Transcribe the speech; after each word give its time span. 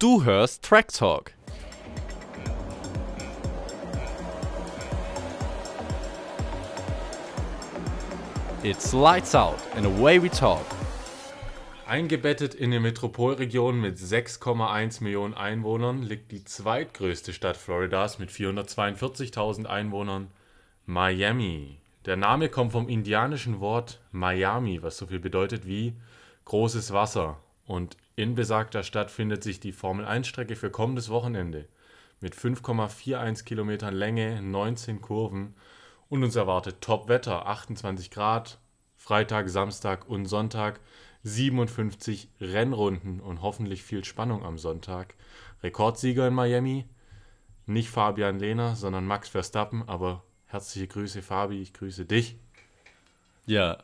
Du 0.00 0.24
hörst 0.24 0.64
Track 0.64 0.88
Talk. 0.92 1.30
It's 8.64 8.92
lights 8.92 9.36
out 9.36 9.54
and 9.76 9.86
away 9.86 10.20
we 10.20 10.28
talk. 10.28 10.66
Eingebettet 11.86 12.54
in 12.54 12.72
eine 12.72 12.80
Metropolregion 12.80 13.80
mit 13.80 13.96
6,1 13.96 15.00
Millionen 15.00 15.34
Einwohnern 15.34 16.02
liegt 16.02 16.32
die 16.32 16.42
zweitgrößte 16.42 17.32
Stadt 17.32 17.56
Floridas 17.56 18.18
mit 18.18 18.30
442.000 18.30 19.66
Einwohnern, 19.66 20.26
Miami. 20.86 21.78
Der 22.04 22.16
Name 22.16 22.48
kommt 22.48 22.72
vom 22.72 22.88
indianischen 22.88 23.60
Wort 23.60 24.00
Miami, 24.10 24.82
was 24.82 24.98
so 24.98 25.06
viel 25.06 25.20
bedeutet 25.20 25.68
wie 25.68 25.94
großes 26.46 26.92
Wasser. 26.92 27.38
Und 27.66 27.96
in 28.16 28.34
besagter 28.34 28.82
Stadt 28.82 29.10
findet 29.10 29.42
sich 29.42 29.60
die 29.60 29.72
Formel-1-Strecke 29.72 30.56
für 30.56 30.70
kommendes 30.70 31.08
Wochenende 31.08 31.68
mit 32.20 32.34
5,41 32.34 33.44
Kilometern 33.44 33.94
Länge, 33.94 34.40
19 34.42 35.00
Kurven 35.00 35.54
und 36.08 36.22
uns 36.22 36.36
erwartet 36.36 36.80
Top-Wetter, 36.80 37.46
28 37.46 38.10
Grad, 38.10 38.58
Freitag, 38.96 39.48
Samstag 39.48 40.08
und 40.08 40.26
Sonntag 40.26 40.80
57 41.24 42.28
Rennrunden 42.40 43.20
und 43.20 43.42
hoffentlich 43.42 43.82
viel 43.82 44.04
Spannung 44.04 44.44
am 44.44 44.58
Sonntag. 44.58 45.14
Rekordsieger 45.62 46.28
in 46.28 46.34
Miami, 46.34 46.86
nicht 47.66 47.88
Fabian 47.88 48.38
Lehner, 48.38 48.76
sondern 48.76 49.06
Max 49.06 49.28
Verstappen, 49.30 49.88
aber 49.88 50.22
herzliche 50.46 50.86
Grüße 50.86 51.22
Fabi, 51.22 51.60
ich 51.60 51.72
grüße 51.72 52.04
dich. 52.04 52.36
Ja, 53.46 53.78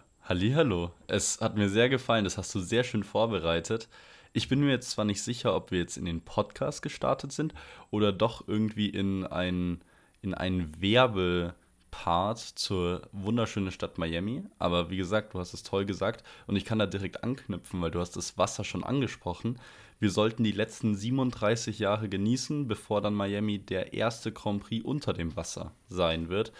hallo. 0.54 0.92
Es 1.08 1.40
hat 1.40 1.56
mir 1.56 1.68
sehr 1.68 1.88
gefallen, 1.88 2.22
das 2.22 2.38
hast 2.38 2.54
du 2.54 2.60
sehr 2.60 2.84
schön 2.84 3.02
vorbereitet. 3.02 3.88
Ich 4.32 4.48
bin 4.48 4.60
mir 4.60 4.70
jetzt 4.70 4.92
zwar 4.92 5.04
nicht 5.04 5.20
sicher, 5.22 5.56
ob 5.56 5.72
wir 5.72 5.80
jetzt 5.80 5.96
in 5.96 6.04
den 6.04 6.20
Podcast 6.20 6.82
gestartet 6.82 7.32
sind 7.32 7.52
oder 7.90 8.12
doch 8.12 8.46
irgendwie 8.46 8.88
in 8.88 9.26
einen, 9.26 9.80
in 10.22 10.32
einen 10.34 10.80
Werbepart 10.80 12.38
zur 12.38 13.02
wunderschönen 13.10 13.72
Stadt 13.72 13.98
Miami. 13.98 14.44
Aber 14.60 14.88
wie 14.88 14.98
gesagt, 14.98 15.34
du 15.34 15.40
hast 15.40 15.52
es 15.52 15.64
toll 15.64 15.84
gesagt 15.84 16.24
und 16.46 16.54
ich 16.54 16.64
kann 16.64 16.78
da 16.78 16.86
direkt 16.86 17.24
anknüpfen, 17.24 17.82
weil 17.82 17.90
du 17.90 17.98
hast 17.98 18.16
das 18.16 18.38
Wasser 18.38 18.62
schon 18.62 18.84
angesprochen. 18.84 19.58
Wir 19.98 20.12
sollten 20.12 20.44
die 20.44 20.52
letzten 20.52 20.94
37 20.94 21.80
Jahre 21.80 22.08
genießen, 22.08 22.68
bevor 22.68 23.00
dann 23.00 23.14
Miami 23.14 23.58
der 23.58 23.94
erste 23.94 24.30
Grand 24.30 24.62
Prix 24.62 24.84
unter 24.84 25.12
dem 25.12 25.34
Wasser 25.34 25.72
sein 25.88 26.28
wird. 26.28 26.52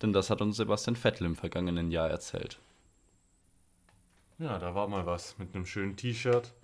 Denn 0.00 0.14
das 0.14 0.30
hat 0.30 0.40
uns 0.40 0.56
Sebastian 0.56 0.96
Vettel 0.96 1.26
im 1.26 1.36
vergangenen 1.36 1.90
Jahr 1.90 2.08
erzählt. 2.08 2.58
Ja, 4.38 4.58
da 4.58 4.74
war 4.74 4.86
mal 4.86 5.04
was 5.04 5.36
mit 5.38 5.54
einem 5.54 5.66
schönen 5.66 5.96
T-Shirt 5.96 6.54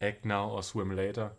Act 0.00 0.24
Now 0.24 0.50
or 0.52 0.62
Swim 0.62 0.90
Later. 0.90 1.36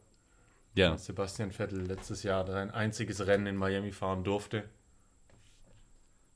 Ja. 0.75 0.97
Sebastian 0.97 1.51
Vettel 1.51 1.81
letztes 1.81 2.23
Jahr 2.23 2.47
sein 2.47 2.71
einziges 2.71 3.27
Rennen 3.27 3.47
in 3.47 3.57
Miami 3.57 3.91
fahren 3.91 4.23
durfte. 4.23 4.63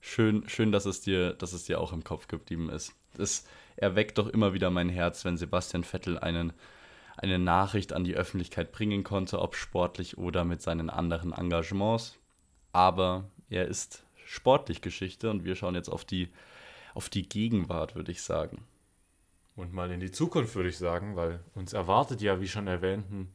Schön, 0.02 0.48
schön, 0.48 0.72
dass 0.72 0.86
es 0.86 1.02
dir, 1.02 1.34
dass 1.34 1.54
es 1.54 1.64
dir 1.64 1.80
auch 1.80 1.94
im 1.94 2.04
Kopf 2.04 2.28
geblieben 2.28 2.70
ist. 2.70 2.94
Es 3.18 3.48
erweckt 3.78 4.18
doch 4.18 4.28
immer 4.28 4.54
wieder 4.54 4.70
mein 4.70 4.90
Herz, 4.90 5.24
wenn 5.24 5.38
Sebastian 5.38 5.86
Vettel 5.86 6.20
einen, 6.20 6.52
eine 7.16 7.40
Nachricht 7.40 7.94
an 7.94 8.04
die 8.04 8.16
Öffentlichkeit 8.16 8.74
bringen 8.74 9.04
konnte, 9.04 9.40
ob 9.40 9.56
sportlich 9.56 10.18
oder 10.18 10.44
mit 10.44 10.62
seinen 10.62 10.90
anderen 10.90 11.32
Engagements. 11.32 12.18
Aber 12.74 13.32
er 13.50 13.68
ist 13.68 14.06
sportlich 14.26 14.82
Geschichte 14.82 15.30
und 15.30 15.46
wir 15.46 15.56
schauen 15.56 15.76
jetzt 15.76 15.90
auf 15.90 16.04
die, 16.04 16.30
auf 16.94 17.10
die 17.10 17.28
Gegenwart, 17.28 17.96
würde 17.96 18.12
ich 18.12 18.22
sagen 18.22 18.68
und 19.58 19.74
mal 19.74 19.92
in 19.92 20.00
die 20.00 20.12
Zukunft, 20.12 20.56
würde 20.56 20.70
ich 20.70 20.78
sagen, 20.78 21.16
weil 21.16 21.42
uns 21.56 21.74
erwartet 21.74 22.22
ja, 22.22 22.40
wie 22.40 22.48
schon 22.48 22.68
erwähnt, 22.68 23.12
ein 23.12 23.34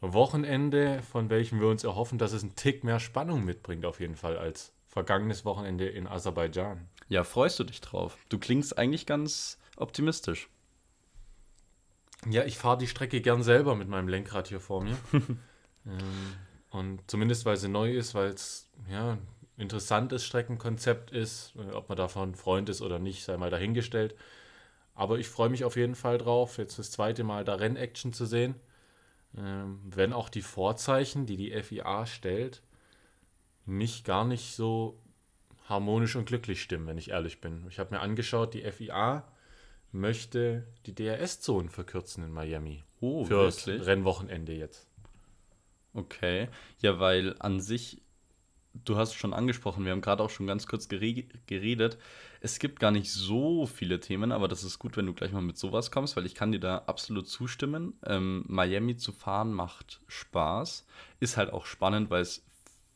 Wochenende, 0.00 1.02
von 1.02 1.30
welchem 1.30 1.60
wir 1.60 1.68
uns 1.68 1.84
erhoffen, 1.84 2.18
dass 2.18 2.32
es 2.32 2.42
einen 2.42 2.56
Tick 2.56 2.82
mehr 2.82 2.98
Spannung 2.98 3.44
mitbringt, 3.44 3.84
auf 3.84 4.00
jeden 4.00 4.16
Fall, 4.16 4.36
als 4.36 4.72
vergangenes 4.88 5.44
Wochenende 5.44 5.88
in 5.88 6.06
Aserbaidschan. 6.06 6.88
Ja, 7.08 7.22
freust 7.22 7.58
du 7.58 7.64
dich 7.64 7.80
drauf? 7.80 8.16
Du 8.28 8.38
klingst 8.38 8.76
eigentlich 8.76 9.06
ganz 9.06 9.58
optimistisch. 9.76 10.48
Ja, 12.28 12.44
ich 12.44 12.56
fahre 12.56 12.78
die 12.78 12.86
Strecke 12.86 13.20
gern 13.20 13.42
selber 13.42 13.74
mit 13.74 13.88
meinem 13.88 14.08
Lenkrad 14.08 14.48
hier 14.48 14.60
vor 14.60 14.82
mir. 14.82 14.96
ähm, 15.12 15.98
und 16.70 17.00
zumindest, 17.10 17.44
weil 17.44 17.56
sie 17.56 17.68
neu 17.68 17.92
ist, 17.92 18.14
weil 18.14 18.30
es 18.30 18.70
ja, 18.88 19.12
ein 19.12 19.26
interessantes 19.56 20.24
Streckenkonzept 20.24 21.10
ist, 21.10 21.52
äh, 21.56 21.72
ob 21.72 21.88
man 21.88 21.98
davon 21.98 22.34
Freund 22.34 22.68
ist 22.68 22.80
oder 22.80 22.98
nicht, 22.98 23.24
sei 23.24 23.36
mal 23.36 23.50
dahingestellt. 23.50 24.14
Aber 24.94 25.18
ich 25.18 25.28
freue 25.28 25.48
mich 25.48 25.64
auf 25.64 25.76
jeden 25.76 25.94
Fall 25.94 26.18
drauf, 26.18 26.58
jetzt 26.58 26.78
das 26.78 26.90
zweite 26.90 27.24
Mal 27.24 27.44
da 27.44 27.54
Rennaction 27.54 28.12
zu 28.12 28.26
sehen. 28.26 28.56
Ähm, 29.36 29.80
wenn 29.84 30.12
auch 30.12 30.28
die 30.28 30.42
Vorzeichen, 30.42 31.26
die 31.26 31.36
die 31.36 31.52
FIA 31.62 32.06
stellt, 32.06 32.62
mich 33.64 34.04
gar 34.04 34.24
nicht 34.24 34.54
so 34.54 34.98
harmonisch 35.68 36.16
und 36.16 36.26
glücklich 36.26 36.60
stimmen, 36.60 36.86
wenn 36.86 36.98
ich 36.98 37.10
ehrlich 37.10 37.40
bin. 37.40 37.64
Ich 37.68 37.78
habe 37.78 37.94
mir 37.94 38.00
angeschaut, 38.00 38.54
die 38.54 38.70
FIA 38.70 39.26
möchte 39.92 40.66
die 40.86 40.94
DRS-Zonen 40.94 41.68
verkürzen 41.68 42.24
in 42.24 42.32
Miami. 42.32 42.82
Oh, 43.00 43.24
für 43.24 43.44
das 43.44 43.66
Rennwochenende 43.66 44.52
jetzt. 44.52 44.86
Okay. 45.94 46.48
Ja, 46.80 46.98
weil 46.98 47.36
an 47.38 47.60
sich, 47.60 48.02
du 48.72 48.96
hast 48.96 49.10
es 49.10 49.14
schon 49.14 49.34
angesprochen, 49.34 49.84
wir 49.84 49.92
haben 49.92 50.00
gerade 50.00 50.22
auch 50.22 50.30
schon 50.30 50.46
ganz 50.46 50.66
kurz 50.66 50.88
geredet, 50.88 51.98
es 52.44 52.58
gibt 52.58 52.80
gar 52.80 52.90
nicht 52.90 53.12
so 53.12 53.66
viele 53.66 54.00
Themen, 54.00 54.32
aber 54.32 54.48
das 54.48 54.64
ist 54.64 54.80
gut, 54.80 54.96
wenn 54.96 55.06
du 55.06 55.14
gleich 55.14 55.30
mal 55.30 55.42
mit 55.42 55.56
sowas 55.56 55.92
kommst, 55.92 56.16
weil 56.16 56.26
ich 56.26 56.34
kann 56.34 56.50
dir 56.50 56.58
da 56.58 56.78
absolut 56.86 57.28
zustimmen. 57.28 57.94
Ähm, 58.04 58.44
Miami 58.48 58.96
zu 58.96 59.12
fahren 59.12 59.52
macht 59.52 60.00
Spaß, 60.08 60.84
ist 61.20 61.36
halt 61.36 61.52
auch 61.52 61.66
spannend, 61.66 62.10
weil 62.10 62.22
es 62.22 62.44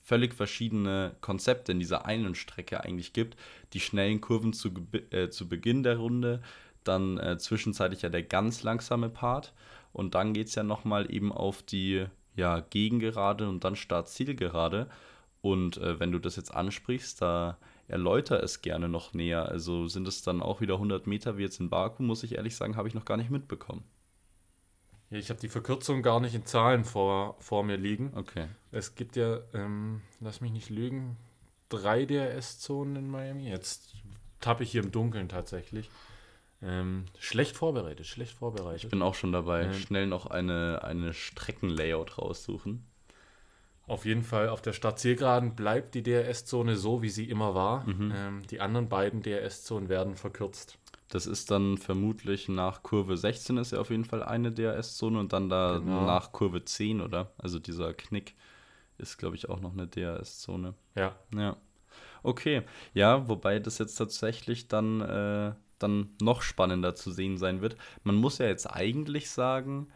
völlig 0.03 0.35
verschiedene 0.35 1.15
Konzepte 1.21 1.71
in 1.71 1.79
dieser 1.79 2.06
einen 2.06 2.35
Strecke 2.35 2.83
eigentlich 2.83 3.12
gibt. 3.12 3.37
Die 3.73 3.79
schnellen 3.79 4.21
Kurven 4.21 4.53
zu, 4.53 4.71
äh, 5.11 5.29
zu 5.29 5.49
Beginn 5.49 5.85
der 5.85 5.99
Runde, 5.99 6.43
dann 6.83 7.19
äh, 7.19 7.39
zwischenzeitlich 7.39 8.03
ja 8.03 8.09
der 8.09 8.25
ganz 8.25 8.65
langsame 8.65 9.09
Part 9.09 9.53
und 9.93 10.17
dann 10.17 10.33
geht 10.33 10.49
es 10.49 10.56
ja 10.56 10.65
nochmal 10.65 11.12
eben 11.15 11.31
auf 11.31 11.62
die 11.62 12.06
ja, 12.35 12.61
Gegengerade 12.61 13.49
und 13.49 13.62
dann 13.62 13.77
Start-Zielgerade. 13.77 14.89
Und 15.41 15.79
äh, 15.79 16.01
wenn 16.01 16.11
du 16.11 16.19
das 16.19 16.35
jetzt 16.35 16.53
ansprichst, 16.53 17.23
da 17.23 17.59
erläuter 17.89 18.43
es 18.43 18.63
gerne 18.63 18.89
noch 18.89 19.15
näher. 19.15 19.49
Also 19.49 19.87
sind 19.89 20.09
es 20.09 20.23
dann 20.23 20.43
auch 20.43 20.61
wieder 20.61 20.75
100 20.75 21.07
Meter 21.07 21.39
wie 21.39 21.43
jetzt 21.43 21.61
in 21.61 21.71
Baku, 21.71 22.03
muss 22.03 22.23
ich 22.23 22.37
ehrlich 22.37 22.57
sagen, 22.57 22.77
habe 22.77 22.89
ich 22.89 22.95
noch 22.95 23.05
gar 23.05 23.17
nicht 23.17 23.31
mitbekommen. 23.31 23.85
Ja, 25.11 25.19
ich 25.19 25.31
habe 25.31 25.41
die 25.41 25.49
Verkürzung 25.49 26.03
gar 26.03 26.21
nicht 26.21 26.35
in 26.35 26.47
Zahlen 26.47 26.85
vor, 26.85 27.37
vor 27.39 27.63
mir 27.63 27.77
liegen. 27.77 28.13
Okay. 28.15 28.47
Es 28.73 28.95
gibt 28.97 29.17
ja, 29.17 29.39
ähm, 29.55 30.03
lass 30.21 30.41
mich 30.41 30.51
nicht 30.51 30.69
lügen, 30.69 31.17
drei 31.69 32.05
DRS-Zonen 32.05 32.97
in 32.97 33.11
Miami. 33.11 33.49
Jetzt 33.49 33.95
tappe 34.41 34.65
ich 34.65 34.73
hier 34.73 34.83
im 34.83 34.91
Dunkeln 34.91 35.29
tatsächlich. 35.29 35.91
Ähm, 36.63 37.05
schlecht 37.19 37.57
vorbereitet, 37.57 38.07
schlecht 38.07 38.33
vorbereitet. 38.33 38.85
Ich 38.85 38.91
bin 38.91 39.03
auch 39.03 39.15
schon 39.15 39.31
dabei. 39.31 39.65
Ähm, 39.65 39.75
Schnell 39.75 40.07
noch 40.07 40.27
eine, 40.27 40.83
eine 40.83 41.13
Streckenlayout 41.13 42.19
raussuchen. 42.19 42.85
Auf 43.87 44.05
jeden 44.05 44.25
Fall 44.25 44.49
auf 44.49 44.63
der 44.63 44.73
Startzielgeraden 44.73 45.55
bleibt 45.55 45.95
die 45.95 46.03
DRS-Zone 46.03 46.77
so, 46.77 47.03
wie 47.03 47.09
sie 47.09 47.29
immer 47.29 47.55
war. 47.55 47.87
Mhm. 47.87 48.13
Ähm, 48.15 48.43
die 48.51 48.61
anderen 48.61 48.89
beiden 48.89 49.23
DRS-Zonen 49.23 49.89
werden 49.89 50.17
verkürzt. 50.17 50.79
Das 51.09 51.27
ist 51.27 51.53
dann 51.53 51.79
vermutlich 51.79 52.49
nach 52.49 52.83
Kurve 52.83 53.17
16 53.17 53.59
ist 53.59 53.71
ja 53.71 53.79
auf 53.79 53.91
jeden 53.91 54.05
Fall 54.05 54.25
eine 54.25 54.51
DRS-Zone 54.51 55.21
und 55.21 55.33
dann 55.33 55.49
da 55.49 55.79
genau. 55.79 56.05
nach 56.05 56.33
Kurve 56.33 56.65
10, 56.65 57.01
oder? 57.01 57.31
Also 57.39 57.61
dieser 57.61 57.95
Knick 57.95 58.35
ist, 58.99 59.19
glaube 59.19 59.37
ich, 59.37 59.49
auch 59.49 59.61
noch 59.61 59.73
eine 59.73 59.87
DRS-Zone. 59.87 60.75
Ja. 60.97 61.15
Ja. 61.33 61.57
Okay. 62.25 62.63
Ja, 62.93 63.29
wobei 63.29 63.61
das 63.61 63.79
jetzt 63.79 63.95
tatsächlich 63.95 64.67
dann, 64.67 65.01
äh, 65.01 65.53
dann 65.79 66.11
noch 66.21 66.43
spannender 66.43 66.97
zu 66.97 67.13
sehen 67.13 67.39
sein 67.39 67.61
wird. 67.61 67.77
Man 68.03 68.17
muss 68.17 68.39
ja 68.39 68.47
jetzt 68.47 68.67
eigentlich 68.67 69.31
sagen, 69.31 69.89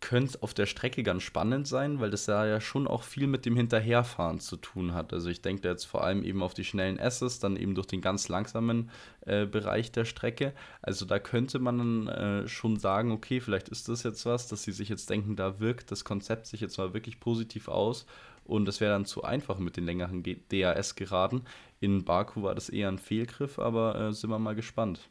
könnte 0.00 0.42
auf 0.42 0.54
der 0.54 0.66
Strecke 0.66 1.02
ganz 1.02 1.22
spannend 1.22 1.66
sein, 1.66 2.00
weil 2.00 2.10
das 2.10 2.26
ja, 2.26 2.46
ja 2.46 2.60
schon 2.60 2.86
auch 2.86 3.02
viel 3.02 3.26
mit 3.26 3.46
dem 3.46 3.56
Hinterherfahren 3.56 4.40
zu 4.40 4.56
tun 4.56 4.94
hat. 4.94 5.12
Also 5.12 5.30
ich 5.30 5.42
denke 5.42 5.62
da 5.62 5.70
jetzt 5.70 5.84
vor 5.84 6.04
allem 6.04 6.22
eben 6.22 6.42
auf 6.42 6.54
die 6.54 6.64
schnellen 6.64 6.98
S's, 6.98 7.38
dann 7.38 7.56
eben 7.56 7.74
durch 7.74 7.86
den 7.86 8.02
ganz 8.02 8.28
langsamen 8.28 8.90
äh, 9.22 9.46
Bereich 9.46 9.92
der 9.92 10.04
Strecke. 10.04 10.52
Also 10.82 11.06
da 11.06 11.18
könnte 11.18 11.58
man 11.58 12.08
äh, 12.08 12.46
schon 12.46 12.78
sagen, 12.78 13.10
okay, 13.10 13.40
vielleicht 13.40 13.68
ist 13.68 13.88
das 13.88 14.02
jetzt 14.02 14.26
was, 14.26 14.48
dass 14.48 14.62
sie 14.62 14.72
sich 14.72 14.88
jetzt 14.88 15.08
denken, 15.08 15.34
da 15.34 15.60
wirkt 15.60 15.90
das 15.90 16.04
Konzept 16.04 16.46
sich 16.46 16.60
jetzt 16.60 16.78
mal 16.78 16.92
wirklich 16.92 17.18
positiv 17.18 17.68
aus 17.68 18.06
und 18.44 18.68
es 18.68 18.80
wäre 18.80 18.92
dann 18.92 19.06
zu 19.06 19.24
einfach 19.24 19.58
mit 19.58 19.76
den 19.76 19.84
längeren 19.84 20.22
DAS 20.22 20.94
geraden. 20.94 21.42
In 21.80 22.04
Baku 22.04 22.42
war 22.42 22.54
das 22.54 22.68
eher 22.68 22.88
ein 22.88 22.98
Fehlgriff, 22.98 23.58
aber 23.58 23.98
äh, 23.98 24.12
sind 24.12 24.30
wir 24.30 24.38
mal 24.38 24.54
gespannt. 24.54 25.08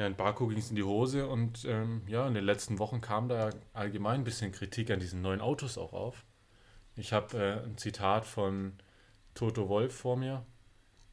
Ja, 0.00 0.06
in 0.06 0.16
Baku 0.16 0.46
ging 0.46 0.56
es 0.56 0.70
in 0.70 0.76
die 0.76 0.82
Hose 0.82 1.28
und 1.28 1.66
ähm, 1.66 2.00
ja, 2.06 2.26
in 2.26 2.32
den 2.32 2.46
letzten 2.46 2.78
Wochen 2.78 3.02
kam 3.02 3.28
da 3.28 3.50
allgemein 3.74 4.22
ein 4.22 4.24
bisschen 4.24 4.50
Kritik 4.50 4.90
an 4.90 4.98
diesen 4.98 5.20
neuen 5.20 5.42
Autos 5.42 5.76
auch 5.76 5.92
auf. 5.92 6.24
Ich 6.96 7.12
habe 7.12 7.36
äh, 7.36 7.66
ein 7.66 7.76
Zitat 7.76 8.24
von 8.24 8.72
Toto 9.34 9.68
Wolf 9.68 9.94
vor 9.94 10.16
mir. 10.16 10.46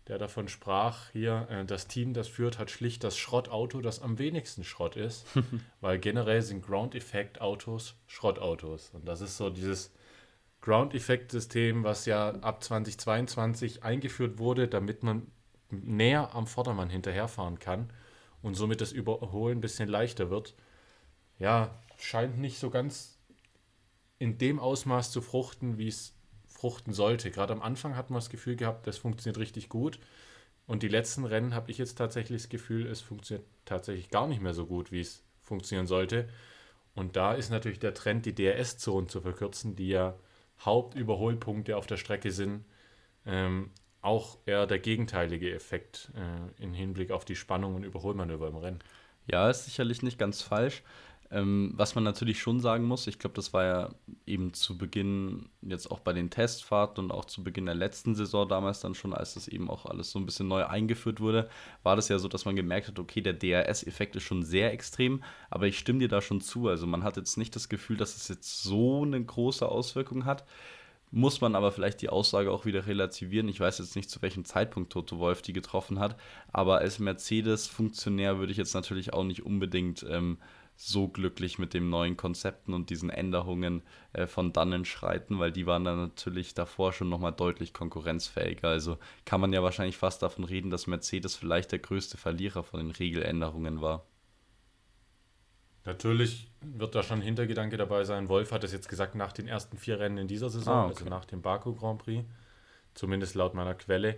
der 0.08 0.18
davon 0.18 0.48
sprach, 0.48 1.10
hier, 1.12 1.48
äh, 1.50 1.66
das 1.66 1.88
Team, 1.90 2.14
das 2.14 2.30
führt, 2.30 2.60
hat 2.60 2.72
schlicht 2.72 3.04
das 3.04 3.18
Schrottauto, 3.18 3.82
das 3.82 4.02
am 4.02 4.20
wenigsten 4.20 4.64
Schrott 4.64 4.96
ist, 4.96 5.26
weil 5.82 6.00
generell 6.00 6.42
sind 6.42 6.66
Ground-Effekt-Autos 6.66 7.96
Schrottautos. 8.08 8.92
Und 8.94 9.06
das 9.06 9.20
ist 9.20 9.36
so 9.36 9.50
dieses 9.50 9.92
Ground-Effekt-System, 10.62 11.84
was 11.84 12.06
ja 12.06 12.30
ab 12.36 12.64
2022 12.64 13.84
eingeführt 13.84 14.38
wurde, 14.38 14.70
damit 14.70 15.04
man 15.04 15.30
näher 15.72 16.34
am 16.34 16.48
Vordermann 16.48 16.90
hinterherfahren 16.90 17.60
kann 17.60 17.90
und 18.42 18.56
somit 18.56 18.82
das 18.82 18.92
Überholen 18.92 19.58
ein 19.60 19.62
bisschen 19.62 19.90
leichter 19.90 20.30
wird. 20.30 20.56
Ja, 21.40 21.80
scheint 21.98 22.38
nicht 22.40 22.60
so 22.60 22.70
ganz 22.70 23.18
in 24.20 24.38
dem 24.38 24.60
Ausmaß 24.60 25.12
zu 25.12 25.22
fruchten, 25.22 25.78
wie 25.78 25.88
es 25.88 26.14
fruchten 26.48 26.94
sollte. 26.94 27.30
Gerade 27.32 27.54
am 27.54 27.62
Anfang 27.62 27.96
hat 27.96 28.10
man 28.10 28.18
das 28.18 28.30
Gefühl 28.30 28.56
gehabt, 28.56 28.88
das 28.88 28.98
funktioniert 28.98 29.38
richtig 29.38 29.70
gut. 29.70 30.00
Und 30.66 30.84
die 30.84 30.88
letzten 30.88 31.24
Rennen 31.26 31.54
habe 31.54 31.72
ich 31.72 31.78
jetzt 31.78 31.98
tatsächlich 31.98 32.42
das 32.44 32.50
Gefühl, 32.50 32.88
es 32.88 33.02
funktioniert 33.02 33.48
tatsächlich 33.66 34.10
gar 34.10 34.28
nicht 34.28 34.42
mehr 34.42 34.54
so 34.54 34.66
gut, 34.66 34.92
wie 34.92 35.02
es 35.02 35.24
funktionieren 35.42 35.88
sollte. 35.88 36.28
Und 36.94 37.16
da 37.16 37.34
ist 37.34 37.52
natürlich 37.52 37.80
der 37.80 37.94
Trend, 37.94 38.26
die 38.26 38.34
DRS-Zonen 38.36 39.08
zu 39.08 39.22
verkürzen, 39.22 39.76
die 39.76 39.90
ja 39.90 40.18
Hauptüberholpunkte 40.60 41.78
auf 41.78 41.88
der 41.88 41.98
Strecke 41.98 42.32
sind, 42.32 42.66
ähm, 43.26 43.72
auch 44.08 44.38
eher 44.46 44.66
der 44.66 44.80
gegenteilige 44.80 45.54
Effekt 45.54 46.12
äh, 46.16 46.64
im 46.64 46.74
Hinblick 46.74 47.12
auf 47.12 47.26
die 47.26 47.36
Spannung 47.36 47.76
und 47.76 47.84
Überholmanöver 47.84 48.48
im 48.48 48.56
Rennen. 48.56 48.80
Ja, 49.28 49.50
ist 49.50 49.66
sicherlich 49.66 50.02
nicht 50.02 50.18
ganz 50.18 50.42
falsch. 50.42 50.82
Ähm, 51.30 51.74
was 51.76 51.94
man 51.94 52.06
natürlich 52.06 52.40
schon 52.40 52.62
sagen 52.62 52.86
muss, 52.86 53.06
ich 53.06 53.20
glaube, 53.20 53.36
das 53.36 53.52
war 53.52 53.66
ja 53.66 53.90
eben 54.26 54.54
zu 54.54 54.78
Beginn, 54.78 55.50
jetzt 55.62 55.92
auch 55.92 56.00
bei 56.00 56.14
den 56.14 56.30
Testfahrten 56.30 57.04
und 57.04 57.12
auch 57.12 57.26
zu 57.26 57.44
Beginn 57.44 57.66
der 57.66 57.76
letzten 57.76 58.16
Saison 58.16 58.48
damals 58.48 58.80
dann 58.80 58.96
schon, 58.96 59.14
als 59.14 59.34
das 59.34 59.50
eben 59.50 59.70
auch 59.70 59.86
alles 59.86 60.10
so 60.10 60.20
ein 60.20 60.26
bisschen 60.26 60.48
neu 60.48 60.66
eingeführt 60.66 61.20
wurde, 61.20 61.50
war 61.84 61.98
das 61.98 62.08
ja 62.08 62.18
so, 62.18 62.30
dass 62.30 62.46
man 62.46 62.56
gemerkt 62.56 62.88
hat, 62.88 62.98
okay, 62.98 63.20
der 63.20 63.34
DRS-Effekt 63.34 64.16
ist 64.16 64.24
schon 64.24 64.44
sehr 64.44 64.72
extrem, 64.72 65.22
aber 65.50 65.68
ich 65.68 65.78
stimme 65.78 66.00
dir 66.00 66.08
da 66.08 66.22
schon 66.22 66.40
zu. 66.40 66.70
Also 66.70 66.88
man 66.88 67.04
hat 67.04 67.18
jetzt 67.18 67.38
nicht 67.38 67.54
das 67.58 67.68
Gefühl, 67.68 67.98
dass 67.98 68.16
es 68.16 68.30
jetzt 68.30 68.64
so 68.64 69.04
eine 69.04 69.22
große 69.22 69.68
Auswirkung 69.68 70.24
hat. 70.24 70.46
Muss 71.10 71.40
man 71.40 71.56
aber 71.56 71.72
vielleicht 71.72 72.02
die 72.02 72.10
Aussage 72.10 72.52
auch 72.52 72.66
wieder 72.66 72.86
relativieren. 72.86 73.48
Ich 73.48 73.60
weiß 73.60 73.80
jetzt 73.80 73.96
nicht, 73.96 74.10
zu 74.10 74.22
welchem 74.22 74.44
Zeitpunkt 74.44 74.92
Toto 74.92 75.20
Wolf 75.20 75.42
die 75.42 75.54
getroffen 75.54 76.00
hat, 76.00 76.18
aber 76.52 76.80
als 76.80 77.00
Mercedes-Funktionär 77.00 78.40
würde 78.40 78.52
ich 78.52 78.58
jetzt 78.58 78.74
natürlich 78.74 79.14
auch 79.14 79.24
nicht 79.24 79.46
unbedingt 79.46 80.06
ähm, 80.10 80.38
so 80.78 81.08
glücklich 81.08 81.58
mit 81.58 81.74
den 81.74 81.90
neuen 81.90 82.18
Konzepten 82.18 82.74
und 82.74 82.90
diesen 82.90 83.10
Änderungen 83.10 83.82
äh, 84.14 84.28
von 84.28 84.54
dannen 84.54 84.86
schreiten, 84.86 85.40
weil 85.40 85.52
die 85.52 85.66
waren 85.66 85.84
dann 85.84 85.98
natürlich 85.98 86.54
davor 86.54 86.94
schon 86.94 87.10
nochmal 87.10 87.34
deutlich 87.34 87.74
konkurrenzfähiger. 87.74 88.70
Also 88.70 88.98
kann 89.26 89.42
man 89.42 89.54
ja 89.54 89.64
wahrscheinlich 89.64 89.98
fast 89.98 90.22
davon 90.22 90.44
reden, 90.44 90.70
dass 90.70 90.88
Mercedes 90.88 91.36
vielleicht 91.36 91.72
der 91.72 91.80
größte 91.80 92.18
Verlierer 92.18 92.64
von 92.64 92.80
den 92.80 92.92
Regeländerungen 92.92 93.82
war. 93.82 94.06
Natürlich 95.88 96.52
wird 96.60 96.96
da 96.96 97.02
schon 97.02 97.20
ein 97.20 97.24
Hintergedanke 97.24 97.78
dabei 97.78 98.04
sein. 98.04 98.28
Wolf 98.28 98.52
hat 98.52 98.66
es 98.66 98.74
jetzt 98.74 98.90
gesagt 98.90 99.16
nach 99.16 99.32
den 99.32 99.48
ersten 99.48 99.78
vier 99.78 100.02
Rennen 100.02 100.18
in 100.18 100.28
dieser 100.28 100.50
Saison, 100.50 100.74
ah, 100.74 100.84
okay. 100.88 100.96
also 100.98 101.10
nach 101.10 101.24
dem 101.24 101.42
Baku 101.42 101.74
Grand 101.74 102.04
Prix, 102.04 102.26
zumindest 102.94 103.36
laut 103.36 103.54
meiner 103.54 103.74
Quelle. 103.74 104.18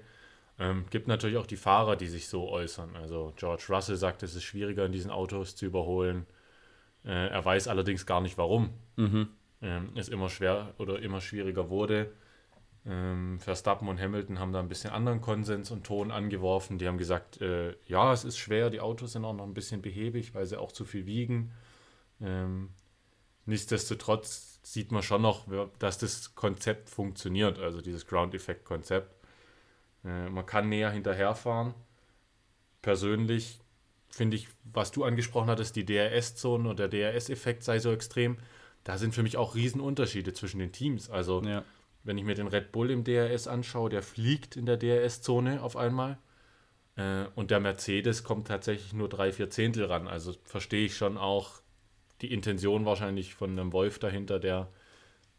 Ähm, 0.57 0.85
gibt 0.89 1.07
natürlich 1.07 1.37
auch 1.37 1.45
die 1.45 1.57
Fahrer, 1.57 1.95
die 1.95 2.07
sich 2.07 2.27
so 2.27 2.49
äußern. 2.49 2.95
Also 2.95 3.33
George 3.35 3.65
Russell 3.69 3.97
sagt, 3.97 4.23
es 4.23 4.33
ist 4.33 4.45
schwieriger 4.45 4.83
in 4.83 4.91
diesen 4.91 5.11
Autos 5.11 5.55
zu 5.55 5.67
überholen. 5.67 6.25
Äh, 7.05 7.27
er 7.27 7.45
weiß 7.45 7.67
allerdings 7.67 8.07
gar 8.07 8.19
nicht 8.19 8.39
warum. 8.39 8.71
Mhm. 8.95 9.27
Ähm, 9.61 9.91
es 9.93 10.09
immer 10.09 10.29
schwer 10.29 10.73
oder 10.79 10.99
immer 10.99 11.21
schwieriger 11.21 11.69
wurde. 11.69 12.11
Ähm, 12.89 13.39
Verstappen 13.39 13.87
und 13.87 14.01
Hamilton 14.01 14.39
haben 14.39 14.51
da 14.51 14.59
ein 14.59 14.67
bisschen 14.67 14.89
anderen 14.89 15.21
Konsens 15.21 15.69
und 15.69 15.85
Ton 15.85 16.09
angeworfen. 16.09 16.79
Die 16.79 16.87
haben 16.87 16.97
gesagt, 16.97 17.39
äh, 17.39 17.75
ja, 17.85 18.11
es 18.11 18.23
ist 18.23 18.39
schwer, 18.39 18.71
die 18.71 18.81
Autos 18.81 19.11
sind 19.13 19.25
auch 19.25 19.33
noch 19.33 19.43
ein 19.43 19.53
bisschen 19.53 19.83
behäbig, 19.83 20.33
weil 20.33 20.47
sie 20.47 20.59
auch 20.59 20.71
zu 20.71 20.85
viel 20.85 21.05
wiegen. 21.05 21.51
Ähm, 22.19 22.71
nichtsdestotrotz 23.45 24.59
sieht 24.63 24.91
man 24.91 25.03
schon 25.03 25.21
noch, 25.21 25.45
dass 25.77 25.99
das 25.99 26.33
Konzept 26.33 26.89
funktioniert, 26.89 27.59
also 27.59 27.79
dieses 27.79 28.07
Ground-Effekt-Konzept. 28.07 29.13
Äh, 30.03 30.29
man 30.29 30.47
kann 30.47 30.67
näher 30.67 30.89
hinterherfahren. 30.89 31.75
Persönlich 32.81 33.59
finde 34.09 34.35
ich, 34.37 34.47
was 34.63 34.91
du 34.91 35.03
angesprochen 35.03 35.49
hattest, 35.51 35.75
die 35.75 35.85
DRS-Zone 35.85 36.67
und 36.67 36.79
der 36.79 36.87
DRS-Effekt 36.87 37.63
sei 37.63 37.77
so 37.77 37.91
extrem, 37.91 38.37
da 38.83 38.97
sind 38.97 39.13
für 39.13 39.21
mich 39.21 39.37
auch 39.37 39.53
Riesenunterschiede 39.53 40.33
zwischen 40.33 40.57
den 40.57 40.71
Teams. 40.71 41.11
Also, 41.11 41.43
ja. 41.43 41.63
Wenn 42.03 42.17
ich 42.17 42.23
mir 42.23 42.35
den 42.35 42.47
Red 42.47 42.71
Bull 42.71 42.91
im 42.91 43.03
DRS 43.03 43.47
anschaue, 43.47 43.89
der 43.89 44.01
fliegt 44.01 44.55
in 44.55 44.65
der 44.65 44.77
DRS-Zone 44.77 45.61
auf 45.61 45.75
einmal. 45.75 46.17
Äh, 46.95 47.25
und 47.35 47.51
der 47.51 47.59
Mercedes 47.59 48.23
kommt 48.23 48.47
tatsächlich 48.47 48.93
nur 48.93 49.09
drei, 49.09 49.31
vier 49.31 49.49
Zehntel 49.49 49.85
ran. 49.85 50.07
Also 50.07 50.33
verstehe 50.43 50.85
ich 50.85 50.95
schon 50.95 51.17
auch 51.17 51.61
die 52.21 52.33
Intention 52.33 52.85
wahrscheinlich 52.85 53.33
von 53.35 53.51
einem 53.51 53.73
Wolf 53.73 53.99
dahinter, 53.99 54.39
der 54.39 54.69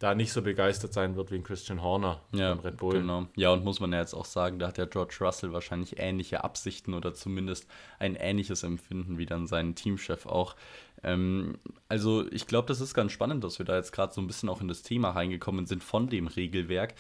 da 0.01 0.15
nicht 0.15 0.33
so 0.33 0.41
begeistert 0.41 0.95
sein 0.95 1.15
wird 1.15 1.31
wie 1.31 1.37
ein 1.37 1.45
Christian 1.45 1.83
Horner 1.83 2.23
ja, 2.33 2.55
Red 2.55 2.79
Bull. 2.79 2.95
Genau. 2.95 3.27
Ja, 3.37 3.51
und 3.51 3.65
muss 3.65 3.81
man 3.81 3.93
ja 3.93 4.01
jetzt 4.01 4.15
auch 4.15 4.25
sagen, 4.25 4.59
da 4.59 4.69
hat 4.69 4.79
ja 4.79 4.87
George 4.87 5.19
Russell 5.21 5.53
wahrscheinlich 5.53 5.99
ähnliche 5.99 6.43
Absichten 6.43 6.95
oder 6.95 7.13
zumindest 7.13 7.69
ein 7.99 8.17
ähnliches 8.17 8.63
Empfinden 8.63 9.19
wie 9.19 9.27
dann 9.27 9.47
sein 9.47 9.75
Teamchef 9.75 10.25
auch. 10.25 10.57
Ähm, 11.03 11.59
also 11.89 12.27
ich 12.33 12.47
glaube, 12.47 12.67
das 12.67 12.81
ist 12.81 12.95
ganz 12.95 13.13
spannend, 13.13 13.45
dass 13.45 13.59
wir 13.59 13.67
da 13.67 13.77
jetzt 13.77 13.93
gerade 13.93 14.15
so 14.15 14.23
ein 14.23 14.27
bisschen 14.27 14.49
auch 14.49 14.63
in 14.63 14.69
das 14.69 14.83
Thema 14.83 15.11
reingekommen 15.11 15.67
sind 15.67 15.85
von 15.85 16.09
dem 16.09 16.29
Regelwerk 16.29 16.95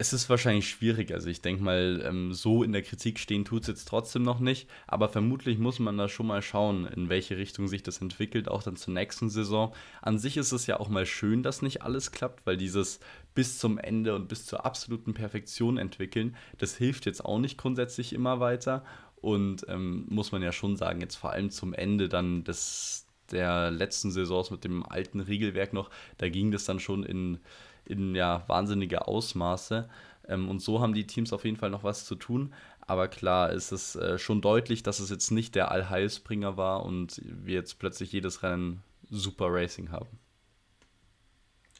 es 0.00 0.12
ist 0.12 0.30
wahrscheinlich 0.30 0.70
schwierig. 0.70 1.12
Also 1.12 1.28
ich 1.28 1.42
denke 1.42 1.64
mal, 1.64 2.00
ähm, 2.06 2.32
so 2.32 2.62
in 2.62 2.70
der 2.70 2.82
Kritik 2.82 3.18
stehen 3.18 3.44
tut 3.44 3.62
es 3.62 3.66
jetzt 3.68 3.88
trotzdem 3.88 4.22
noch 4.22 4.38
nicht. 4.38 4.68
Aber 4.86 5.08
vermutlich 5.08 5.58
muss 5.58 5.80
man 5.80 5.98
da 5.98 6.08
schon 6.08 6.28
mal 6.28 6.40
schauen, 6.40 6.86
in 6.86 7.08
welche 7.08 7.36
Richtung 7.36 7.66
sich 7.66 7.82
das 7.82 8.00
entwickelt, 8.00 8.46
auch 8.48 8.62
dann 8.62 8.76
zur 8.76 8.94
nächsten 8.94 9.28
Saison. 9.28 9.74
An 10.00 10.20
sich 10.20 10.36
ist 10.36 10.52
es 10.52 10.68
ja 10.68 10.78
auch 10.78 10.88
mal 10.88 11.04
schön, 11.04 11.42
dass 11.42 11.62
nicht 11.62 11.82
alles 11.82 12.12
klappt, 12.12 12.46
weil 12.46 12.56
dieses 12.56 13.00
bis 13.34 13.58
zum 13.58 13.76
Ende 13.76 14.14
und 14.14 14.28
bis 14.28 14.46
zur 14.46 14.64
absoluten 14.64 15.14
Perfektion 15.14 15.78
entwickeln, 15.78 16.36
das 16.58 16.76
hilft 16.76 17.04
jetzt 17.04 17.24
auch 17.24 17.40
nicht 17.40 17.58
grundsätzlich 17.58 18.12
immer 18.12 18.38
weiter. 18.38 18.84
Und 19.20 19.66
ähm, 19.68 20.06
muss 20.08 20.30
man 20.30 20.42
ja 20.42 20.52
schon 20.52 20.76
sagen, 20.76 21.00
jetzt 21.00 21.16
vor 21.16 21.32
allem 21.32 21.50
zum 21.50 21.74
Ende 21.74 22.08
dann 22.08 22.44
des, 22.44 23.08
der 23.32 23.72
letzten 23.72 24.12
Saisons 24.12 24.52
mit 24.52 24.62
dem 24.62 24.86
alten 24.86 25.18
Regelwerk 25.18 25.72
noch, 25.72 25.90
da 26.18 26.28
ging 26.28 26.52
das 26.52 26.64
dann 26.66 26.78
schon 26.78 27.02
in 27.02 27.40
in 27.88 28.14
ja, 28.14 28.44
wahnsinnige 28.46 29.08
Ausmaße. 29.08 29.88
Ähm, 30.28 30.48
und 30.48 30.60
so 30.60 30.80
haben 30.80 30.94
die 30.94 31.06
Teams 31.06 31.32
auf 31.32 31.44
jeden 31.44 31.56
Fall 31.56 31.70
noch 31.70 31.84
was 31.84 32.04
zu 32.04 32.14
tun. 32.14 32.54
Aber 32.80 33.08
klar 33.08 33.52
ist 33.52 33.72
es 33.72 33.96
äh, 33.96 34.18
schon 34.18 34.40
deutlich, 34.40 34.82
dass 34.82 35.00
es 35.00 35.10
jetzt 35.10 35.30
nicht 35.30 35.54
der 35.54 35.70
Allheilsbringer 35.70 36.56
war 36.56 36.84
und 36.84 37.20
wir 37.24 37.54
jetzt 37.54 37.78
plötzlich 37.78 38.12
jedes 38.12 38.42
Rennen 38.42 38.82
super 39.10 39.46
Racing 39.50 39.90
haben. 39.90 40.18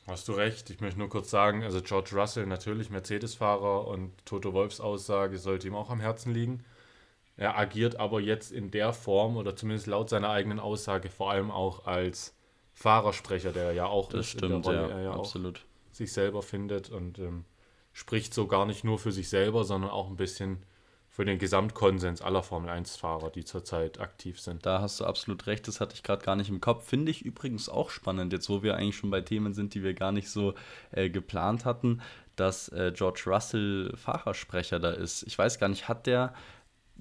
Hast 0.07 0.29
du 0.29 0.33
recht. 0.33 0.71
Ich 0.71 0.81
möchte 0.81 0.99
nur 0.99 1.11
kurz 1.11 1.31
sagen, 1.31 1.63
also 1.63 1.83
George 1.83 2.11
Russell 2.15 2.47
natürlich 2.47 2.89
Mercedes-Fahrer 2.89 3.87
und 3.87 4.13
Toto 4.25 4.55
Wolfs 4.55 4.81
Aussage 4.81 5.39
sollte 5.39 5.69
ihm 5.69 5.75
auch 5.75 5.91
am 5.91 6.01
Herzen 6.01 6.33
liegen. 6.33 6.65
Er 7.37 7.59
agiert 7.59 7.97
aber 7.97 8.21
jetzt 8.21 8.51
in 8.51 8.71
der 8.71 8.93
Form 8.93 9.37
oder 9.37 9.55
zumindest 9.55 9.87
laut 9.87 10.09
seiner 10.09 10.31
eigenen 10.31 10.61
Aussage 10.61 11.09
vor 11.11 11.31
allem 11.31 11.51
auch 11.51 11.87
als 11.87 12.35
Fahrersprecher, 12.73 13.53
der 13.53 13.73
ja 13.73 13.87
auch 13.87 14.09
das 14.09 14.27
stimmt, 14.27 14.67
Rolle, 14.67 14.91
ja, 14.91 15.01
ja, 15.01 15.13
absolut 15.13 15.65
sich 15.99 16.13
selber 16.13 16.43
findet 16.43 16.89
und 16.91 17.19
ähm, 17.19 17.45
spricht 17.93 18.33
so 18.33 18.47
gar 18.47 18.65
nicht 18.65 18.85
nur 18.85 18.99
für 18.99 19.13
sich 19.13 19.29
selber, 19.29 19.65
sondern 19.65 19.91
auch 19.91 20.09
ein 20.09 20.17
bisschen 20.17 20.65
für 21.11 21.25
den 21.25 21.39
Gesamtkonsens 21.39 22.23
aller 22.23 22.45
Formel 22.45 22.71
1-Fahrer, 22.71 23.31
die 23.31 23.45
zurzeit 23.45 23.99
aktiv 23.99 24.41
sind. 24.41 24.65
Da 24.65 24.81
hast 24.81 25.01
du 25.01 25.05
absolut 25.05 25.49
recht, 25.49 25.67
das 25.67 25.81
hatte 25.81 25.95
ich 25.95 26.05
gerade 26.05 26.25
gar 26.25 26.37
nicht 26.37 26.49
im 26.49 26.61
Kopf. 26.61 26.87
Finde 26.87 27.11
ich 27.11 27.25
übrigens 27.25 27.69
auch 27.69 27.91
spannend, 27.91 28.33
jetzt 28.33 28.49
wo 28.49 28.63
wir 28.63 28.77
eigentlich 28.77 28.97
schon 28.97 29.11
bei 29.11 29.21
Themen 29.21 29.53
sind, 29.53 29.75
die 29.75 29.83
wir 29.83 29.95
gar 29.95 30.13
nicht 30.13 30.31
so 30.31 30.55
äh, 30.93 31.11
geplant 31.11 31.65
hatten, 31.65 32.01
dass 32.37 32.69
äh, 32.69 32.93
George 32.95 33.25
Russell 33.27 33.93
Fahrersprecher 33.97 34.79
da 34.79 34.91
ist. 34.91 35.25
Ich 35.25 35.37
weiß 35.37 35.59
gar 35.59 35.69
nicht, 35.69 35.89
hat 35.89 36.07
der 36.07 36.35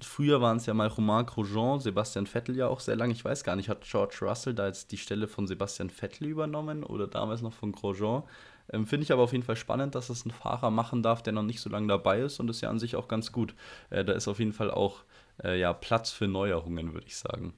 Früher 0.00 0.40
waren 0.40 0.58
es 0.58 0.66
ja 0.66 0.74
mal 0.74 0.86
Romain 0.86 1.26
Grosjean, 1.26 1.80
Sebastian 1.80 2.26
Vettel 2.26 2.56
ja 2.56 2.68
auch 2.68 2.78
sehr 2.78 2.94
lange. 2.94 3.12
Ich 3.12 3.24
weiß 3.24 3.42
gar 3.42 3.56
nicht, 3.56 3.68
hat 3.68 3.82
George 3.82 4.18
Russell 4.22 4.54
da 4.54 4.66
jetzt 4.66 4.92
die 4.92 4.96
Stelle 4.96 5.26
von 5.26 5.48
Sebastian 5.48 5.90
Vettel 5.90 6.28
übernommen 6.28 6.84
oder 6.84 7.08
damals 7.08 7.42
noch 7.42 7.52
von 7.52 7.72
Grosjean? 7.72 8.22
Ähm, 8.72 8.86
Finde 8.86 9.04
ich 9.04 9.12
aber 9.12 9.22
auf 9.22 9.32
jeden 9.32 9.44
Fall 9.44 9.56
spannend, 9.56 9.94
dass 9.94 10.10
es 10.10 10.24
ein 10.24 10.30
Fahrer 10.30 10.70
machen 10.70 11.02
darf, 11.02 11.22
der 11.22 11.32
noch 11.32 11.42
nicht 11.42 11.60
so 11.60 11.70
lange 11.70 11.88
dabei 11.88 12.20
ist 12.20 12.40
und 12.40 12.50
ist 12.50 12.60
ja 12.60 12.70
an 12.70 12.78
sich 12.78 12.96
auch 12.96 13.08
ganz 13.08 13.32
gut. 13.32 13.54
Äh, 13.90 14.04
da 14.04 14.12
ist 14.12 14.28
auf 14.28 14.38
jeden 14.38 14.52
Fall 14.52 14.70
auch 14.70 15.04
äh, 15.42 15.58
ja, 15.58 15.72
Platz 15.72 16.10
für 16.10 16.28
Neuerungen, 16.28 16.92
würde 16.92 17.06
ich 17.06 17.16
sagen. 17.16 17.54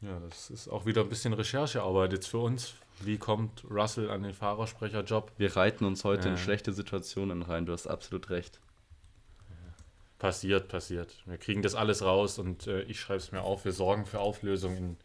Ja, 0.00 0.18
das 0.20 0.50
ist 0.50 0.68
auch 0.68 0.86
wieder 0.86 1.02
ein 1.02 1.08
bisschen 1.08 1.32
Recherchearbeit 1.34 2.12
jetzt 2.12 2.28
für 2.28 2.38
uns. 2.38 2.74
Wie 3.02 3.18
kommt 3.18 3.64
Russell 3.70 4.10
an 4.10 4.22
den 4.22 4.32
Fahrersprecherjob? 4.32 5.32
Wir 5.36 5.56
reiten 5.56 5.84
uns 5.84 6.04
heute 6.04 6.28
äh. 6.28 6.32
in 6.32 6.38
schlechte 6.38 6.72
Situationen 6.72 7.42
rein, 7.42 7.66
du 7.66 7.72
hast 7.72 7.86
absolut 7.86 8.30
recht. 8.30 8.60
Passiert, 10.18 10.68
passiert. 10.68 11.14
Wir 11.24 11.38
kriegen 11.38 11.62
das 11.62 11.74
alles 11.74 12.02
raus 12.02 12.38
und 12.38 12.66
äh, 12.66 12.82
ich 12.82 13.00
schreibe 13.00 13.20
es 13.20 13.32
mir 13.32 13.40
auf. 13.40 13.64
Wir 13.64 13.72
sorgen 13.72 14.04
für 14.04 14.20
Auflösung 14.20 14.76
in 14.76 14.96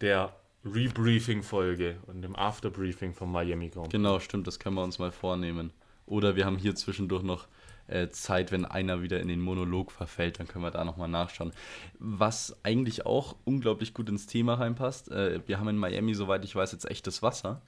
der 0.00 0.34
Rebriefing-Folge 0.64 1.98
und 2.06 2.22
dem 2.22 2.34
Afterbriefing 2.34 3.14
vom 3.14 3.30
Miami 3.30 3.68
Grand 3.68 3.90
Genau, 3.90 4.18
stimmt, 4.18 4.46
das 4.46 4.58
können 4.58 4.74
wir 4.76 4.82
uns 4.82 4.98
mal 4.98 5.12
vornehmen. 5.12 5.72
Oder 6.06 6.36
wir 6.36 6.44
haben 6.44 6.56
hier 6.56 6.74
zwischendurch 6.74 7.22
noch 7.22 7.46
äh, 7.88 8.08
Zeit, 8.08 8.52
wenn 8.52 8.64
einer 8.64 9.02
wieder 9.02 9.20
in 9.20 9.28
den 9.28 9.40
Monolog 9.40 9.92
verfällt, 9.92 10.40
dann 10.40 10.48
können 10.48 10.64
wir 10.64 10.70
da 10.70 10.84
nochmal 10.84 11.08
nachschauen. 11.08 11.52
Was 11.98 12.56
eigentlich 12.64 13.06
auch 13.06 13.36
unglaublich 13.44 13.94
gut 13.94 14.08
ins 14.08 14.26
Thema 14.26 14.54
reinpasst, 14.54 15.10
äh, 15.10 15.40
wir 15.46 15.58
haben 15.58 15.68
in 15.68 15.76
Miami, 15.76 16.14
soweit 16.14 16.44
ich 16.44 16.54
weiß, 16.54 16.72
jetzt 16.72 16.90
echtes 16.90 17.22
Wasser. 17.22 17.62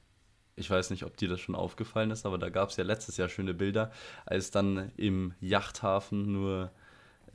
Ich 0.57 0.68
weiß 0.68 0.90
nicht, 0.90 1.04
ob 1.04 1.16
dir 1.16 1.28
das 1.28 1.40
schon 1.40 1.54
aufgefallen 1.54 2.11
ist, 2.11 2.26
aber 2.26 2.37
da 2.37 2.49
gab 2.49 2.71
es 2.71 2.76
ja 2.76 2.85
letztes 2.85 3.16
Jahr 3.16 3.28
schöne 3.28 3.54
Bilder, 3.54 3.92
als 4.26 4.50
dann 4.50 4.90
im 4.97 5.35
Yachthafen 5.40 6.33
nur 6.33 6.73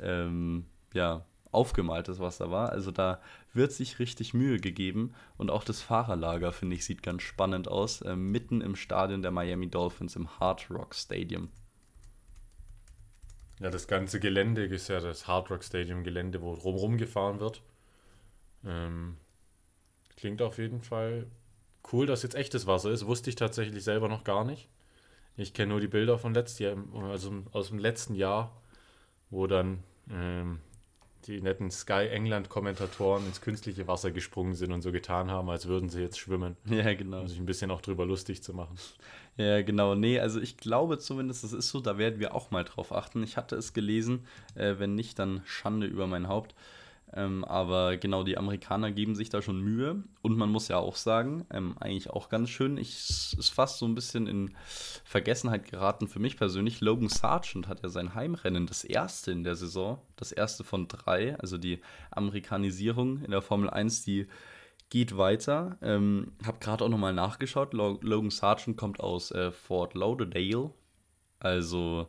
ähm, 0.02 0.66
ja, 0.94 1.26
aufgemaltes 1.54 2.20
Wasser 2.20 2.52
war. 2.52 2.70
Also 2.70 2.92
da 2.92 3.22
wird 3.54 3.72
sich 3.72 4.00
richtig 4.00 4.34
Mühe 4.34 4.60
gegeben 4.60 5.14
und 5.38 5.52
auch 5.52 5.64
das 5.64 5.82
Fahrerlager, 5.82 6.52
finde 6.52 6.76
ich, 6.76 6.86
sieht 6.86 7.04
ganz 7.04 7.24
spannend 7.24 7.68
aus. 7.68 8.02
Äh, 8.02 8.16
mitten 8.16 8.62
im 8.62 8.76
Stadion 8.76 9.22
der 9.22 9.32
Miami 9.32 9.70
Dolphins 9.70 10.16
im 10.16 10.40
Hard 10.40 10.70
Rock 10.70 10.96
Stadium. 10.96 11.50
Ja, 13.60 13.70
das 13.70 13.88
ganze 13.88 14.20
Gelände 14.20 14.66
ist 14.66 14.88
ja 14.90 15.00
das 15.00 15.28
Hard 15.28 15.52
Rock 15.52 15.64
Stadium 15.64 16.04
Gelände, 16.04 16.42
wo 16.42 16.56
drumherum 16.56 16.98
gefahren 16.98 17.40
wird. 17.40 17.62
Ähm, 18.66 19.18
klingt 20.18 20.42
auf 20.42 20.58
jeden 20.58 20.82
Fall 20.82 21.28
cool, 21.92 22.06
dass 22.06 22.24
jetzt 22.24 22.36
echtes 22.36 22.68
Wasser 22.68 22.92
ist. 22.92 23.06
Wusste 23.06 23.30
ich 23.30 23.36
tatsächlich 23.36 23.84
selber 23.84 24.08
noch 24.10 24.24
gar 24.24 24.44
nicht. 24.44 24.70
Ich 25.36 25.54
kenne 25.54 25.70
nur 25.70 25.80
die 25.80 25.88
Bilder 25.88 26.18
von 26.18 26.34
letztes 26.34 26.60
Jahr, 26.60 26.78
also 27.10 27.44
aus 27.52 27.70
dem 27.70 27.80
letzten 27.80 28.16
Jahr, 28.16 28.62
wo 29.30 29.48
dann 29.48 29.84
ähm, 30.12 30.60
die 31.28 31.42
netten 31.42 31.72
Sky 31.72 32.08
England 32.10 32.50
Kommentatoren 32.50 33.26
ins 33.26 33.42
künstliche 33.42 33.88
Wasser 33.88 34.12
gesprungen 34.12 34.54
sind 34.56 34.72
und 34.72 34.82
so 34.82 34.92
getan 34.92 35.32
haben, 35.32 35.50
als 35.50 35.68
würden 35.68 35.90
sie 35.90 36.02
jetzt 36.02 36.20
schwimmen. 36.20 36.58
Ja, 36.70 36.94
genau. 36.94 37.22
Um 37.22 37.28
sich 37.28 37.40
ein 37.40 37.46
bisschen 37.46 37.72
auch 37.72 37.82
drüber 37.82 38.06
lustig 38.06 38.44
zu 38.44 38.54
machen. 38.54 38.76
Ja, 39.38 39.62
genau. 39.62 39.96
Nee, 39.96 40.20
also 40.20 40.40
ich 40.40 40.58
glaube 40.58 41.00
zumindest, 41.00 41.44
es 41.44 41.54
ist 41.54 41.70
so, 41.70 41.80
da 41.80 41.98
werden 41.98 42.20
wir 42.20 42.36
auch 42.36 42.52
mal 42.52 42.64
drauf 42.64 42.92
achten. 42.92 43.24
Ich 43.24 43.38
hatte 43.38 43.56
es 43.56 43.74
gelesen, 43.74 44.26
äh, 44.56 44.76
wenn 44.78 44.96
nicht, 44.96 45.18
dann 45.20 45.42
Schande 45.46 45.88
über 45.88 46.08
mein 46.08 46.28
Haupt. 46.28 46.56
Ähm, 47.16 47.44
aber 47.46 47.98
genau, 47.98 48.24
die 48.24 48.38
Amerikaner 48.38 48.92
geben 48.92 49.16
sich 49.16 49.30
da 49.30 49.42
schon 49.42 49.62
Mühe. 49.62 50.04
Und 50.22 50.38
man 50.38 50.50
muss 50.50 50.68
ja 50.68 50.78
auch 50.78 50.96
sagen, 50.96 51.46
ähm, 51.52 51.76
eigentlich 51.80 52.10
auch 52.10 52.30
ganz 52.30 52.50
schön, 52.50 52.78
ich, 52.78 52.92
ist 52.92 53.50
fast 53.50 53.80
so 53.80 53.86
ein 53.86 53.96
bisschen 53.96 54.28
in 54.28 54.56
Vergessenheit 55.04 55.70
geraten 55.70 56.08
für 56.08 56.20
mich 56.20 56.38
persönlich. 56.38 56.82
Logan 56.82 57.10
Sargent 57.10 57.68
hat 57.68 57.84
ja 57.84 57.90
sein 57.90 58.16
Heimrennen, 58.16 58.66
das 58.66 58.84
erste 58.84 59.32
in 59.32 59.44
der 59.44 59.56
Saison, 59.56 60.00
das 60.16 60.32
erste 60.32 60.64
von 60.64 60.88
drei, 60.88 61.38
also 61.40 61.58
die 61.58 61.82
Amerikanisierung 62.12 63.22
in 63.22 63.32
der 63.32 63.42
Formel 63.42 63.70
1, 63.70 64.04
die 64.04 64.28
geht 64.90 65.18
weiter. 65.18 65.78
Ähm, 65.82 66.34
hab 66.46 66.62
gerade 66.62 66.84
auch 66.84 66.90
nochmal 66.90 67.14
nachgeschaut. 67.14 67.74
Logan 67.74 68.30
Sargent 68.30 68.78
kommt 68.78 69.00
aus 69.00 69.32
äh, 69.32 69.52
Fort 69.52 69.94
Lauderdale, 69.94 70.72
also 71.40 72.08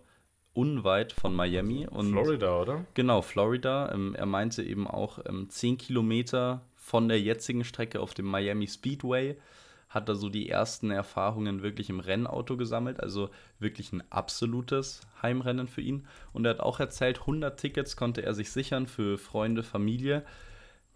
unweit 0.55 1.13
von 1.13 1.35
Miami. 1.35 1.87
Und 1.87 2.13
Florida, 2.13 2.61
oder? 2.61 2.85
Genau, 2.95 3.23
Florida. 3.23 3.93
Ähm, 3.93 4.15
er 4.15 4.27
meinte 4.27 4.63
eben 4.63 4.87
auch 4.87 5.19
ähm, 5.27 5.51
10 5.51 5.79
Kilometer 5.79 6.63
von 6.77 7.09
der 7.09 7.21
jetzigen 7.21 7.65
Strecke 7.65 8.01
auf 8.01 8.15
dem 8.15 8.27
Miami 8.27 8.67
Speedway 8.67 9.37
hat 9.95 10.09
er 10.09 10.17
so 10.17 10.29
die 10.29 10.51
ersten 10.51 10.91
Erfahrungen 10.91 11.63
wirklich 11.63 11.89
im 11.89 12.01
Rennauto 12.01 12.57
gesammelt, 12.57 13.01
also 13.01 13.31
wirklich 13.61 13.93
ein 13.93 14.03
absolutes 14.11 15.01
Heimrennen 15.23 15.69
für 15.69 15.83
ihn. 15.83 16.07
Und 16.33 16.45
er 16.45 16.51
hat 16.51 16.61
auch 16.61 16.81
erzählt, 16.81 17.21
100 17.21 17.59
Tickets 17.59 17.97
konnte 17.97 18.23
er 18.23 18.35
sich 18.35 18.51
sichern 18.51 18.89
für 18.89 19.19
Freunde, 19.19 19.63
Familie 19.63 20.25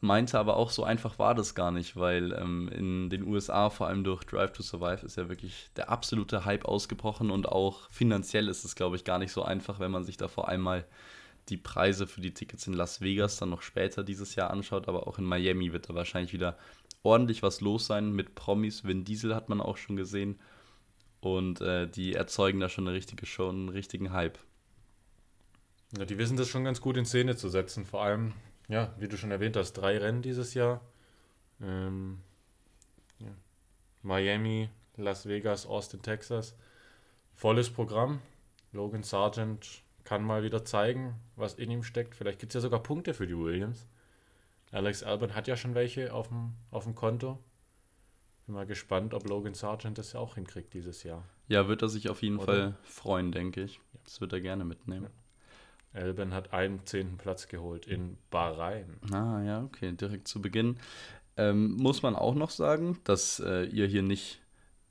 meinte 0.01 0.39
aber 0.39 0.57
auch, 0.57 0.71
so 0.71 0.85
einfach 0.85 1.19
war 1.19 1.35
das 1.35 1.55
gar 1.55 1.71
nicht, 1.71 1.97
weil 1.97 2.33
ähm, 2.33 2.69
in 2.69 3.11
den 3.11 3.25
USA, 3.25 3.71
vor 3.71 3.89
allem 3.89 4.05
durch 4.05 4.25
Drive 4.25 4.53
to 4.53 4.63
Survive, 4.63 5.05
ist 5.05 5.17
ja 5.17 5.29
wirklich 5.29 5.71
der 5.77 5.91
absolute 5.91 6.45
Hype 6.45 6.65
ausgebrochen 6.65 7.31
und 7.31 7.49
auch 7.49 7.91
finanziell 7.91 8.49
ist 8.49 8.65
es, 8.65 8.75
glaube 8.75 8.97
ich, 8.97 9.05
gar 9.05 9.19
nicht 9.19 9.33
so 9.33 9.43
einfach, 9.43 9.81
wenn 9.81 9.91
man 9.91 10.05
sich 10.05 10.17
da 10.17 10.29
vor 10.29 10.49
allem 10.49 10.61
mal 10.61 10.85
die 11.49 11.57
Preise 11.57 12.07
für 12.07 12.21
die 12.21 12.35
Tickets 12.35 12.67
in 12.67 12.75
Las 12.75 13.01
Vegas 13.01 13.39
dann 13.39 13.51
noch 13.51 13.63
später 13.63 14.05
dieses 14.05 14.35
Jahr 14.35 14.51
anschaut, 14.51 14.87
aber 14.87 15.07
auch 15.07 15.19
in 15.19 15.25
Miami 15.25 15.73
wird 15.73 15.89
da 15.89 15.95
wahrscheinlich 15.95 16.33
wieder 16.33 16.59
ordentlich 17.03 17.43
was 17.43 17.61
los 17.61 17.87
sein 17.87 18.13
mit 18.13 18.35
Promis. 18.35 18.85
Vin 18.85 19.05
Diesel 19.05 19.35
hat 19.35 19.49
man 19.49 19.61
auch 19.61 19.79
schon 19.79 19.97
gesehen 19.97 20.39
und 21.21 21.61
äh, 21.61 21.89
die 21.89 22.15
erzeugen 22.15 22.61
da 22.61 22.69
schon 22.69 22.87
eine 22.87 22.97
richtige 22.97 23.27
Show, 23.27 23.49
einen 23.49 23.69
richtigen 23.69 24.13
Hype. 24.13 24.39
Ja, 25.97 26.05
die 26.05 26.19
wissen 26.19 26.37
das 26.37 26.49
schon 26.49 26.65
ganz 26.65 26.81
gut 26.81 26.97
in 26.97 27.07
Szene 27.07 27.37
zu 27.37 27.49
setzen, 27.49 27.87
vor 27.87 28.03
allem 28.03 28.35
ja, 28.69 28.95
wie 28.99 29.09
du 29.09 29.17
schon 29.17 29.31
erwähnt 29.31 29.57
hast, 29.57 29.73
drei 29.73 29.99
Rennen 29.99 30.23
dieses 30.23 30.55
Jahr. 30.55 30.81
Ähm, 31.61 32.21
ja. 33.19 33.35
Miami, 34.03 34.69
Las 34.97 35.27
Vegas, 35.27 35.67
Austin, 35.67 36.03
Texas. 36.03 36.55
Volles 37.35 37.71
Programm. 37.71 38.21
Logan 38.73 39.03
Sargent 39.03 39.83
kann 40.05 40.23
mal 40.23 40.43
wieder 40.43 40.65
zeigen, 40.65 41.15
was 41.37 41.55
in 41.55 41.71
ihm 41.71 41.83
steckt. 41.83 42.15
Vielleicht 42.15 42.39
gibt 42.39 42.51
es 42.51 42.55
ja 42.55 42.61
sogar 42.61 42.83
Punkte 42.83 43.15
für 43.15 43.27
die 43.27 43.37
Williams. 43.37 43.87
Alex 44.71 45.03
Albon 45.03 45.35
hat 45.35 45.49
ja 45.49 45.57
schon 45.57 45.75
welche 45.75 46.13
auf 46.13 46.29
dem, 46.29 46.55
auf 46.71 46.85
dem 46.85 46.95
Konto. 46.95 47.39
Bin 48.47 48.55
mal 48.55 48.67
gespannt, 48.67 49.15
ob 49.15 49.29
Logan 49.29 49.55
Sargent 49.55 49.99
das 49.99 50.13
ja 50.13 50.21
auch 50.21 50.35
hinkriegt 50.35 50.75
dieses 50.75 51.03
Jahr. 51.03 51.25
Ja, 51.49 51.69
wird 51.69 51.83
er 51.83 51.89
sich 51.89 52.09
auf 52.11 52.23
jeden 52.23 52.37
Oder? 52.37 52.47
Fall 52.47 52.77
freuen, 52.83 53.33
denke 53.33 53.63
ich. 53.63 53.81
Das 54.05 54.21
wird 54.21 54.33
er 54.33 54.41
gerne 54.41 54.65
mitnehmen. 54.65 55.05
Ja. 55.05 55.11
Elben 55.99 56.33
hat 56.33 56.53
einen 56.53 56.85
zehnten 56.87 57.19
Platz 57.19 57.49
geholt 57.49 57.87
in 57.87 58.17
Bahrain. 58.31 58.97
Ah, 59.13 59.43
ja, 59.43 59.63
okay, 59.63 59.93
direkt 59.93 60.29
zu 60.29 60.41
Beginn. 60.41 60.79
Ähm, 61.37 61.77
muss 61.77 62.03
man 62.03 62.17
auch 62.17 62.35
noch 62.35 62.51
sagen, 62.51 62.99
dass 63.05 63.41
äh, 63.41 63.65
ihr 63.65 63.87
hier 63.87 64.03
nicht 64.03 64.41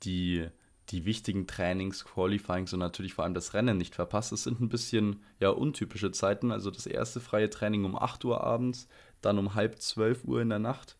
die, 0.02 0.46
die 0.90 1.04
wichtigen 1.04 1.46
Trainings, 1.46 2.04
Qualifyings 2.04 2.72
und 2.72 2.80
natürlich 2.80 3.14
vor 3.14 3.24
allem 3.24 3.34
das 3.34 3.52
Rennen 3.54 3.76
nicht 3.76 3.94
verpasst. 3.94 4.32
Es 4.32 4.44
sind 4.44 4.60
ein 4.60 4.68
bisschen 4.68 5.22
ja, 5.40 5.50
untypische 5.50 6.10
Zeiten. 6.12 6.50
Also 6.50 6.70
das 6.70 6.86
erste 6.86 7.20
freie 7.20 7.50
Training 7.50 7.84
um 7.84 7.96
8 7.96 8.24
Uhr 8.24 8.42
abends, 8.42 8.88
dann 9.20 9.38
um 9.38 9.54
halb 9.54 9.80
12 9.80 10.24
Uhr 10.24 10.40
in 10.40 10.48
der 10.48 10.58
Nacht. 10.58 10.96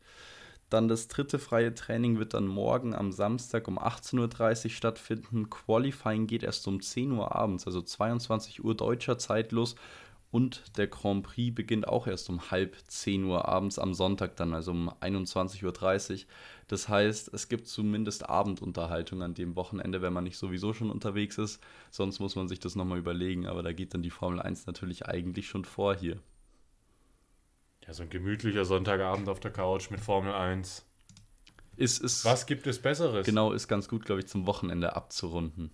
Dann 0.71 0.89
das 0.89 1.09
dritte 1.09 1.39
freie 1.39 1.75
Training 1.75 2.19
wird 2.19 2.35
dann 2.35 2.47
morgen 2.47 2.95
am 2.95 3.11
Samstag 3.11 3.69
um 3.69 3.79
18.30 3.79 4.65
Uhr 4.65 4.71
stattfinden. 4.71 5.49
Qualifying 5.49 6.27
geht 6.27 6.43
erst 6.43 6.69
um 6.69 6.83
10 6.83 7.13
Uhr 7.13 7.35
abends, 7.35 7.67
also 7.67 7.81
22 7.81 8.63
Uhr 8.63 8.75
deutscher 8.75 9.17
Zeit 9.19 9.53
los. 9.53 9.77
Und 10.31 10.77
der 10.77 10.89
Grand 10.89 11.23
Prix 11.23 11.55
beginnt 11.55 11.89
auch 11.89 12.07
erst 12.07 12.29
um 12.29 12.51
halb 12.51 12.77
10 12.87 13.25
Uhr 13.25 13.49
abends 13.49 13.79
am 13.79 13.95
Sonntag 13.95 14.37
dann, 14.37 14.53
also 14.53 14.73
um 14.73 14.91
21.30 15.01 16.13
Uhr. 16.13 16.21
Das 16.67 16.87
heißt, 16.87 17.33
es 17.33 17.49
gibt 17.49 17.67
zumindest 17.67 18.29
Abendunterhaltung 18.29 19.23
an 19.23 19.33
dem 19.33 19.57
Wochenende, 19.57 20.03
wenn 20.03 20.13
man 20.13 20.25
nicht 20.25 20.37
sowieso 20.37 20.75
schon 20.75 20.91
unterwegs 20.91 21.39
ist. 21.39 21.63
Sonst 21.91 22.21
muss 22.21 22.37
man 22.37 22.47
sich 22.47 22.61
das 22.61 22.77
nochmal 22.77 22.99
überlegen, 22.99 23.47
aber 23.47 23.63
da 23.63 23.73
geht 23.73 23.95
dann 23.95 24.03
die 24.03 24.11
Formel 24.11 24.41
1 24.41 24.67
natürlich 24.67 25.07
eigentlich 25.07 25.49
schon 25.49 25.65
vor 25.65 25.95
hier. 25.95 26.21
Ja, 27.89 27.95
so 27.95 28.03
ein 28.03 28.11
gemütlicher 28.11 28.67
Sonntagabend 28.67 29.31
auf 29.31 29.41
der 29.41 29.51
Couch 29.51 29.91
mit 29.91 29.99
Formel 29.99 30.35
1. 30.35 30.85
Ist, 31.77 32.03
ist, 32.03 32.23
Was 32.27 32.45
gibt 32.45 32.67
es 32.67 32.83
Besseres? 32.83 33.25
Genau, 33.25 33.53
ist 33.53 33.67
ganz 33.67 33.89
gut, 33.89 34.05
glaube 34.05 34.21
ich, 34.21 34.29
zum 34.29 34.47
Wochenende 34.47 34.95
abzurunden. 34.95 35.71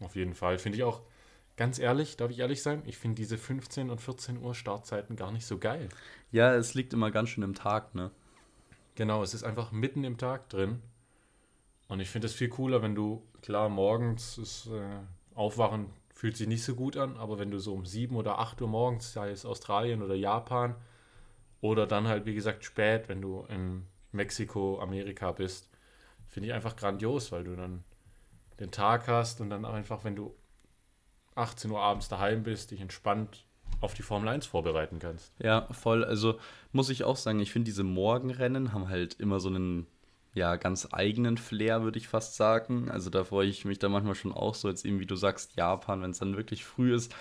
Auf 0.00 0.16
jeden 0.16 0.34
Fall. 0.34 0.58
Finde 0.58 0.78
ich 0.78 0.82
auch, 0.82 1.02
ganz 1.56 1.78
ehrlich, 1.78 2.16
darf 2.16 2.32
ich 2.32 2.40
ehrlich 2.40 2.60
sein, 2.60 2.82
ich 2.86 2.98
finde 2.98 3.14
diese 3.14 3.38
15 3.38 3.88
und 3.88 4.00
14 4.00 4.38
Uhr 4.38 4.52
Startzeiten 4.56 5.14
gar 5.14 5.30
nicht 5.30 5.46
so 5.46 5.58
geil. 5.58 5.88
Ja, 6.32 6.52
es 6.56 6.74
liegt 6.74 6.92
immer 6.92 7.12
ganz 7.12 7.28
schön 7.28 7.44
im 7.44 7.54
Tag, 7.54 7.94
ne? 7.94 8.10
Genau, 8.96 9.22
es 9.22 9.32
ist 9.32 9.44
einfach 9.44 9.70
mitten 9.70 10.02
im 10.02 10.18
Tag 10.18 10.48
drin. 10.48 10.82
Und 11.86 12.00
ich 12.00 12.10
finde 12.10 12.26
es 12.26 12.34
viel 12.34 12.48
cooler, 12.48 12.82
wenn 12.82 12.96
du, 12.96 13.22
klar, 13.42 13.68
morgens 13.68 14.38
ist 14.38 14.66
äh, 14.66 15.36
Aufwachen 15.36 15.90
fühlt 16.24 16.38
sich 16.38 16.48
nicht 16.48 16.64
so 16.64 16.74
gut 16.74 16.96
an, 16.96 17.18
aber 17.18 17.38
wenn 17.38 17.50
du 17.50 17.58
so 17.58 17.74
um 17.74 17.84
7 17.84 18.16
oder 18.16 18.38
8 18.38 18.62
Uhr 18.62 18.68
morgens, 18.68 19.12
sei 19.12 19.30
es 19.30 19.44
Australien 19.44 20.00
oder 20.00 20.14
Japan, 20.14 20.74
oder 21.60 21.86
dann 21.86 22.08
halt, 22.08 22.24
wie 22.24 22.34
gesagt, 22.34 22.64
spät, 22.64 23.10
wenn 23.10 23.20
du 23.20 23.44
in 23.50 23.82
Mexiko, 24.10 24.80
Amerika 24.80 25.32
bist, 25.32 25.68
finde 26.26 26.48
ich 26.48 26.54
einfach 26.54 26.76
grandios, 26.76 27.30
weil 27.30 27.44
du 27.44 27.54
dann 27.54 27.84
den 28.58 28.70
Tag 28.70 29.06
hast 29.06 29.42
und 29.42 29.50
dann 29.50 29.66
einfach, 29.66 30.02
wenn 30.02 30.16
du 30.16 30.34
18 31.34 31.70
Uhr 31.70 31.80
abends 31.80 32.08
daheim 32.08 32.42
bist, 32.42 32.70
dich 32.70 32.80
entspannt 32.80 33.44
auf 33.82 33.92
die 33.92 34.00
Formel 34.00 34.30
1 34.30 34.46
vorbereiten 34.46 35.00
kannst. 35.00 35.30
Ja, 35.40 35.66
voll. 35.72 36.06
Also 36.06 36.38
muss 36.72 36.88
ich 36.88 37.04
auch 37.04 37.16
sagen, 37.16 37.38
ich 37.40 37.52
finde 37.52 37.66
diese 37.66 37.84
Morgenrennen 37.84 38.72
haben 38.72 38.88
halt 38.88 39.12
immer 39.20 39.40
so 39.40 39.50
einen 39.50 39.86
ja, 40.34 40.56
ganz 40.56 40.88
eigenen 40.92 41.38
Flair, 41.38 41.82
würde 41.82 41.98
ich 41.98 42.08
fast 42.08 42.34
sagen. 42.36 42.90
Also 42.90 43.08
da 43.08 43.24
freue 43.24 43.48
ich 43.48 43.64
mich 43.64 43.78
da 43.78 43.88
manchmal 43.88 44.16
schon 44.16 44.32
auch 44.32 44.54
so, 44.54 44.68
jetzt 44.68 44.84
eben 44.84 45.00
wie 45.00 45.06
du 45.06 45.16
sagst, 45.16 45.56
Japan, 45.56 46.02
wenn 46.02 46.10
es 46.10 46.18
dann 46.18 46.36
wirklich 46.36 46.64
früh 46.64 46.94
ist. 46.94 47.14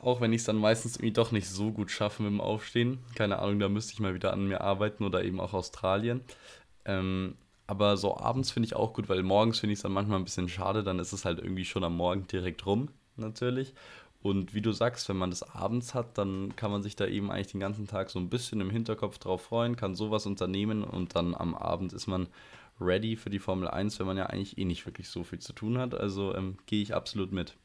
Auch 0.00 0.20
wenn 0.20 0.32
ich 0.32 0.40
es 0.40 0.46
dann 0.46 0.56
meistens 0.56 0.96
irgendwie 0.96 1.12
doch 1.12 1.32
nicht 1.32 1.48
so 1.48 1.72
gut 1.72 1.90
schaffe 1.90 2.22
mit 2.22 2.32
dem 2.32 2.40
Aufstehen. 2.40 2.98
Keine 3.14 3.38
Ahnung, 3.38 3.58
da 3.60 3.68
müsste 3.68 3.92
ich 3.94 4.00
mal 4.00 4.14
wieder 4.14 4.32
an 4.32 4.46
mir 4.46 4.60
arbeiten 4.60 5.04
oder 5.04 5.24
eben 5.24 5.40
auch 5.40 5.54
Australien. 5.54 6.22
Ähm, 6.84 7.34
aber 7.66 7.96
so 7.96 8.16
abends 8.16 8.50
finde 8.50 8.66
ich 8.66 8.76
auch 8.76 8.94
gut, 8.94 9.08
weil 9.08 9.22
morgens 9.22 9.60
finde 9.60 9.72
ich 9.72 9.78
es 9.78 9.82
dann 9.82 9.92
manchmal 9.92 10.18
ein 10.18 10.24
bisschen 10.24 10.48
schade, 10.48 10.82
dann 10.82 10.98
ist 10.98 11.12
es 11.12 11.24
halt 11.24 11.38
irgendwie 11.38 11.64
schon 11.64 11.84
am 11.84 11.96
Morgen 11.96 12.26
direkt 12.26 12.66
rum, 12.66 12.88
natürlich. 13.16 13.74
Und 14.22 14.52
wie 14.52 14.60
du 14.60 14.72
sagst, 14.72 15.08
wenn 15.08 15.16
man 15.16 15.30
das 15.30 15.42
abends 15.42 15.94
hat, 15.94 16.18
dann 16.18 16.54
kann 16.54 16.70
man 16.70 16.82
sich 16.82 16.94
da 16.94 17.06
eben 17.06 17.30
eigentlich 17.30 17.52
den 17.52 17.60
ganzen 17.60 17.86
Tag 17.86 18.10
so 18.10 18.18
ein 18.18 18.28
bisschen 18.28 18.60
im 18.60 18.68
Hinterkopf 18.68 19.18
drauf 19.18 19.42
freuen, 19.42 19.76
kann 19.76 19.94
sowas 19.94 20.26
unternehmen 20.26 20.84
und 20.84 21.16
dann 21.16 21.34
am 21.34 21.54
Abend 21.54 21.94
ist 21.94 22.06
man 22.06 22.28
ready 22.78 23.16
für 23.16 23.30
die 23.30 23.38
Formel 23.38 23.68
1, 23.68 23.98
wenn 23.98 24.06
man 24.06 24.18
ja 24.18 24.26
eigentlich 24.26 24.58
eh 24.58 24.64
nicht 24.64 24.84
wirklich 24.84 25.08
so 25.08 25.24
viel 25.24 25.38
zu 25.38 25.54
tun 25.54 25.78
hat. 25.78 25.94
Also 25.94 26.34
ähm, 26.34 26.58
gehe 26.66 26.82
ich 26.82 26.94
absolut 26.94 27.32
mit. 27.32 27.56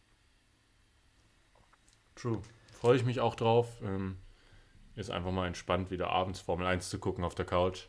True. 2.16 2.42
Freue 2.72 2.96
ich 2.96 3.06
mich 3.06 3.20
auch 3.20 3.36
drauf. 3.36 3.82
Ähm, 3.84 4.18
ist 4.96 5.12
einfach 5.12 5.32
mal 5.32 5.48
entspannt, 5.48 5.92
wieder 5.92 6.10
abends 6.10 6.40
Formel 6.40 6.66
1 6.66 6.90
zu 6.90 7.00
gucken 7.00 7.26
auf 7.26 7.36
der 7.36 7.46
Couch. 7.46 7.88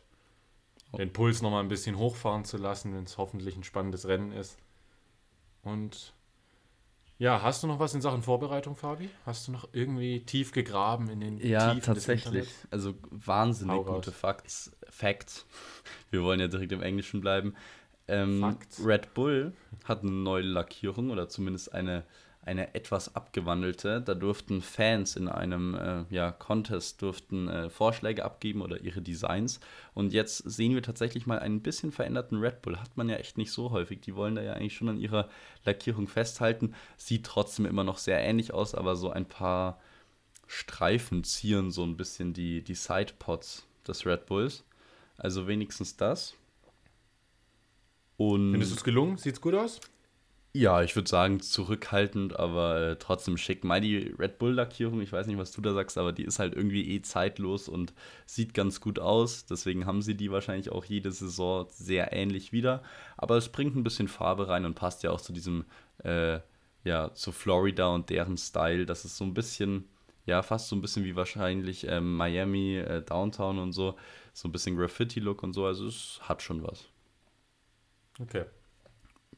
Den 0.97 1.11
Puls 1.11 1.41
nochmal 1.41 1.63
ein 1.63 1.69
bisschen 1.69 1.97
hochfahren 1.97 2.45
zu 2.45 2.57
lassen, 2.57 2.93
wenn 2.93 3.03
es 3.03 3.17
hoffentlich 3.17 3.55
ein 3.55 3.63
spannendes 3.63 4.07
Rennen 4.07 4.31
ist. 4.31 4.57
Und 5.63 6.13
ja, 7.19 7.41
hast 7.41 7.63
du 7.63 7.67
noch 7.67 7.79
was 7.79 7.93
in 7.93 8.01
Sachen 8.01 8.21
Vorbereitung, 8.21 8.75
Fabi? 8.75 9.09
Hast 9.25 9.47
du 9.47 9.51
noch 9.51 9.67
irgendwie 9.73 10.21
tief 10.25 10.51
gegraben 10.51 11.09
in 11.09 11.19
den 11.19 11.37
Ja, 11.39 11.73
Tiefen 11.73 11.93
tatsächlich. 11.93 12.47
Also 12.69 12.93
wahnsinnig 13.09 13.75
Hau 13.75 13.81
raus. 13.81 13.95
gute 14.05 14.11
Facts. 14.11 14.71
Facts. 14.89 15.45
Wir 16.11 16.23
wollen 16.23 16.39
ja 16.39 16.47
direkt 16.47 16.71
im 16.71 16.81
Englischen 16.81 17.21
bleiben. 17.21 17.55
Ähm. 18.07 18.57
Red 18.83 19.13
Bull 19.13 19.53
hat 19.85 20.01
eine 20.03 20.11
neue 20.11 20.43
Lackierung 20.43 21.09
oder 21.09 21.27
zumindest 21.27 21.73
eine, 21.73 22.03
eine 22.47 22.73
etwas 22.73 23.15
abgewandelte. 23.15 24.01
Da 24.01 24.15
durften 24.15 24.61
Fans 24.61 25.15
in 25.15 25.27
einem 25.27 25.75
äh, 25.75 26.05
ja, 26.09 26.31
Contest 26.31 27.01
durften 27.01 27.47
äh, 27.47 27.69
Vorschläge 27.69 28.25
abgeben 28.25 28.61
oder 28.61 28.81
ihre 28.81 29.01
Designs. 29.01 29.59
Und 29.93 30.13
jetzt 30.13 30.37
sehen 30.37 30.73
wir 30.73 30.81
tatsächlich 30.81 31.27
mal 31.27 31.39
einen 31.39 31.61
bisschen 31.61 31.91
veränderten 31.91 32.39
Red 32.39 32.61
Bull. 32.61 32.79
Hat 32.79 32.95
man 32.95 33.09
ja 33.09 33.17
echt 33.17 33.37
nicht 33.37 33.51
so 33.51 33.71
häufig. 33.71 34.01
Die 34.01 34.15
wollen 34.15 34.35
da 34.35 34.41
ja 34.41 34.53
eigentlich 34.53 34.75
schon 34.75 34.89
an 34.89 34.97
ihrer 34.97 35.29
Lackierung 35.65 36.07
festhalten. 36.07 36.73
Sieht 36.95 37.25
trotzdem 37.25 37.65
immer 37.65 37.83
noch 37.83 37.97
sehr 37.97 38.19
ähnlich 38.19 38.53
aus, 38.53 38.73
aber 38.73 38.95
so 38.95 39.11
ein 39.11 39.25
paar 39.25 39.79
Streifen 40.47 41.23
zieren 41.25 41.69
so 41.71 41.83
ein 41.83 41.97
bisschen 41.97 42.33
die, 42.33 42.63
die 42.63 42.75
Sidepods 42.75 43.67
des 43.85 44.05
Red 44.05 44.25
Bulls. 44.25 44.63
Also 45.17 45.47
wenigstens 45.47 45.97
das. 45.97 46.33
Und 48.15 48.51
Findest 48.51 48.71
du 48.71 48.75
es 48.77 48.83
gelungen? 48.83 49.17
Sieht's 49.17 49.41
gut 49.41 49.53
aus? 49.53 49.79
Ja, 50.57 50.81
ich 50.81 50.95
würde 50.95 51.09
sagen 51.09 51.39
zurückhaltend, 51.39 52.37
aber 52.37 52.81
äh, 52.81 52.95
trotzdem 52.97 53.37
schick. 53.37 53.61
Die 53.61 54.15
Red 54.17 54.39
Bull 54.39 54.53
Lackierung, 54.53 55.01
ich 55.01 55.11
weiß 55.11 55.27
nicht, 55.27 55.37
was 55.37 55.51
du 55.51 55.61
da 55.61 55.73
sagst, 55.73 55.97
aber 55.97 56.11
die 56.11 56.23
ist 56.23 56.39
halt 56.39 56.55
irgendwie 56.55 56.89
eh 56.95 57.01
zeitlos 57.01 57.69
und 57.69 57.93
sieht 58.25 58.53
ganz 58.55 58.81
gut 58.81 58.97
aus. 58.97 59.45
Deswegen 59.45 59.85
haben 59.85 60.01
sie 60.01 60.15
die 60.15 60.31
wahrscheinlich 60.31 60.71
auch 60.71 60.83
jede 60.85 61.11
Saison 61.11 61.67
sehr 61.69 62.11
ähnlich 62.11 62.51
wieder. 62.53 62.81
Aber 63.17 63.37
es 63.37 63.49
bringt 63.49 63.75
ein 63.75 63.83
bisschen 63.83 64.07
Farbe 64.07 64.47
rein 64.47 64.65
und 64.65 64.73
passt 64.73 65.03
ja 65.03 65.11
auch 65.11 65.21
zu 65.21 65.31
diesem, 65.31 65.65
äh, 66.03 66.39
ja, 66.83 67.13
zu 67.13 67.31
Florida 67.31 67.87
und 67.89 68.09
deren 68.09 68.37
Style. 68.37 68.87
Das 68.87 69.05
ist 69.05 69.17
so 69.17 69.25
ein 69.25 69.35
bisschen, 69.35 69.85
ja, 70.25 70.41
fast 70.41 70.69
so 70.69 70.75
ein 70.75 70.81
bisschen 70.81 71.05
wie 71.05 71.15
wahrscheinlich 71.15 71.85
ähm, 71.87 72.15
Miami, 72.17 72.77
äh, 72.77 73.03
Downtown 73.03 73.59
und 73.59 73.73
so. 73.73 73.95
So 74.33 74.47
ein 74.47 74.51
bisschen 74.51 74.75
Graffiti-Look 74.75 75.43
und 75.43 75.53
so. 75.53 75.65
Also 75.65 75.87
es 75.87 76.19
hat 76.23 76.41
schon 76.41 76.63
was. 76.63 76.85
Okay. 78.19 78.45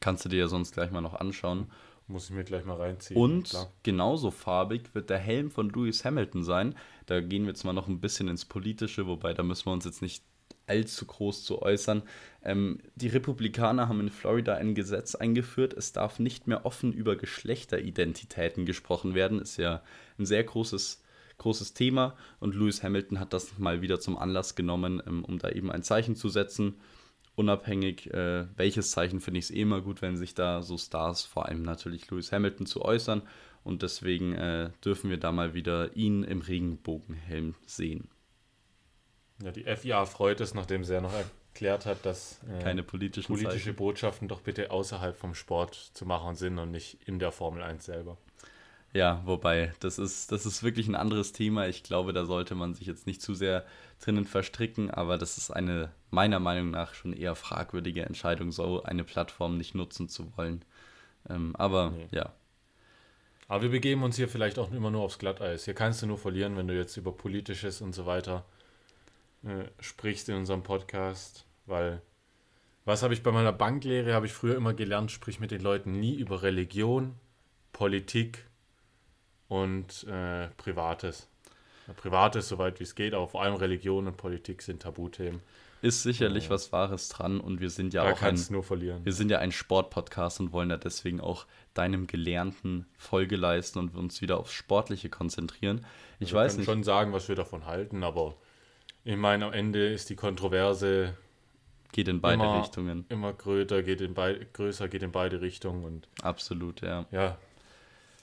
Kannst 0.00 0.24
du 0.24 0.28
dir 0.28 0.40
ja 0.40 0.48
sonst 0.48 0.72
gleich 0.72 0.90
mal 0.90 1.02
noch 1.02 1.14
anschauen. 1.14 1.70
Muss 2.10 2.24
ich 2.24 2.34
mir 2.34 2.42
gleich 2.42 2.64
mal 2.64 2.76
reinziehen. 2.76 3.20
Und 3.20 3.50
Klar. 3.50 3.70
genauso 3.84 4.30
farbig 4.32 4.94
wird 4.94 5.10
der 5.10 5.18
Helm 5.18 5.50
von 5.50 5.70
Lewis 5.70 6.04
Hamilton 6.04 6.42
sein. 6.42 6.74
Da 7.06 7.20
gehen 7.20 7.42
wir 7.42 7.50
jetzt 7.50 7.64
mal 7.64 7.72
noch 7.72 7.86
ein 7.86 8.00
bisschen 8.00 8.26
ins 8.26 8.44
Politische, 8.44 9.06
wobei 9.06 9.32
da 9.32 9.44
müssen 9.44 9.66
wir 9.66 9.72
uns 9.72 9.84
jetzt 9.84 10.02
nicht 10.02 10.24
allzu 10.66 11.06
groß 11.06 11.44
zu 11.44 11.62
äußern. 11.62 12.02
Ähm, 12.42 12.80
die 12.96 13.08
Republikaner 13.08 13.88
haben 13.88 14.00
in 14.00 14.10
Florida 14.10 14.54
ein 14.54 14.74
Gesetz 14.74 15.14
eingeführt. 15.14 15.72
Es 15.72 15.92
darf 15.92 16.18
nicht 16.18 16.48
mehr 16.48 16.66
offen 16.66 16.92
über 16.92 17.14
Geschlechteridentitäten 17.14 18.66
gesprochen 18.66 19.14
werden. 19.14 19.40
Ist 19.40 19.56
ja 19.58 19.82
ein 20.18 20.26
sehr 20.26 20.42
großes, 20.42 21.02
großes 21.38 21.74
Thema. 21.74 22.16
Und 22.40 22.56
Lewis 22.56 22.82
Hamilton 22.82 23.20
hat 23.20 23.32
das 23.32 23.58
mal 23.58 23.82
wieder 23.82 24.00
zum 24.00 24.18
Anlass 24.18 24.56
genommen, 24.56 25.00
ähm, 25.06 25.24
um 25.24 25.38
da 25.38 25.50
eben 25.50 25.70
ein 25.70 25.84
Zeichen 25.84 26.16
zu 26.16 26.28
setzen 26.28 26.74
unabhängig, 27.40 28.12
äh, 28.12 28.46
welches 28.56 28.90
Zeichen 28.90 29.20
finde 29.20 29.38
ich 29.38 29.46
es 29.46 29.50
eh 29.50 29.62
immer 29.62 29.80
gut, 29.80 30.02
wenn 30.02 30.16
sich 30.16 30.34
da 30.34 30.62
so 30.62 30.76
Stars, 30.76 31.24
vor 31.24 31.46
allem 31.46 31.62
natürlich 31.62 32.10
Lewis 32.10 32.30
Hamilton, 32.30 32.66
zu 32.66 32.82
äußern. 32.82 33.22
Und 33.64 33.82
deswegen 33.82 34.34
äh, 34.34 34.70
dürfen 34.84 35.10
wir 35.10 35.18
da 35.18 35.32
mal 35.32 35.54
wieder 35.54 35.96
ihn 35.96 36.22
im 36.22 36.40
Regenbogenhelm 36.40 37.54
sehen. 37.66 38.08
Ja, 39.42 39.50
die 39.52 39.64
FIA 39.64 40.04
freut 40.06 40.40
es, 40.40 40.54
nachdem 40.54 40.84
sie 40.84 40.94
ja 40.94 41.00
noch 41.00 41.12
erklärt 41.12 41.86
hat, 41.86 42.04
dass 42.04 42.40
äh, 42.48 42.62
Keine 42.62 42.82
politischen 42.82 43.32
politische 43.32 43.58
Zeichen. 43.58 43.76
Botschaften 43.76 44.28
doch 44.28 44.42
bitte 44.42 44.70
außerhalb 44.70 45.16
vom 45.16 45.34
Sport 45.34 45.74
zu 45.74 46.04
machen 46.04 46.36
sind 46.36 46.58
und 46.58 46.70
nicht 46.70 46.98
in 47.06 47.18
der 47.18 47.32
Formel 47.32 47.62
1 47.62 47.84
selber. 47.84 48.18
Ja, 48.92 49.22
wobei, 49.24 49.72
das 49.80 49.98
ist, 49.98 50.32
das 50.32 50.46
ist 50.46 50.62
wirklich 50.64 50.88
ein 50.88 50.96
anderes 50.96 51.32
Thema. 51.32 51.68
Ich 51.68 51.84
glaube, 51.84 52.12
da 52.12 52.24
sollte 52.24 52.54
man 52.56 52.74
sich 52.74 52.86
jetzt 52.88 53.06
nicht 53.06 53.22
zu 53.22 53.34
sehr 53.34 53.64
drinnen 54.00 54.24
verstricken, 54.24 54.90
aber 54.90 55.16
das 55.16 55.38
ist 55.38 55.50
eine 55.52 55.92
meiner 56.10 56.40
Meinung 56.40 56.70
nach 56.72 56.94
schon 56.94 57.12
eher 57.12 57.36
fragwürdige 57.36 58.04
Entscheidung, 58.04 58.50
so 58.50 58.82
eine 58.82 59.04
Plattform 59.04 59.56
nicht 59.58 59.76
nutzen 59.76 60.08
zu 60.08 60.36
wollen. 60.36 60.64
Ähm, 61.28 61.54
aber 61.56 61.90
Nee. 61.90 62.08
ja, 62.10 62.32
Aber 63.46 63.62
wir 63.62 63.70
begeben 63.70 64.02
uns 64.02 64.16
hier 64.16 64.28
vielleicht 64.28 64.58
auch 64.58 64.72
immer 64.72 64.90
nur 64.90 65.02
aufs 65.02 65.18
Glatteis. 65.18 65.64
Hier 65.66 65.74
kannst 65.74 66.02
du 66.02 66.06
nur 66.06 66.18
verlieren, 66.18 66.56
wenn 66.56 66.66
du 66.66 66.74
jetzt 66.76 66.96
über 66.96 67.12
Politisches 67.12 67.80
und 67.80 67.94
so 67.94 68.06
weiter 68.06 68.44
äh, 69.44 69.64
sprichst 69.80 70.28
in 70.28 70.36
unserem 70.36 70.62
Podcast, 70.64 71.46
weil 71.66 72.02
was 72.84 73.02
habe 73.04 73.14
ich 73.14 73.22
bei 73.22 73.30
meiner 73.30 73.52
Banklehre, 73.52 74.14
habe 74.14 74.26
ich 74.26 74.32
früher 74.32 74.56
immer 74.56 74.74
gelernt, 74.74 75.12
sprich 75.12 75.38
mit 75.38 75.50
den 75.52 75.60
Leuten 75.60 75.92
nie 76.00 76.14
über 76.16 76.42
Religion, 76.42 77.14
Politik 77.72 78.46
und 79.50 80.04
äh, 80.04 80.46
Privates. 80.56 81.26
Privates, 81.96 82.48
soweit 82.48 82.78
wie 82.78 82.84
es 82.84 82.94
geht, 82.94 83.14
aber 83.14 83.26
vor 83.26 83.42
allem 83.42 83.54
Religion 83.54 84.06
und 84.06 84.16
Politik 84.16 84.62
sind 84.62 84.80
Tabuthemen. 84.82 85.40
ist 85.82 86.04
sicherlich 86.04 86.44
Ja. 86.44 86.50
was 86.50 86.70
Wahres 86.72 87.08
dran 87.08 87.40
und 87.40 87.60
wir 87.60 87.68
sind 87.70 87.92
ja 87.92 88.04
da 88.04 88.12
auch 88.12 88.22
ein, 88.22 88.38
nur 88.50 88.62
verlieren. 88.62 89.04
Wir 89.04 89.12
sind 89.12 89.28
ja 89.30 89.38
ein 89.40 89.50
Sportpodcast 89.50 90.38
und 90.38 90.52
wollen 90.52 90.70
ja 90.70 90.76
deswegen 90.76 91.20
auch 91.20 91.46
deinem 91.74 92.06
Gelernten 92.06 92.86
Folge 92.96 93.34
leisten 93.36 93.80
und 93.80 93.96
uns 93.96 94.20
wieder 94.20 94.38
aufs 94.38 94.52
Sportliche 94.52 95.08
konzentrieren. 95.08 95.84
Ich 96.20 96.30
wir 96.32 96.38
weiß 96.38 96.58
nicht. 96.58 96.66
schon 96.66 96.84
sagen, 96.84 97.12
was 97.12 97.28
wir 97.28 97.34
davon 97.34 97.66
halten, 97.66 98.04
aber 98.04 98.36
ich 99.04 99.16
meine, 99.16 99.46
am 99.46 99.52
Ende 99.52 99.88
ist 99.88 100.10
die 100.10 100.16
Kontroverse 100.16 101.16
Geht 101.92 102.06
in 102.06 102.20
beide 102.20 102.34
immer, 102.44 102.60
Richtungen. 102.60 103.04
immer 103.08 103.32
größer, 103.32 103.82
geht 103.82 104.00
in 104.00 104.14
beid, 104.14 104.54
größer, 104.54 104.86
geht 104.88 105.02
in 105.02 105.10
beide 105.10 105.40
Richtungen 105.40 105.82
und 105.84 106.06
Absolut, 106.22 106.82
ja. 106.82 107.06
ja, 107.10 107.36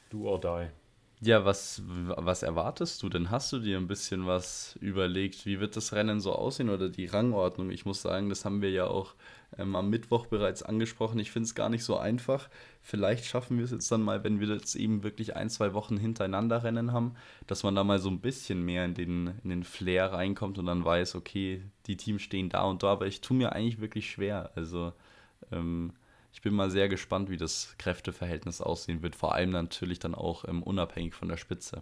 do 0.09 0.29
or 0.29 0.39
die. 0.39 0.69
Ja, 1.19 1.45
was, 1.45 1.81
was 1.87 2.43
erwartest 2.43 3.01
du 3.01 3.09
denn? 3.09 3.31
Hast 3.31 3.51
du 3.51 3.57
dir 3.57 3.77
ein 3.77 3.87
bisschen 3.87 4.27
was 4.27 4.75
überlegt? 4.81 5.47
Wie 5.47 5.59
wird 5.59 5.75
das 5.75 5.93
Rennen 5.93 6.19
so 6.19 6.31
aussehen 6.33 6.69
oder 6.69 6.89
die 6.89 7.07
Rangordnung? 7.07 7.71
Ich 7.71 7.85
muss 7.85 8.03
sagen, 8.03 8.29
das 8.29 8.45
haben 8.45 8.61
wir 8.61 8.69
ja 8.69 8.85
auch 8.85 9.15
ähm, 9.57 9.75
am 9.75 9.89
Mittwoch 9.89 10.27
bereits 10.27 10.61
angesprochen. 10.61 11.17
Ich 11.19 11.31
finde 11.31 11.47
es 11.47 11.55
gar 11.55 11.69
nicht 11.69 11.83
so 11.83 11.97
einfach. 11.97 12.49
Vielleicht 12.83 13.25
schaffen 13.25 13.57
wir 13.57 13.65
es 13.65 13.71
jetzt 13.71 13.91
dann 13.91 14.03
mal, 14.03 14.23
wenn 14.23 14.39
wir 14.39 14.47
jetzt 14.49 14.75
eben 14.75 15.01
wirklich 15.01 15.35
ein, 15.35 15.49
zwei 15.49 15.73
Wochen 15.73 15.97
hintereinander 15.97 16.63
Rennen 16.63 16.93
haben, 16.93 17.15
dass 17.47 17.63
man 17.63 17.73
da 17.73 17.83
mal 17.83 17.97
so 17.97 18.09
ein 18.09 18.21
bisschen 18.21 18.63
mehr 18.63 18.85
in 18.85 18.93
den, 18.93 19.39
in 19.43 19.49
den 19.49 19.63
Flair 19.63 20.13
reinkommt 20.13 20.59
und 20.59 20.67
dann 20.67 20.85
weiß, 20.85 21.15
okay, 21.15 21.63
die 21.87 21.97
Teams 21.97 22.21
stehen 22.21 22.49
da 22.49 22.61
und 22.61 22.83
da, 22.83 22.91
aber 22.91 23.07
ich 23.07 23.21
tue 23.21 23.37
mir 23.37 23.53
eigentlich 23.53 23.81
wirklich 23.81 24.07
schwer. 24.11 24.51
Also, 24.55 24.93
ähm, 25.51 25.93
ich 26.37 26.41
bin 26.43 26.53
mal 26.53 26.69
sehr 26.69 26.87
gespannt, 26.87 27.31
wie 27.31 27.37
das 27.37 27.73
Kräfteverhältnis 27.79 28.61
aussehen 28.61 29.01
wird. 29.01 29.15
Vor 29.15 29.33
allem 29.33 29.49
natürlich 29.49 29.97
dann 29.97 30.13
auch 30.13 30.45
ähm, 30.47 30.61
unabhängig 30.61 31.15
von 31.15 31.29
der 31.29 31.37
Spitze. 31.37 31.81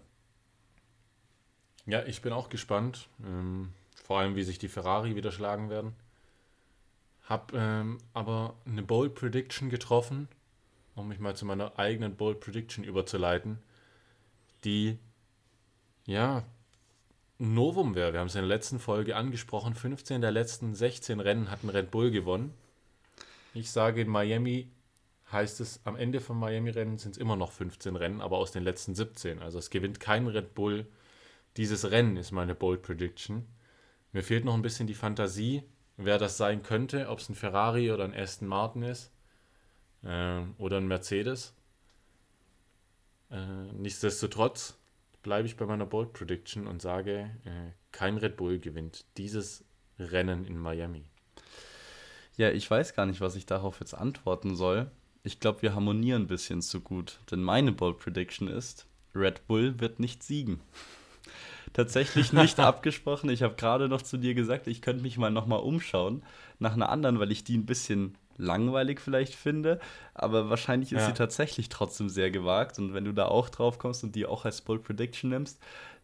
Ja, 1.86 2.06
ich 2.06 2.22
bin 2.22 2.32
auch 2.32 2.48
gespannt, 2.48 3.10
ähm, 3.22 3.74
vor 4.02 4.20
allem 4.20 4.38
wie 4.38 4.44
sich 4.44 4.58
die 4.58 4.70
Ferrari 4.70 5.18
wieder 5.18 5.34
schlagen 5.34 5.70
werden. 5.70 5.92
Hab 7.28 7.52
ähm, 7.54 7.98
aber 8.14 8.56
eine 8.66 8.82
Bold 8.82 9.16
Prediction 9.16 9.70
getroffen, 9.70 10.30
um 10.96 11.10
mich 11.10 11.20
mal 11.20 11.36
zu 11.36 11.46
meiner 11.46 11.78
eigenen 11.78 12.16
Bold 12.16 12.40
Prediction 12.40 12.86
überzuleiten, 12.86 13.58
die 14.64 14.98
ja 16.06 16.46
Novum 17.40 17.94
wäre. 17.94 18.14
Wir 18.14 18.22
haben 18.22 18.28
es 18.28 18.36
in 18.36 18.42
der 18.42 18.48
letzten 18.48 18.80
Folge 18.80 19.18
angesprochen. 19.18 19.76
15 19.76 20.22
der 20.22 20.32
letzten 20.32 20.76
16 20.76 21.20
Rennen 21.20 21.52
hatten 21.52 21.68
Red 21.68 21.92
Bull 21.92 22.10
gewonnen. 22.10 22.54
Ich 23.56 23.72
sage, 23.72 24.02
in 24.02 24.10
Miami 24.10 24.70
heißt 25.32 25.62
es, 25.62 25.80
am 25.86 25.96
Ende 25.96 26.20
von 26.20 26.38
Miami-Rennen 26.38 26.98
sind 26.98 27.14
es 27.14 27.18
immer 27.18 27.38
noch 27.38 27.54
15 27.54 27.96
Rennen, 27.96 28.20
aber 28.20 28.38
aus 28.38 28.52
den 28.52 28.64
letzten 28.64 28.94
17. 28.96 29.42
Also 29.42 29.58
es 29.60 29.70
gewinnt 29.70 30.02
kein 30.02 30.28
Red 30.28 30.54
Bull 30.54 30.86
dieses 31.56 31.90
Rennen, 31.90 32.18
ist 32.18 32.32
meine 32.32 32.54
Bold 32.54 32.82
Prediction. 32.82 33.48
Mir 34.12 34.24
fehlt 34.24 34.44
noch 34.44 34.56
ein 34.56 34.62
bisschen 34.62 34.88
die 34.88 34.94
Fantasie, 34.94 35.64
wer 35.96 36.18
das 36.18 36.36
sein 36.36 36.64
könnte, 36.64 37.08
ob 37.08 37.20
es 37.20 37.30
ein 37.30 37.36
Ferrari 37.36 37.94
oder 37.94 38.04
ein 38.04 38.14
Aston 38.14 38.50
Martin 38.50 38.84
ist 38.84 39.14
ähm, 40.04 40.54
oder 40.58 40.78
ein 40.78 40.88
Mercedes. 40.88 41.56
Äh, 43.32 43.72
nichtsdestotrotz 43.72 44.78
bleibe 45.24 45.48
ich 45.48 45.56
bei 45.56 45.66
meiner 45.66 45.86
Bold 45.86 46.12
Prediction 46.12 46.68
und 46.68 46.82
sage, 46.82 47.32
äh, 47.46 47.72
kein 47.94 48.18
Red 48.18 48.36
Bull 48.36 48.60
gewinnt 48.60 49.06
dieses 49.16 49.64
Rennen 49.98 50.44
in 50.44 50.58
Miami. 50.58 51.10
Ja, 52.38 52.50
ich 52.52 52.70
weiß 52.70 52.94
gar 52.96 53.06
nicht, 53.06 53.22
was 53.22 53.36
ich 53.36 53.46
darauf 53.46 53.80
jetzt 53.80 53.94
antworten 53.94 54.56
soll. 54.56 54.92
Ich 55.24 55.40
glaube, 55.40 55.62
wir 55.62 55.74
harmonieren 55.74 56.24
ein 56.24 56.28
bisschen 56.28 56.62
zu 56.62 56.82
gut. 56.82 57.20
Denn 57.32 57.42
meine 57.42 57.72
Bold 57.72 57.98
Prediction 58.00 58.48
ist, 58.48 58.86
Red 59.16 59.48
Bull 59.48 59.80
wird 59.80 60.00
nicht 60.00 60.22
siegen. 60.24 60.60
Tatsächlich 61.74 62.34
nicht 62.34 62.60
abgesprochen. 62.60 63.30
Ich 63.30 63.42
habe 63.44 63.56
gerade 63.56 63.90
noch 63.90 64.02
zu 64.02 64.18
dir 64.18 64.34
gesagt, 64.34 64.68
ich 64.68 64.82
könnte 64.82 65.02
mich 65.04 65.18
mal 65.18 65.32
nochmal 65.32 65.60
umschauen 65.60 66.24
nach 66.60 66.74
einer 66.74 66.90
anderen, 66.90 67.20
weil 67.20 67.32
ich 67.32 67.44
die 67.44 67.58
ein 67.58 67.66
bisschen 67.66 68.18
langweilig 68.38 69.00
vielleicht 69.00 69.34
finde, 69.34 69.80
aber 70.14 70.50
wahrscheinlich 70.50 70.92
ist 70.92 71.02
Ja. 71.02 71.08
sie 71.08 71.14
tatsächlich 71.14 71.70
trotzdem 71.70 72.10
sehr 72.10 72.32
gewagt 72.32 72.78
und 72.80 72.94
wenn 72.94 73.06
du 73.06 73.14
da 73.14 73.28
auch 73.28 73.48
drauf 73.48 73.80
kommst 73.80 74.04
und 74.04 74.14
die 74.14 74.26
auch 74.26 74.44
als 74.44 74.62
Bold 74.62 74.84
Prediction 74.84 75.30
nimmst, 75.30 75.58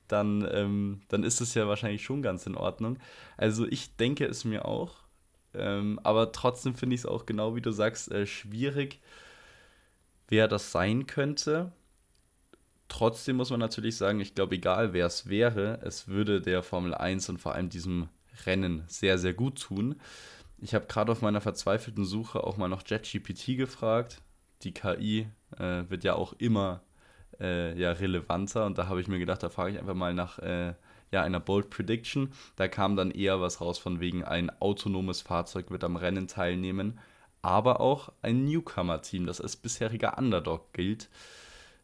dann, 0.08 0.48
ähm, 0.54 1.02
dann 1.10 1.24
ist 1.26 1.42
es 1.42 1.54
ja 1.56 1.68
wahrscheinlich 1.68 2.04
schon 2.04 2.22
ganz 2.22 2.46
in 2.46 2.56
Ordnung. 2.56 2.98
Also 3.36 3.66
ich 3.68 3.98
denke 3.98 4.26
es 4.26 4.46
mir 4.46 4.64
auch, 4.66 5.01
ähm, 5.54 6.00
aber 6.04 6.32
trotzdem 6.32 6.76
finde 6.76 6.96
ich 6.96 7.02
es 7.02 7.06
auch 7.06 7.26
genau 7.26 7.56
wie 7.56 7.62
du 7.62 7.72
sagst, 7.72 8.12
äh, 8.12 8.26
schwierig, 8.26 9.00
wer 10.28 10.48
das 10.48 10.72
sein 10.72 11.08
könnte. 11.08 11.72
Trotzdem 12.88 13.38
muss 13.38 13.50
man 13.50 13.60
natürlich 13.60 13.98
sagen, 13.98 14.20
ich 14.20 14.36
glaube, 14.36 14.56
egal 14.56 14.94
wer 14.94 15.06
es 15.06 15.30
wäre, 15.30 15.80
es 15.84 16.08
würde 16.08 16.42
der 16.42 16.64
Formel 16.64 16.94
1 16.94 17.30
und 17.30 17.38
vor 17.38 17.56
allem 17.56 17.70
diesem 17.70 18.10
Rennen 18.46 18.84
sehr, 18.88 19.18
sehr 19.18 19.34
gut 19.34 19.62
tun. 19.62 19.96
Ich 20.58 20.76
habe 20.76 20.86
gerade 20.88 21.12
auf 21.12 21.22
meiner 21.22 21.42
verzweifelten 21.42 22.06
Suche 22.06 22.44
auch 22.44 22.58
mal 22.58 22.68
noch 22.68 22.84
JetGPT 22.86 23.58
gefragt. 23.58 24.22
Die 24.64 24.74
KI 24.74 25.28
äh, 25.58 25.84
wird 25.90 26.04
ja 26.04 26.14
auch 26.16 26.34
immer 26.34 26.82
äh, 27.40 27.78
ja, 27.80 27.92
relevanter 27.92 28.66
und 28.66 28.78
da 28.78 28.88
habe 28.88 29.02
ich 29.02 29.08
mir 29.08 29.20
gedacht, 29.20 29.42
da 29.42 29.50
frage 29.50 29.74
ich 29.74 29.80
einfach 29.80 29.96
mal 29.96 30.14
nach 30.14 30.40
äh, 30.40 30.76
ja, 31.12 31.24
einer 31.24 31.40
Bold 31.40 31.70
Prediction. 31.70 32.32
Da 32.56 32.68
kam 32.68 32.96
dann 32.96 33.12
eher 33.12 33.42
was 33.42 33.62
raus 33.62 33.78
von 33.78 34.00
wegen 34.00 34.24
ein 34.24 34.50
autonomes 34.62 35.22
Fahrzeug 35.22 35.70
wird 35.70 35.84
am 35.84 35.96
Rennen 35.96 36.28
teilnehmen, 36.28 37.00
aber 37.42 37.82
auch 37.82 38.12
ein 38.22 38.46
Newcomer-Team, 38.46 39.26
das 39.26 39.42
als 39.42 39.56
bisheriger 39.56 40.18
Underdog 40.18 40.74
gilt, 40.74 41.10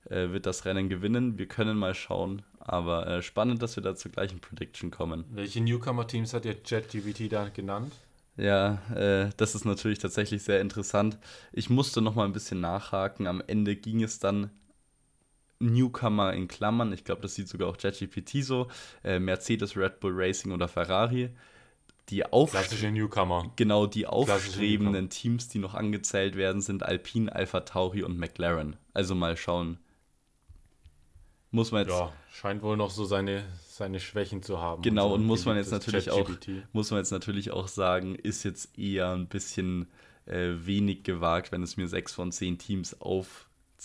äh, 0.10 0.30
wird 0.30 0.46
das 0.46 0.66
Rennen 0.66 0.90
gewinnen. 0.90 1.38
Wir 1.38 1.48
können 1.48 1.78
mal 1.78 1.94
schauen, 1.94 2.44
aber 2.60 3.08
äh, 3.08 3.22
spannend, 3.22 3.62
dass 3.62 3.76
wir 3.76 3.84
da 3.84 3.96
zur 3.96 4.12
gleichen 4.12 4.40
Prediction 4.40 4.92
kommen. 4.92 5.26
Welche 5.32 5.62
Newcomer-Teams 5.62 6.34
hat 6.34 6.46
ihr 6.46 6.56
JetGPT 6.64 7.32
da 7.32 7.50
genannt? 7.50 7.94
Ja, 8.38 8.82
äh, 8.94 9.32
das 9.38 9.56
ist 9.56 9.66
natürlich 9.66 9.98
tatsächlich 9.98 10.44
sehr 10.44 10.62
interessant. 10.62 11.18
Ich 11.52 11.72
musste 11.72 12.02
noch 12.02 12.14
mal 12.14 12.26
ein 12.26 12.34
bisschen 12.34 12.62
nachhaken. 12.62 13.26
Am 13.26 13.42
Ende 13.46 13.76
ging 13.76 14.04
es 14.04 14.20
dann 14.20 14.52
Newcomer 15.60 16.34
in 16.34 16.48
Klammern. 16.48 16.94
Ich 16.94 17.04
glaube, 17.04 17.22
das 17.22 17.36
sieht 17.36 17.48
sogar 17.48 17.68
auch 17.70 17.78
ChatGPT 17.78 18.44
so. 18.44 18.68
Äh, 19.04 19.20
Mercedes, 19.20 19.76
Red 19.76 20.00
Bull 20.00 20.14
Racing 20.16 20.52
oder 20.52 20.68
Ferrari. 20.68 21.30
Die 22.10 22.26
auf 22.26 22.52
Klassische 22.52 22.90
Newcomer. 22.90 23.52
genau 23.58 23.86
die 23.86 24.08
aufstrebenden 24.08 24.94
Newcomer. 24.94 25.10
Teams, 25.10 25.50
die 25.50 25.60
noch 25.60 25.74
angezählt 25.74 26.38
werden, 26.38 26.62
sind 26.62 26.84
Alpine, 26.84 27.34
Alpha 27.36 27.62
Tauri 27.62 28.04
und 28.04 28.18
McLaren. 28.18 28.78
Also 28.94 29.14
mal 29.14 29.36
schauen. 29.36 29.78
Muss 31.52 31.72
man 31.72 31.82
jetzt 31.82 31.92
Ja, 31.92 32.14
scheint 32.32 32.62
wohl 32.62 32.78
noch 32.78 32.92
so 32.92 33.06
seine, 33.06 33.44
seine 33.68 34.00
Schwächen 34.00 34.42
zu 34.44 34.60
haben. 34.62 34.82
Genau, 34.84 35.06
unser 35.08 35.16
und 35.16 35.26
muss 35.26 35.46
man 35.46 35.58
jetzt 35.58 35.72
natürlich 35.72 36.12
auch, 36.12 36.30
muss 36.72 36.92
man 36.92 37.00
jetzt 37.00 37.12
natürlich 37.12 37.52
auch 37.52 37.68
sagen, 37.68 38.16
ist 38.16 38.44
jetzt 38.44 38.78
eher 38.78 39.12
ein 39.12 39.28
bisschen 39.28 39.88
äh, 40.26 40.52
wenig 40.60 41.04
gewagt, 41.04 41.52
wenn 41.52 41.64
es 41.64 41.78
mir 41.78 41.88
sechs 41.88 42.14
von 42.14 42.32
zehn 42.32 42.58
Teams 42.58 43.00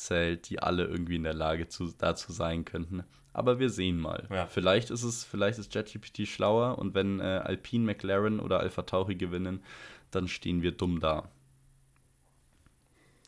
aufzählt, 0.02 0.48
die 0.48 0.60
alle 0.62 0.84
irgendwie 0.84 1.16
in 1.16 1.24
der 1.24 1.34
Lage 1.34 1.68
zu, 1.68 1.92
dazu 1.98 2.32
sein 2.32 2.64
könnten. 2.64 3.04
Aber 3.34 3.58
wir 3.58 3.70
sehen 3.70 3.98
mal. 3.98 4.26
Ja. 4.30 4.46
Vielleicht 4.46 4.90
ist 4.90 5.02
es, 5.04 5.24
vielleicht 5.24 5.58
ist 5.58 5.74
JetGPT 5.74 6.26
schlauer 6.26 6.78
und 6.78 6.94
wenn 6.94 7.20
äh, 7.20 7.40
Alpine, 7.44 7.84
McLaren 7.84 8.40
oder 8.40 8.60
Alpha 8.60 8.82
Tauri 8.82 9.14
gewinnen, 9.14 9.62
dann 10.10 10.28
stehen 10.28 10.62
wir 10.62 10.72
dumm 10.72 11.00
da. 11.00 11.28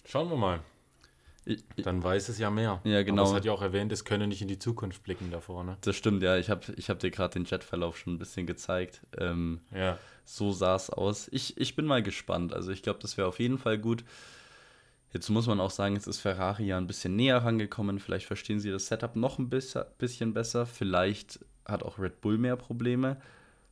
Schauen 0.07 0.29
wir 0.29 0.37
mal. 0.37 0.61
Ich, 1.47 1.63
ich, 1.77 1.85
Dann 1.85 2.03
weiß 2.03 2.31
es 2.31 2.39
ja 2.39 2.49
mehr. 2.51 2.81
Ja, 2.85 3.03
genau. 3.03 3.23
Aber 3.23 3.31
es 3.31 3.37
hat 3.37 3.45
ja 3.45 3.53
auch 3.53 3.61
erwähnt, 3.61 3.93
es 3.93 4.07
könne 4.07 4.27
nicht 4.27 4.41
in 4.41 4.49
die 4.49 4.59
Zukunft 4.59 5.03
blicken 5.03 5.31
davor, 5.31 5.63
ne? 5.63 5.77
das 5.83 5.95
stimmt, 5.95 6.23
ja. 6.23 6.39
Ich 6.39 6.49
habe 6.49 6.63
ich 6.77 6.89
hab 6.89 7.01
dir 7.01 7.11
gerade 7.11 7.35
den 7.35 7.45
Chatverlauf 7.45 7.99
schon 7.99 8.15
ein 8.15 8.19
bisschen 8.19 8.47
gezeigt. 8.47 9.03
Ähm, 9.19 9.61
Ja. 9.75 9.99
so 10.25 10.53
sah 10.53 10.75
es 10.75 10.89
aus. 10.89 11.29
Ich, 11.33 11.59
ich 11.59 11.77
bin 11.77 11.85
mal 11.85 12.03
gespannt. 12.03 12.55
Also 12.55 12.71
ich 12.73 12.83
glaube, 12.83 12.99
das 13.01 13.19
wäre 13.19 13.29
auf 13.29 13.41
jeden 13.41 13.59
Fall 13.59 13.77
gut. 13.79 14.05
Jetzt 15.15 15.31
muss 15.31 15.47
man 15.47 15.61
auch 15.61 15.71
sagen, 15.71 15.95
jetzt 15.95 16.09
ist 16.09 16.19
Ferrari 16.19 16.67
ja 16.67 16.77
ein 16.77 16.89
bisschen 16.89 17.15
näher 17.15 17.39
rangekommen. 17.39 18.01
Vielleicht 18.01 18.27
verstehen 18.27 18.59
sie 18.59 18.71
das 18.73 18.89
Setup 18.89 19.15
noch 19.15 19.39
ein 19.39 19.49
bis- 19.49 19.79
bisschen 19.97 20.35
besser. 20.35 20.67
Vielleicht 20.67 21.39
hat 21.65 21.85
auch 21.85 22.01
Red 22.01 22.21
Bull 22.21 22.37
mehr 22.37 22.57
Probleme. 22.57 23.17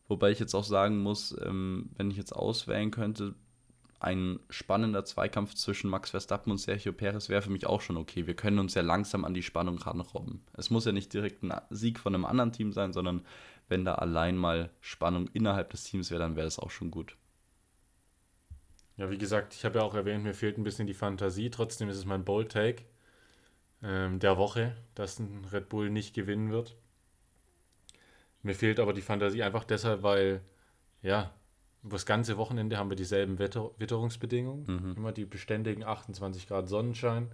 Wobei 0.07 0.31
ich 0.31 0.39
jetzt 0.39 0.55
auch 0.55 0.65
sagen 0.65 0.99
muss, 0.99 1.37
ähm, 1.45 1.91
wenn 1.97 2.13
ich 2.13 2.17
jetzt 2.17 2.33
auswählen 2.33 2.93
könnte, 2.93 3.35
ein 3.99 4.39
spannender 4.51 5.05
Zweikampf 5.05 5.55
zwischen 5.55 5.91
Max 5.91 6.11
Verstappen 6.11 6.53
und 6.53 6.59
Sergio 6.59 6.93
Perez 6.93 7.29
wäre 7.29 7.43
für 7.43 7.51
mich 7.51 7.67
auch 7.67 7.81
schon 7.81 7.97
okay. 7.97 8.27
Wir 8.27 8.35
können 8.35 8.59
uns 8.61 8.75
ja 8.75 8.83
langsam 8.83 9.25
an 9.25 9.35
die 9.35 9.43
Spannung 9.43 9.79
ranrobben. 9.79 10.43
Es 10.55 10.71
muss 10.71 10.85
ja 10.85 10.93
nicht 10.93 11.13
direkt 11.13 11.43
ein 11.43 11.53
Sieg 11.71 11.99
von 11.99 12.15
einem 12.15 12.25
anderen 12.25 12.53
Team 12.53 12.73
sein, 12.73 12.93
sondern 12.93 13.23
wenn 13.69 13.85
da 13.85 13.95
allein 13.97 14.37
mal 14.37 14.71
Spannung 14.81 15.29
innerhalb 15.33 15.71
des 15.71 15.85
Teams 15.85 16.11
wäre, 16.11 16.21
dann 16.21 16.37
wäre 16.37 16.47
das 16.47 16.59
auch 16.59 16.71
schon 16.71 16.91
gut. 16.91 17.17
Ja, 18.97 19.11
wie 19.11 19.19
gesagt, 19.19 19.55
ich 19.55 19.65
habe 19.65 19.79
ja 19.79 19.85
auch 19.85 19.95
erwähnt, 19.95 20.23
mir 20.23 20.35
fehlt 20.35 20.59
ein 20.59 20.65
bisschen 20.65 20.87
die 20.87 20.95
Fantasie. 20.95 21.51
Trotzdem 21.51 21.89
ist 21.89 21.97
es 21.97 22.05
mein 22.05 22.25
Bold 22.25 22.53
Take 22.53 22.85
ähm, 23.83 24.19
der 24.19 24.37
Woche, 24.37 24.77
dass 24.95 25.19
ein 25.19 25.45
Red 25.51 25.69
Bull 25.69 25.91
nicht 25.91 26.15
gewinnen 26.15 26.51
wird. 26.51 26.77
Mir 28.43 28.55
fehlt 28.55 28.81
aber 28.81 28.93
die 28.93 29.03
Fantasie 29.03 29.43
einfach 29.43 29.65
deshalb, 29.65 30.03
weil, 30.03 30.43
ja, 31.01 31.33
das 31.83 32.07
ganze 32.07 32.37
Wochenende 32.37 32.77
haben 32.77 32.91
wir 32.91 32.97
dieselben 32.97 33.39
Wetter 33.39 33.71
Witterungsbedingungen. 33.79 34.65
Mhm. 34.67 34.95
Immer 34.97 35.13
die 35.13 35.25
beständigen 35.25 35.85
28 35.85 36.47
Grad 36.47 36.69
Sonnenschein. 36.69 37.31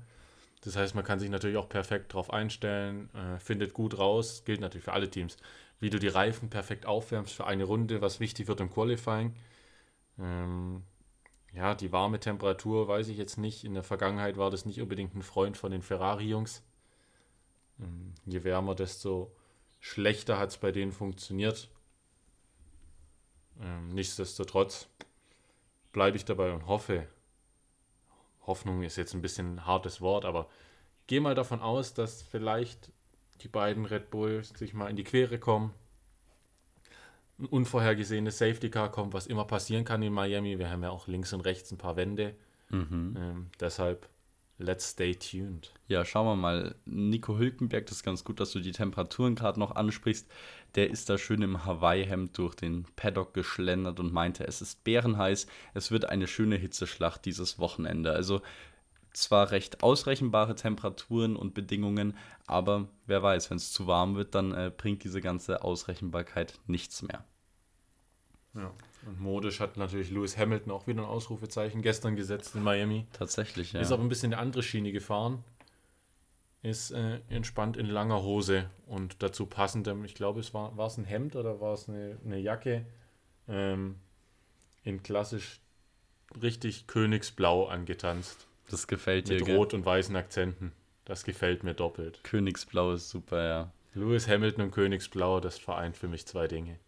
Das 0.62 0.76
heißt, 0.76 0.94
man 0.94 1.04
kann 1.04 1.18
sich 1.18 1.30
natürlich 1.30 1.56
auch 1.56 1.68
perfekt 1.68 2.12
darauf 2.12 2.32
einstellen, 2.32 3.10
äh, 3.14 3.38
findet 3.38 3.74
gut 3.74 3.98
raus, 3.98 4.42
gilt 4.44 4.60
natürlich 4.60 4.84
für 4.84 4.92
alle 4.92 5.08
Teams, 5.08 5.36
wie 5.80 5.90
du 5.90 5.98
die 5.98 6.08
Reifen 6.08 6.50
perfekt 6.50 6.86
aufwärmst 6.86 7.34
für 7.34 7.46
eine 7.46 7.64
Runde, 7.64 8.00
was 8.00 8.20
wichtig 8.20 8.48
wird 8.48 8.60
im 8.60 8.70
Qualifying. 8.70 9.34
Ähm, 10.18 10.82
ja, 11.52 11.74
die 11.74 11.92
warme 11.92 12.20
Temperatur 12.20 12.88
weiß 12.88 13.08
ich 13.08 13.16
jetzt 13.16 13.38
nicht. 13.38 13.64
In 13.64 13.74
der 13.74 13.82
Vergangenheit 13.82 14.36
war 14.36 14.50
das 14.50 14.66
nicht 14.66 14.80
unbedingt 14.80 15.14
ein 15.14 15.22
Freund 15.22 15.56
von 15.56 15.72
den 15.72 15.82
Ferrari-Jungs. 15.82 16.62
Ähm, 17.80 18.14
je 18.26 18.44
wärmer, 18.44 18.74
desto 18.74 19.32
schlechter 19.80 20.38
hat 20.38 20.50
es 20.50 20.58
bei 20.58 20.72
denen 20.72 20.92
funktioniert. 20.92 21.68
Ähm, 23.60 23.88
nichtsdestotrotz 23.88 24.88
bleibe 25.92 26.16
ich 26.16 26.24
dabei 26.24 26.52
und 26.52 26.66
hoffe, 26.66 27.06
Hoffnung 28.46 28.82
ist 28.82 28.96
jetzt 28.96 29.14
ein 29.14 29.22
bisschen 29.22 29.56
ein 29.56 29.66
hartes 29.66 30.00
Wort, 30.00 30.24
aber 30.24 30.48
gehe 31.06 31.20
mal 31.20 31.34
davon 31.34 31.60
aus, 31.60 31.94
dass 31.94 32.22
vielleicht 32.22 32.92
die 33.42 33.48
beiden 33.48 33.84
Red 33.84 34.10
Bulls 34.10 34.50
sich 34.50 34.74
mal 34.74 34.88
in 34.88 34.96
die 34.96 35.04
Quere 35.04 35.38
kommen. 35.38 35.74
Ein 37.38 37.46
unvorhergesehenes 37.46 38.38
Safety 38.38 38.68
Car 38.68 38.90
kommt, 38.90 39.14
was 39.14 39.26
immer 39.26 39.44
passieren 39.44 39.84
kann 39.84 40.02
in 40.02 40.12
Miami. 40.12 40.58
Wir 40.58 40.70
haben 40.70 40.82
ja 40.82 40.90
auch 40.90 41.06
links 41.06 41.32
und 41.32 41.42
rechts 41.42 41.70
ein 41.70 41.78
paar 41.78 41.96
Wände. 41.96 42.34
Ähm, 43.16 43.46
deshalb, 43.60 44.08
let's 44.58 44.90
stay 44.90 45.14
tuned. 45.14 45.72
Ja, 45.86 46.04
schauen 46.04 46.26
wir 46.26 46.36
mal. 46.36 46.74
Nico 46.84 47.38
Hülkenberg, 47.38 47.86
das 47.86 47.98
ist 47.98 48.02
ganz 48.02 48.24
gut, 48.24 48.40
dass 48.40 48.50
du 48.50 48.60
die 48.60 48.72
Temperaturen 48.72 49.36
gerade 49.36 49.60
noch 49.60 49.76
ansprichst. 49.76 50.26
Der 50.74 50.90
ist 50.90 51.08
da 51.08 51.16
schön 51.16 51.40
im 51.42 51.64
Hawaii-Hemd 51.64 52.36
durch 52.36 52.54
den 52.56 52.84
Paddock 52.96 53.34
geschlendert 53.34 54.00
und 54.00 54.12
meinte, 54.12 54.44
es 54.46 54.60
ist 54.60 54.82
bärenheiß. 54.84 55.46
Es 55.74 55.90
wird 55.90 56.06
eine 56.06 56.26
schöne 56.26 56.56
Hitzeschlacht 56.56 57.24
dieses 57.24 57.58
Wochenende. 57.58 58.12
Also 58.12 58.42
zwar 59.22 59.50
recht 59.50 59.82
ausrechenbare 59.82 60.54
Temperaturen 60.54 61.36
und 61.36 61.54
Bedingungen, 61.54 62.16
aber 62.46 62.88
wer 63.06 63.22
weiß, 63.22 63.50
wenn 63.50 63.56
es 63.56 63.72
zu 63.72 63.86
warm 63.86 64.16
wird, 64.16 64.34
dann 64.34 64.52
äh, 64.52 64.72
bringt 64.74 65.04
diese 65.04 65.20
ganze 65.20 65.62
Ausrechenbarkeit 65.62 66.58
nichts 66.66 67.02
mehr. 67.02 67.24
Ja. 68.54 68.72
Und 69.06 69.20
modisch 69.20 69.60
hat 69.60 69.76
natürlich 69.76 70.10
Lewis 70.10 70.36
Hamilton 70.36 70.72
auch 70.72 70.86
wieder 70.86 71.02
ein 71.02 71.08
Ausrufezeichen 71.08 71.82
gestern 71.82 72.16
gesetzt 72.16 72.54
in 72.56 72.62
Miami. 72.62 73.06
Tatsächlich, 73.12 73.72
ja. 73.72 73.80
Ist 73.80 73.92
aber 73.92 74.02
ein 74.02 74.08
bisschen 74.08 74.32
eine 74.32 74.42
andere 74.42 74.62
Schiene 74.62 74.92
gefahren. 74.92 75.44
Ist 76.62 76.90
äh, 76.90 77.20
entspannt 77.28 77.76
in 77.76 77.86
langer 77.86 78.22
Hose 78.22 78.68
und 78.86 79.22
dazu 79.22 79.46
passendem, 79.46 80.04
ich 80.04 80.14
glaube, 80.14 80.40
es 80.40 80.52
war, 80.54 80.76
war 80.76 80.88
es 80.88 80.96
ein 80.96 81.04
Hemd 81.04 81.36
oder 81.36 81.60
war 81.60 81.74
es 81.74 81.88
eine, 81.88 82.18
eine 82.24 82.38
Jacke, 82.38 82.84
ähm, 83.46 83.96
in 84.82 85.02
klassisch 85.04 85.60
richtig 86.42 86.88
Königsblau 86.88 87.66
angetanzt. 87.66 88.47
Das 88.70 88.86
gefällt 88.86 89.28
dir, 89.28 89.44
Mit 89.44 89.48
rot 89.48 89.74
und 89.74 89.84
weißen 89.84 90.14
Akzenten. 90.16 90.72
Das 91.04 91.24
gefällt 91.24 91.64
mir 91.64 91.74
doppelt. 91.74 92.20
Königsblau 92.22 92.92
ist 92.92 93.08
super, 93.08 93.42
ja. 93.42 93.72
Lewis 93.94 94.28
Hamilton 94.28 94.64
und 94.64 94.70
Königsblau, 94.70 95.40
das 95.40 95.58
vereint 95.58 95.96
für 95.96 96.08
mich 96.08 96.26
zwei 96.26 96.46
Dinge. 96.46 96.78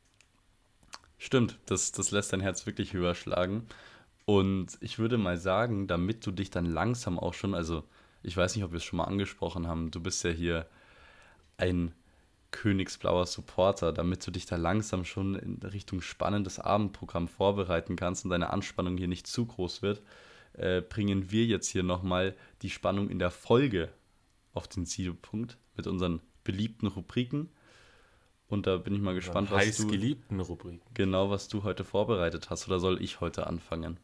Stimmt, 1.18 1.58
das, 1.66 1.92
das 1.92 2.10
lässt 2.10 2.32
dein 2.32 2.40
Herz 2.40 2.66
wirklich 2.66 2.92
höher 2.92 3.14
schlagen. 3.14 3.66
Und 4.26 4.78
ich 4.80 4.98
würde 4.98 5.18
mal 5.18 5.38
sagen, 5.38 5.86
damit 5.86 6.24
du 6.24 6.30
dich 6.30 6.50
dann 6.50 6.66
langsam 6.66 7.18
auch 7.18 7.34
schon, 7.34 7.54
also 7.54 7.84
ich 8.22 8.36
weiß 8.36 8.54
nicht, 8.54 8.64
ob 8.64 8.72
wir 8.72 8.76
es 8.76 8.84
schon 8.84 8.98
mal 8.98 9.04
angesprochen 9.04 9.66
haben, 9.66 9.90
du 9.90 10.00
bist 10.00 10.22
ja 10.24 10.30
hier 10.30 10.66
ein 11.56 11.92
königsblauer 12.50 13.26
Supporter, 13.26 13.92
damit 13.92 14.26
du 14.26 14.30
dich 14.30 14.46
da 14.46 14.56
langsam 14.56 15.04
schon 15.04 15.34
in 15.34 15.60
Richtung 15.62 16.00
spannendes 16.00 16.58
Abendprogramm 16.58 17.28
vorbereiten 17.28 17.96
kannst 17.96 18.24
und 18.24 18.30
deine 18.30 18.50
Anspannung 18.50 18.96
hier 18.96 19.08
nicht 19.08 19.26
zu 19.26 19.46
groß 19.46 19.82
wird, 19.82 20.02
äh, 20.54 20.80
bringen 20.80 21.30
wir 21.30 21.44
jetzt 21.44 21.68
hier 21.68 21.82
nochmal 21.82 22.34
die 22.62 22.70
Spannung 22.70 23.08
in 23.08 23.18
der 23.18 23.30
Folge 23.30 23.90
auf 24.52 24.68
den 24.68 24.86
Zielpunkt 24.86 25.58
mit 25.76 25.86
unseren 25.86 26.20
beliebten 26.44 26.86
Rubriken. 26.86 27.50
Und 28.48 28.66
da 28.66 28.78
bin 28.78 28.94
ich 28.94 29.00
mal 29.00 29.14
gespannt, 29.14 29.50
was 29.50 29.60
heiß 29.60 29.76
du, 29.78 29.86
geliebten 29.86 30.40
Rubriken. 30.40 30.82
genau, 30.92 31.30
was 31.30 31.48
du 31.48 31.62
heute 31.62 31.84
vorbereitet 31.84 32.50
hast. 32.50 32.66
Oder 32.66 32.80
soll 32.80 33.00
ich 33.00 33.20
heute 33.20 33.46
anfangen? 33.46 33.98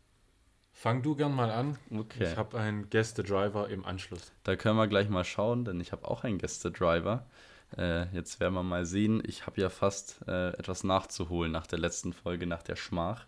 Fang 0.73 1.03
du 1.03 1.17
gern 1.17 1.35
mal 1.35 1.51
an. 1.51 1.79
Okay. 1.91 2.31
Ich 2.31 2.37
habe 2.37 2.59
einen 2.59 2.89
Gäste-Driver 2.91 3.69
im 3.71 3.85
Anschluss. 3.85 4.33
Da 4.45 4.57
können 4.57 4.77
wir 4.77 4.87
gleich 4.87 5.09
mal 5.09 5.25
schauen, 5.25 5.65
denn 5.65 5.81
ich 5.81 5.91
habe 5.91 6.07
auch 6.07 6.23
einen 6.23 6.39
Gäste-Driver. 6.39 7.27
Äh, 7.77 8.15
jetzt 8.15 8.39
werden 8.41 8.55
wir 8.55 8.63
mal 8.63 8.85
sehen. 8.85 9.23
Ich 9.27 9.47
habe 9.47 9.61
ja 9.61 9.71
fast 9.71 10.21
äh, 10.29 10.51
etwas 10.51 10.85
nachzuholen 10.85 11.51
nach 11.51 11.67
der 11.67 11.79
letzten 11.79 12.13
Folge, 12.13 12.47
nach 12.47 12.63
der 12.63 12.77
Schmach. 12.77 13.27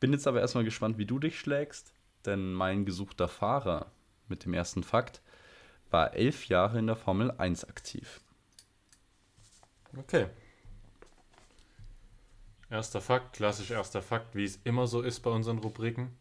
Bin 0.00 0.12
jetzt 0.12 0.26
aber 0.26 0.40
erstmal 0.40 0.64
gespannt, 0.64 0.98
wie 0.98 1.06
du 1.06 1.18
dich 1.18 1.38
schlägst, 1.38 1.92
denn 2.28 2.52
mein 2.52 2.84
gesuchter 2.84 3.26
Fahrer 3.26 3.90
mit 4.28 4.44
dem 4.44 4.54
ersten 4.54 4.84
Fakt 4.84 5.20
war 5.90 6.14
elf 6.14 6.46
Jahre 6.46 6.78
in 6.78 6.86
der 6.86 6.96
Formel 6.96 7.30
1 7.32 7.64
aktiv. 7.64 8.20
Okay. 9.96 10.26
Erster 12.70 13.00
Fakt, 13.00 13.34
klassisch 13.34 13.70
erster 13.70 14.02
Fakt, 14.02 14.34
wie 14.34 14.44
es 14.44 14.60
immer 14.64 14.86
so 14.86 15.00
ist 15.00 15.20
bei 15.20 15.30
unseren 15.30 15.58
Rubriken. 15.58 16.16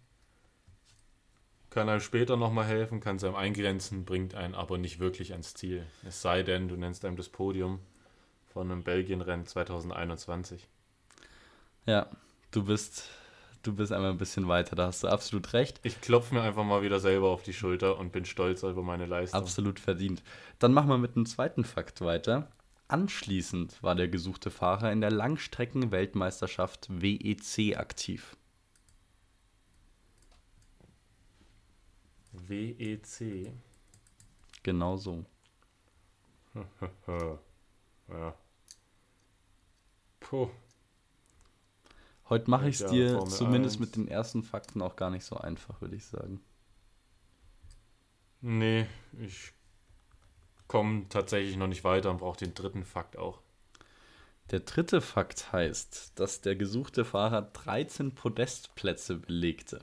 Kann 1.69 1.89
einem 1.89 1.99
später 1.99 2.37
nochmal 2.37 2.65
helfen, 2.65 3.01
kann 3.01 3.17
es 3.17 3.23
einem 3.25 3.35
eingrenzen, 3.35 4.05
bringt 4.05 4.33
einen 4.33 4.55
aber 4.55 4.77
nicht 4.77 4.99
wirklich 4.99 5.33
ans 5.33 5.53
Ziel. 5.53 5.85
Es 6.05 6.21
sei 6.21 6.43
denn, 6.43 6.69
du 6.69 6.77
nennst 6.77 7.03
einem 7.03 7.17
das 7.17 7.27
Podium 7.27 7.79
von 8.53 8.71
einem 8.71 8.83
Belgien-Rennen 8.83 9.45
2021. 9.45 10.67
Ja, 11.85 12.09
du 12.51 12.63
bist, 12.63 13.09
du 13.63 13.73
bist 13.73 13.91
einmal 13.91 14.11
ein 14.11 14.17
bisschen 14.17 14.47
weiter, 14.47 14.75
da 14.75 14.87
hast 14.87 15.03
du 15.03 15.07
absolut 15.07 15.53
recht. 15.53 15.79
Ich 15.83 16.01
klopfe 16.01 16.33
mir 16.33 16.41
einfach 16.41 16.63
mal 16.63 16.81
wieder 16.81 16.99
selber 16.99 17.29
auf 17.29 17.43
die 17.43 17.53
Schulter 17.53 17.97
und 17.97 18.11
bin 18.11 18.25
stolz 18.25 18.63
über 18.63 18.83
meine 18.83 19.05
Leistung. 19.05 19.39
Absolut 19.39 19.79
verdient. 19.79 20.23
Dann 20.59 20.73
machen 20.73 20.89
wir 20.89 20.97
mit 20.97 21.15
dem 21.15 21.25
zweiten 21.25 21.63
Fakt 21.63 22.01
weiter. 22.01 22.49
Anschließend 22.87 23.83
war 23.83 23.95
der 23.95 24.07
gesuchte 24.07 24.49
Fahrer 24.49 24.91
in 24.91 25.01
der 25.01 25.11
Langstrecken-Weltmeisterschaft 25.11 26.87
WEC 26.89 27.77
aktiv. 27.77 28.37
WEC. 32.31 33.51
Genau 34.63 34.97
so. 34.97 35.25
ja. 38.07 38.33
Puh. 40.19 40.49
Heute 42.29 42.49
mache 42.49 42.67
ich 42.69 42.81
es 42.81 42.89
dir 42.89 43.11
Formel 43.11 43.29
zumindest 43.29 43.75
1. 43.75 43.79
mit 43.79 43.95
den 43.95 44.07
ersten 44.07 44.43
Fakten 44.43 44.81
auch 44.81 44.95
gar 44.95 45.09
nicht 45.09 45.23
so 45.23 45.37
einfach, 45.37 45.79
würde 45.79 45.95
ich 45.95 46.05
sagen. 46.05 46.41
Nee, 48.41 48.85
ich 49.19 49.53
komme 50.67 51.07
tatsächlich 51.09 51.55
noch 51.57 51.67
nicht 51.67 51.83
weiter 51.83 52.11
und 52.11 52.17
brauche 52.17 52.37
den 52.37 52.53
dritten 52.53 52.83
Fakt 52.83 53.17
auch. 53.17 53.41
Der 54.51 54.59
dritte 54.61 55.01
Fakt 55.01 55.51
heißt, 55.51 56.19
dass 56.19 56.41
der 56.41 56.55
gesuchte 56.55 57.03
Fahrer 57.03 57.41
13 57.41 58.13
Podestplätze 58.13 59.15
belegte. 59.15 59.81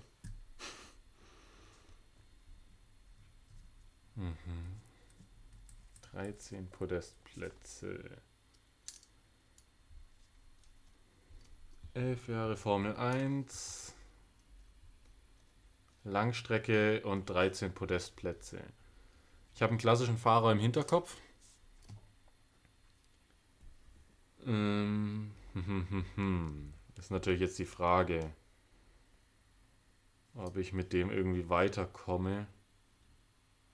13 6.12 6.68
Podestplätze. 6.70 8.22
11 11.94 12.26
Jahre 12.26 12.56
Formel 12.56 12.96
1. 12.96 13.94
Langstrecke 16.02 17.02
und 17.04 17.30
13 17.30 17.72
Podestplätze. 17.72 18.60
Ich 19.54 19.62
habe 19.62 19.70
einen 19.70 19.78
klassischen 19.78 20.18
Fahrer 20.18 20.50
im 20.50 20.58
Hinterkopf. 20.58 21.16
Ähm, 24.44 25.30
ist 26.98 27.12
natürlich 27.12 27.40
jetzt 27.40 27.60
die 27.60 27.64
Frage, 27.64 28.32
ob 30.34 30.56
ich 30.56 30.72
mit 30.72 30.92
dem 30.92 31.12
irgendwie 31.12 31.48
weiterkomme. 31.48 32.48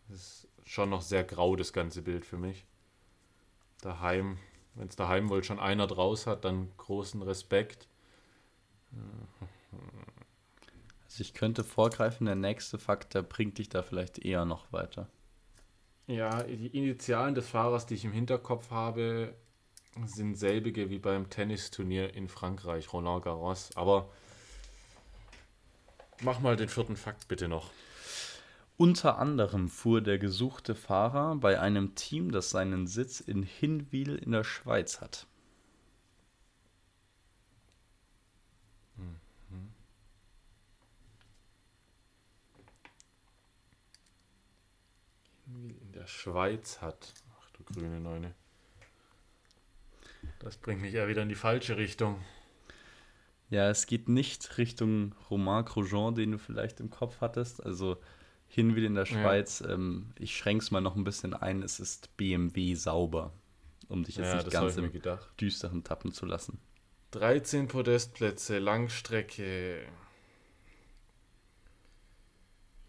Das 0.08 0.18
ist 0.18 0.48
schon 0.66 0.90
noch 0.90 1.00
sehr 1.00 1.24
grau, 1.24 1.56
das 1.56 1.72
ganze 1.72 2.02
Bild 2.02 2.26
für 2.26 2.36
mich. 2.36 2.66
Daheim, 3.80 4.36
wenn 4.74 4.88
es 4.88 4.96
daheim 4.96 5.30
wohl 5.30 5.42
schon 5.42 5.58
einer 5.58 5.86
draus 5.86 6.26
hat, 6.26 6.44
dann 6.44 6.70
großen 6.76 7.22
Respekt. 7.22 7.88
Also 11.06 11.22
ich 11.22 11.34
könnte 11.34 11.64
vorgreifen, 11.64 12.26
der 12.26 12.36
nächste 12.36 12.78
Fakt, 12.78 13.14
der 13.14 13.22
bringt 13.22 13.58
dich 13.58 13.68
da 13.68 13.82
vielleicht 13.82 14.20
eher 14.20 14.44
noch 14.44 14.72
weiter. 14.72 15.08
Ja, 16.06 16.44
die 16.44 16.68
Initialen 16.68 17.34
des 17.34 17.48
Fahrers, 17.48 17.84
die 17.86 17.94
ich 17.94 18.04
im 18.04 18.12
Hinterkopf 18.12 18.70
habe, 18.70 19.34
sind 20.06 20.36
selbige 20.36 20.88
wie 20.88 21.00
beim 21.00 21.28
Tennisturnier 21.28 22.14
in 22.14 22.28
Frankreich, 22.28 22.92
Roland 22.92 23.24
Garros. 23.24 23.76
Aber 23.76 24.08
mach 26.22 26.38
mal 26.38 26.56
den 26.56 26.68
vierten 26.68 26.96
Fakt 26.96 27.26
bitte 27.26 27.48
noch. 27.48 27.70
Unter 28.76 29.18
anderem 29.18 29.68
fuhr 29.68 30.00
der 30.00 30.18
gesuchte 30.18 30.74
Fahrer 30.74 31.36
bei 31.36 31.60
einem 31.60 31.94
Team, 31.96 32.30
das 32.32 32.50
seinen 32.50 32.86
Sitz 32.86 33.20
in 33.20 33.42
Hinwil 33.42 34.16
in 34.16 34.32
der 34.32 34.44
Schweiz 34.44 35.00
hat. 35.00 35.26
In 45.46 45.92
der 45.92 45.99
Schweiz 46.10 46.80
hat. 46.80 47.14
Ach 47.40 47.50
du 47.52 47.64
grüne 47.64 48.00
Neune. 48.00 48.34
Das 50.40 50.56
bringt 50.56 50.80
mich 50.82 50.92
ja 50.92 51.08
wieder 51.08 51.22
in 51.22 51.28
die 51.28 51.34
falsche 51.34 51.76
Richtung. 51.76 52.20
Ja, 53.48 53.68
es 53.68 53.86
geht 53.86 54.08
nicht 54.08 54.58
Richtung 54.58 55.14
Romain 55.30 55.64
Grosjean, 55.64 56.14
den 56.14 56.32
du 56.32 56.38
vielleicht 56.38 56.78
im 56.80 56.90
Kopf 56.90 57.20
hattest. 57.20 57.64
Also 57.64 57.96
Hinwil 58.48 58.84
in 58.84 58.94
der 58.94 59.06
Ja. 59.06 59.12
Schweiz. 59.12 59.60
Ähm, 59.66 60.12
ich 60.18 60.36
schränke 60.36 60.62
es 60.62 60.70
mal 60.70 60.80
noch 60.80 60.96
ein 60.96 61.04
bisschen 61.04 61.34
ein. 61.34 61.62
Es 61.62 61.80
ist 61.80 62.16
BMW 62.16 62.74
sauber, 62.74 63.32
um 63.88 64.04
dich 64.04 64.16
jetzt 64.16 64.28
ja, 64.28 64.36
nicht 64.36 64.50
ganz 64.50 64.76
im 64.76 64.92
gedacht. 64.92 65.28
düsteren 65.40 65.82
tappen 65.84 66.12
zu 66.12 66.26
lassen. 66.26 66.58
13 67.12 67.66
Podestplätze, 67.66 68.58
Langstrecke. 68.58 69.84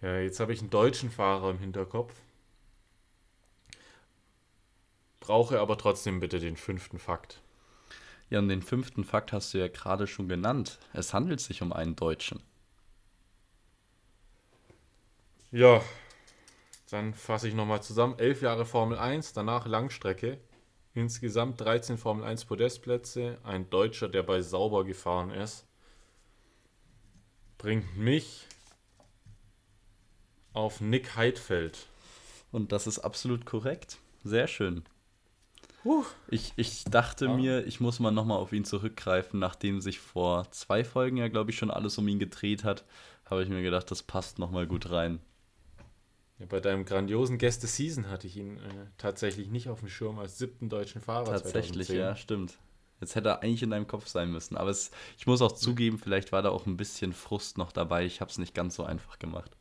Ja, 0.01 0.17
jetzt 0.19 0.39
habe 0.39 0.53
ich 0.53 0.62
einen 0.62 0.69
deutschen 0.69 1.10
Fahrer 1.12 1.49
im 1.51 1.60
Hinterkopf. 1.60 2.13
Brauche 5.21 5.60
aber 5.60 5.77
trotzdem 5.77 6.19
bitte 6.19 6.39
den 6.39 6.57
fünften 6.57 6.99
Fakt. 6.99 7.41
Ja, 8.29 8.39
und 8.39 8.49
den 8.49 8.62
fünften 8.62 9.05
Fakt 9.05 9.31
hast 9.31 9.53
du 9.53 9.60
ja 9.60 9.67
gerade 9.67 10.07
schon 10.07 10.27
genannt. 10.27 10.79
Es 10.93 11.13
handelt 11.13 11.39
sich 11.39 11.62
um 11.62 11.71
einen 11.71 11.95
Deutschen. 11.95 12.41
Ja, 15.51 15.81
dann 16.89 17.13
fasse 17.13 17.47
ich 17.47 17.53
nochmal 17.53 17.84
zusammen. 17.84 18.17
Elf 18.17 18.41
Jahre 18.41 18.65
Formel 18.65 18.97
1, 18.97 19.34
danach 19.34 19.67
Langstrecke. 19.67 20.39
Insgesamt 20.93 21.62
13 21.62 21.97
Formel 21.97 22.25
1 22.25 22.45
Podestplätze. 22.45 23.38
Ein 23.43 23.69
Deutscher, 23.69 24.10
der 24.10 24.23
bei 24.23 24.41
Sauber 24.41 24.86
gefahren 24.86 25.29
ist. 25.29 25.67
Bringt 27.60 27.95
mich 27.95 28.47
auf 30.53 30.81
Nick 30.81 31.15
Heidfeld. 31.15 31.86
Und 32.51 32.71
das 32.71 32.88
ist 32.88 32.99
absolut 32.99 33.45
korrekt. 33.45 33.99
Sehr 34.23 34.47
schön. 34.47 34.84
Huh. 35.83 36.03
Ich, 36.27 36.53
ich 36.57 36.83
dachte 36.85 37.27
Ah. 37.29 37.33
mir, 37.35 37.65
ich 37.65 37.79
muss 37.79 37.99
mal 37.99 38.11
nochmal 38.11 38.37
auf 38.37 38.53
ihn 38.53 38.65
zurückgreifen, 38.65 39.39
nachdem 39.39 39.81
sich 39.81 39.99
vor 39.99 40.49
zwei 40.51 40.83
Folgen 40.83 41.17
ja, 41.17 41.27
glaube 41.27 41.51
ich, 41.51 41.57
schon 41.57 41.71
alles 41.71 41.97
um 41.97 42.07
ihn 42.07 42.19
gedreht 42.19 42.63
hat, 42.63 42.85
habe 43.25 43.43
ich 43.43 43.49
mir 43.49 43.61
gedacht, 43.63 43.89
das 43.89 44.03
passt 44.03 44.37
nochmal 44.39 44.67
gut 44.67 44.89
rein. 44.91 45.19
Ja, 46.37 46.45
bei 46.47 46.59
deinem 46.59 46.85
grandiosen 46.85 47.37
Gäste-Season 47.37 48.09
hatte 48.09 48.27
ich 48.27 48.37
ihn 48.37 48.57
äh, 48.57 48.61
tatsächlich 48.97 49.49
nicht 49.49 49.69
auf 49.69 49.79
dem 49.79 49.89
Schirm 49.89 50.19
als 50.19 50.37
siebten 50.37 50.69
deutschen 50.69 51.01
Fahrer. 51.01 51.25
Tatsächlich, 51.31 51.87
2010. 51.87 51.97
ja, 51.97 52.15
stimmt. 52.15 52.57
Jetzt 52.99 53.15
hätte 53.15 53.29
er 53.29 53.41
eigentlich 53.41 53.63
in 53.63 53.71
deinem 53.71 53.87
Kopf 53.87 54.07
sein 54.07 54.31
müssen. 54.31 54.57
Aber 54.57 54.69
es, 54.69 54.91
ich 55.17 55.25
muss 55.25 55.41
auch 55.41 55.53
zugeben, 55.53 55.97
vielleicht 55.97 56.31
war 56.31 56.43
da 56.43 56.49
auch 56.49 56.67
ein 56.67 56.77
bisschen 56.77 57.13
Frust 57.13 57.57
noch 57.57 57.71
dabei. 57.71 58.05
Ich 58.05 58.21
habe 58.21 58.29
es 58.29 58.37
nicht 58.37 58.53
ganz 58.53 58.75
so 58.75 58.83
einfach 58.83 59.17
gemacht. 59.17 59.55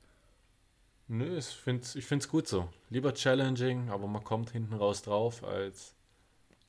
Nö, 1.09 1.39
ich 1.39 1.47
finde 1.47 1.83
es 1.83 1.95
ich 1.97 2.05
find's 2.05 2.29
gut 2.29 2.47
so. 2.47 2.69
Lieber 2.91 3.15
challenging, 3.15 3.89
aber 3.91 4.07
man 4.07 4.23
kommt 4.25 4.51
hinten 4.51 4.75
raus 4.75 5.03
drauf, 5.03 5.43
als 5.43 5.95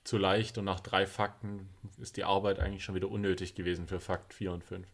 zu 0.04 0.18
leicht 0.18 0.58
und 0.58 0.66
nach 0.66 0.80
drei 0.80 1.06
Fakten 1.06 1.70
ist 2.00 2.18
die 2.18 2.24
Arbeit 2.24 2.60
eigentlich 2.60 2.84
schon 2.84 2.96
wieder 2.96 3.10
unnötig 3.10 3.56
gewesen 3.56 3.88
für 3.88 4.00
Fakt 4.00 4.34
4 4.34 4.52
und 4.52 4.64
5. 4.64 4.88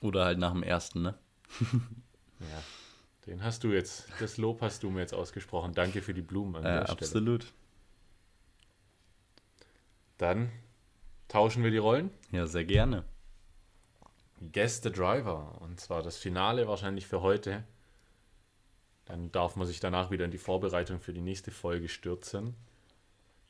Oder 0.00 0.24
halt 0.24 0.38
nach 0.38 0.52
dem 0.52 0.62
ersten, 0.62 1.02
ne? 1.02 1.14
Ja, 2.40 2.62
den 3.26 3.42
hast 3.42 3.64
du 3.64 3.72
jetzt, 3.72 4.06
das 4.20 4.36
Lob 4.38 4.60
hast 4.60 4.82
du 4.82 4.90
mir 4.90 5.00
jetzt 5.00 5.14
ausgesprochen. 5.14 5.72
Danke 5.72 6.02
für 6.02 6.12
die 6.14 6.20
Blumen 6.22 6.56
an 6.56 6.64
Äh, 6.64 6.78
der 6.80 6.84
Stelle. 6.86 6.98
absolut. 7.00 7.52
Dann 10.18 10.50
tauschen 11.28 11.62
wir 11.64 11.70
die 11.70 11.78
Rollen. 11.78 12.10
Ja, 12.32 12.46
sehr 12.46 12.64
gerne. 12.64 13.04
Gäste 14.40 14.90
Driver. 14.90 15.60
Und 15.60 15.80
zwar 15.80 16.02
das 16.02 16.16
Finale 16.18 16.68
wahrscheinlich 16.68 17.06
für 17.06 17.22
heute. 17.22 17.64
Dann 19.06 19.30
darf 19.32 19.56
man 19.56 19.66
sich 19.66 19.80
danach 19.80 20.10
wieder 20.10 20.24
in 20.24 20.30
die 20.30 20.38
Vorbereitung 20.38 21.00
für 21.00 21.12
die 21.12 21.20
nächste 21.20 21.50
Folge 21.50 21.88
stürzen. 21.88 22.54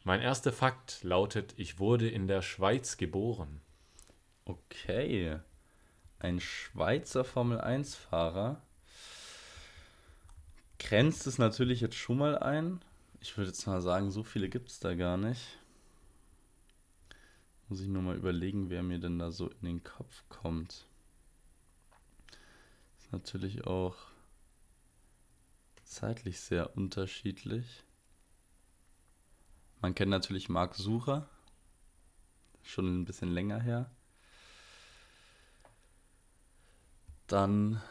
Mein 0.06 0.20
erster 0.20 0.52
Fakt 0.52 1.02
lautet, 1.02 1.54
ich 1.56 1.78
wurde 1.78 2.10
in 2.10 2.26
der 2.26 2.42
Schweiz 2.42 2.98
geboren. 2.98 3.62
Okay. 4.44 5.40
ein 6.18 6.40
Schweizer 6.40 7.24
Formel 7.24 7.58
1-Fahrer. 7.58 8.60
Grenzt 10.78 11.26
es 11.26 11.38
natürlich 11.38 11.80
jetzt 11.80 11.96
schon 11.96 12.18
mal 12.18 12.38
ein. 12.38 12.80
Ich 13.20 13.36
würde 13.38 13.48
jetzt 13.48 13.66
mal 13.66 13.80
sagen, 13.80 14.10
so 14.10 14.22
viele 14.22 14.50
gibt 14.50 14.70
es 14.70 14.78
da 14.78 14.94
gar 14.94 15.16
nicht. 15.16 15.58
Muss 17.68 17.80
ich 17.80 17.88
nur 17.88 18.02
mal 18.02 18.16
überlegen, 18.16 18.68
wer 18.68 18.82
mir 18.82 18.98
denn 18.98 19.18
da 19.18 19.30
so 19.30 19.48
in 19.48 19.66
den 19.66 19.84
Kopf 19.84 20.24
kommt. 20.28 20.86
Ist 22.98 23.10
natürlich 23.10 23.66
auch 23.66 23.96
zeitlich 25.84 26.40
sehr 26.40 26.76
unterschiedlich. 26.76 27.83
Man 29.84 29.94
kennt 29.94 30.10
natürlich 30.10 30.48
Marc 30.48 30.76
Sucher. 30.76 31.28
Schon 32.62 33.02
ein 33.02 33.04
bisschen 33.04 33.30
länger 33.30 33.60
her. 33.60 33.90
Dann 37.26 37.82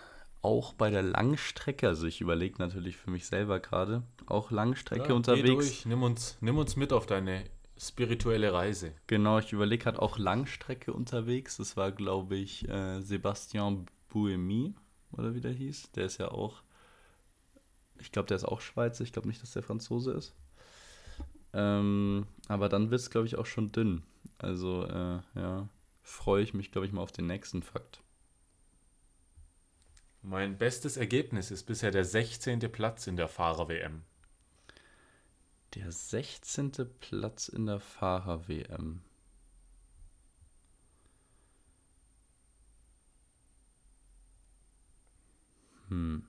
auch 0.42 0.74
bei 0.74 0.90
der 0.90 1.04
Langstrecke, 1.04 1.88
also 1.88 2.08
ich 2.08 2.20
überlege 2.20 2.56
natürlich 2.58 2.98
für 2.98 3.12
mich 3.12 3.28
selber 3.28 3.60
gerade, 3.60 4.02
auch 4.26 4.50
Langstrecke 4.50 5.10
ja, 5.10 5.14
unterwegs. 5.14 5.86
Nimm 5.86 6.02
uns, 6.02 6.36
nimm 6.42 6.58
uns 6.58 6.76
mit 6.76 6.92
auf 6.94 7.06
deine 7.06 7.44
spirituelle 7.78 8.52
Reise. 8.52 8.96
Genau, 9.06 9.38
ich 9.38 9.54
überlege 9.54 9.86
halt 9.86 10.00
auch 10.00 10.18
Langstrecke 10.18 10.94
unterwegs. 10.94 11.58
Das 11.58 11.78
war, 11.78 11.92
glaube 11.92 12.38
ich, 12.38 12.68
äh, 12.70 13.02
Sebastian 13.02 13.86
Buemi, 14.10 14.74
oder 15.12 15.36
wie 15.36 15.42
der 15.42 15.54
hieß. 15.54 15.92
Der 15.92 16.06
ist 16.06 16.18
ja 16.18 16.30
auch, 16.30 16.64
ich 18.00 18.12
glaube, 18.12 18.30
der 18.30 18.38
ist 18.38 18.46
auch 18.46 18.62
Schweizer. 18.62 19.04
Ich 19.04 19.14
glaube 19.14 19.28
nicht, 19.28 19.44
dass 19.44 19.52
der 19.52 19.62
Franzose 19.62 20.14
ist. 20.14 20.34
Ähm, 21.54 22.26
aber 22.48 22.70
dann 22.70 22.90
wird 22.90 23.02
es, 23.02 23.10
glaube 23.10 23.28
ich, 23.28 23.38
auch 23.38 23.46
schon 23.46 23.72
dünn. 23.72 24.04
Also, 24.40 24.86
äh, 24.86 25.20
ja, 25.36 25.70
freue 26.02 26.44
ich 26.44 26.54
mich, 26.54 26.72
glaube 26.72 26.88
ich, 26.88 26.94
mal 26.94 27.02
auf 27.02 27.12
den 27.12 27.28
nächsten 27.28 27.62
Fakt. 27.62 28.02
Mein 30.22 30.58
bestes 30.58 30.98
Ergebnis 30.98 31.52
ist 31.52 31.64
bisher 31.64 31.92
der 31.92 32.06
16. 32.06 32.60
Platz 32.72 33.08
in 33.08 33.18
der 33.18 33.28
Fahrer-WM. 33.28 34.04
Der 35.76 35.92
16. 35.92 36.72
Platz 37.00 37.50
in 37.50 37.66
der 37.66 37.80
Fahrer-WM. 37.80 39.02
Hm. 45.90 46.24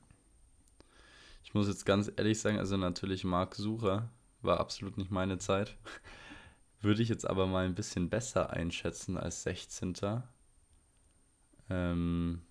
Ich 1.45 1.55
muss 1.55 1.69
jetzt 1.69 1.87
ganz 1.87 2.11
ehrlich 2.17 2.41
sagen, 2.41 2.59
also 2.59 2.77
natürlich 2.77 3.23
Marc 3.23 3.55
Sucher 3.55 4.11
war 4.45 4.61
absolut 4.61 4.97
nicht 4.99 5.11
meine 5.11 5.39
Zeit. 5.39 5.77
Würde 6.81 7.03
ich 7.03 7.09
jetzt 7.09 7.27
aber 7.27 7.47
mal 7.47 7.65
ein 7.65 7.75
bisschen 7.75 8.11
besser 8.11 8.51
einschätzen 8.51 9.17
als 9.17 9.43
16. 9.45 10.23
Ähm, 11.71 12.43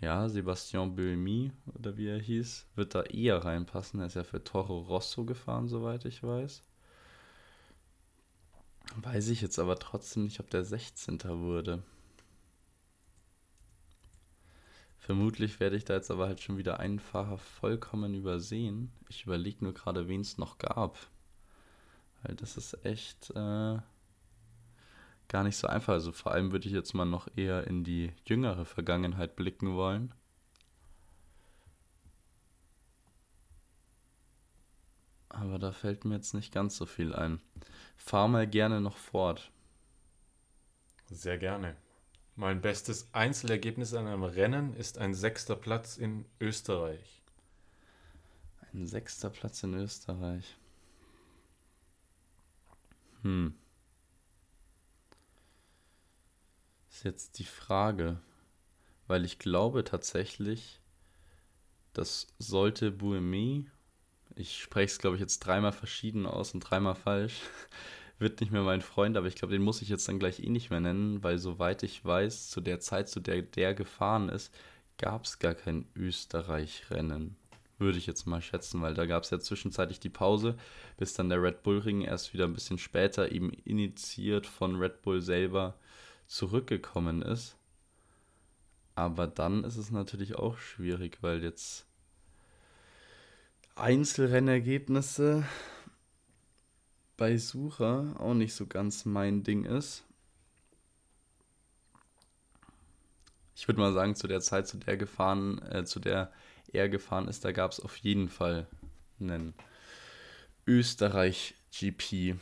ja, 0.00 0.28
Sebastian 0.28 0.94
Buemi 0.94 1.52
oder 1.74 1.96
wie 1.96 2.08
er 2.08 2.20
hieß, 2.20 2.66
wird 2.76 2.94
da 2.94 3.02
eher 3.02 3.44
reinpassen. 3.44 4.00
Er 4.00 4.06
ist 4.06 4.14
ja 4.14 4.24
für 4.24 4.44
Toro 4.44 4.80
Rosso 4.80 5.24
gefahren, 5.24 5.68
soweit 5.68 6.04
ich 6.04 6.22
weiß. 6.22 6.62
Weiß 8.96 9.28
ich 9.28 9.40
jetzt 9.40 9.58
aber 9.58 9.78
trotzdem 9.78 10.24
nicht, 10.24 10.38
ob 10.40 10.50
der 10.50 10.64
16. 10.64 11.18
wurde. 11.24 11.82
Vermutlich 15.06 15.60
werde 15.60 15.76
ich 15.76 15.84
da 15.84 15.94
jetzt 15.94 16.10
aber 16.10 16.26
halt 16.26 16.40
schon 16.40 16.58
wieder 16.58 16.80
einen 16.80 16.98
Fahrer 16.98 17.38
vollkommen 17.38 18.12
übersehen. 18.12 18.90
Ich 19.08 19.24
überlege 19.24 19.62
nur 19.62 19.72
gerade, 19.72 20.08
wen 20.08 20.20
es 20.20 20.36
noch 20.36 20.58
gab. 20.58 20.98
Weil 22.24 22.34
das 22.34 22.56
ist 22.56 22.84
echt 22.84 23.30
äh, 23.30 23.78
gar 25.28 25.44
nicht 25.44 25.56
so 25.58 25.68
einfach. 25.68 25.92
Also 25.92 26.10
vor 26.10 26.32
allem 26.32 26.50
würde 26.50 26.66
ich 26.66 26.74
jetzt 26.74 26.92
mal 26.92 27.04
noch 27.04 27.28
eher 27.36 27.68
in 27.68 27.84
die 27.84 28.14
jüngere 28.24 28.64
Vergangenheit 28.64 29.36
blicken 29.36 29.76
wollen. 29.76 30.12
Aber 35.28 35.60
da 35.60 35.70
fällt 35.70 36.04
mir 36.04 36.16
jetzt 36.16 36.34
nicht 36.34 36.52
ganz 36.52 36.76
so 36.76 36.84
viel 36.84 37.14
ein. 37.14 37.40
Fahr 37.96 38.26
mal 38.26 38.48
gerne 38.48 38.80
noch 38.80 38.96
fort. 38.96 39.52
Sehr 41.08 41.38
gerne. 41.38 41.76
Mein 42.36 42.60
bestes 42.60 43.08
Einzelergebnis 43.12 43.94
an 43.94 44.06
einem 44.06 44.22
Rennen 44.22 44.74
ist 44.74 44.98
ein 44.98 45.14
sechster 45.14 45.56
Platz 45.56 45.96
in 45.96 46.26
Österreich. 46.38 47.22
Ein 48.72 48.86
sechster 48.86 49.30
Platz 49.30 49.62
in 49.62 49.74
Österreich. 49.74 50.58
Hm. 53.22 53.54
ist 56.96 57.04
jetzt 57.04 57.38
die 57.38 57.44
Frage, 57.44 58.20
weil 59.06 59.24
ich 59.24 59.38
glaube 59.38 59.84
tatsächlich, 59.84 60.80
das 61.92 62.26
sollte 62.38 62.90
Buemi, 62.90 63.66
ich 64.34 64.62
spreche 64.62 64.92
es 64.92 64.98
glaube 64.98 65.16
ich 65.16 65.20
jetzt 65.20 65.40
dreimal 65.40 65.72
verschieden 65.72 66.26
aus 66.26 66.54
und 66.54 66.60
dreimal 66.60 66.94
falsch, 66.94 67.40
wird 68.18 68.40
nicht 68.40 68.52
mehr 68.52 68.62
mein 68.62 68.82
Freund, 68.82 69.16
aber 69.16 69.26
ich 69.26 69.34
glaube, 69.34 69.52
den 69.52 69.62
muss 69.62 69.82
ich 69.82 69.88
jetzt 69.88 70.08
dann 70.08 70.18
gleich 70.18 70.40
eh 70.40 70.48
nicht 70.48 70.70
mehr 70.70 70.80
nennen, 70.80 71.22
weil 71.22 71.38
soweit 71.38 71.82
ich 71.82 72.04
weiß, 72.04 72.48
zu 72.50 72.60
der 72.60 72.80
Zeit, 72.80 73.08
zu 73.08 73.20
der 73.20 73.42
der 73.42 73.74
gefahren 73.74 74.28
ist, 74.28 74.54
gab 74.98 75.24
es 75.24 75.38
gar 75.38 75.54
kein 75.54 75.86
Österreich-Rennen. 75.94 77.36
Würde 77.78 77.98
ich 77.98 78.06
jetzt 78.06 78.26
mal 78.26 78.40
schätzen, 78.40 78.80
weil 78.80 78.94
da 78.94 79.04
gab 79.04 79.24
es 79.24 79.30
ja 79.30 79.38
zwischenzeitlich 79.38 80.00
die 80.00 80.08
Pause, 80.08 80.56
bis 80.96 81.12
dann 81.12 81.28
der 81.28 81.42
Red 81.42 81.62
Bull 81.62 81.78
Ring 81.78 82.00
erst 82.00 82.32
wieder 82.32 82.44
ein 82.44 82.54
bisschen 82.54 82.78
später 82.78 83.30
eben 83.30 83.50
initiiert 83.50 84.46
von 84.46 84.76
Red 84.76 85.02
Bull 85.02 85.20
selber 85.20 85.74
zurückgekommen 86.26 87.20
ist. 87.20 87.56
Aber 88.94 89.26
dann 89.26 89.62
ist 89.64 89.76
es 89.76 89.90
natürlich 89.90 90.36
auch 90.36 90.56
schwierig, 90.56 91.18
weil 91.20 91.42
jetzt 91.42 91.86
Einzelrennergebnisse 93.74 95.44
bei 97.16 97.36
Sucher 97.36 98.14
auch 98.18 98.34
nicht 98.34 98.54
so 98.54 98.66
ganz 98.66 99.04
mein 99.04 99.42
Ding 99.42 99.64
ist. 99.64 100.04
Ich 103.54 103.66
würde 103.68 103.80
mal 103.80 103.92
sagen, 103.92 104.14
zu 104.14 104.26
der 104.26 104.40
Zeit, 104.40 104.68
zu 104.68 104.76
der 104.76 104.96
gefahren, 104.96 105.62
äh, 105.62 105.84
zu 105.84 105.98
der 105.98 106.30
er 106.72 106.88
gefahren 106.88 107.28
ist, 107.28 107.44
da 107.44 107.52
gab 107.52 107.72
es 107.72 107.80
auf 107.80 107.96
jeden 107.96 108.28
Fall 108.28 108.66
einen 109.18 109.54
Österreich 110.66 111.54
GP. 111.72 112.36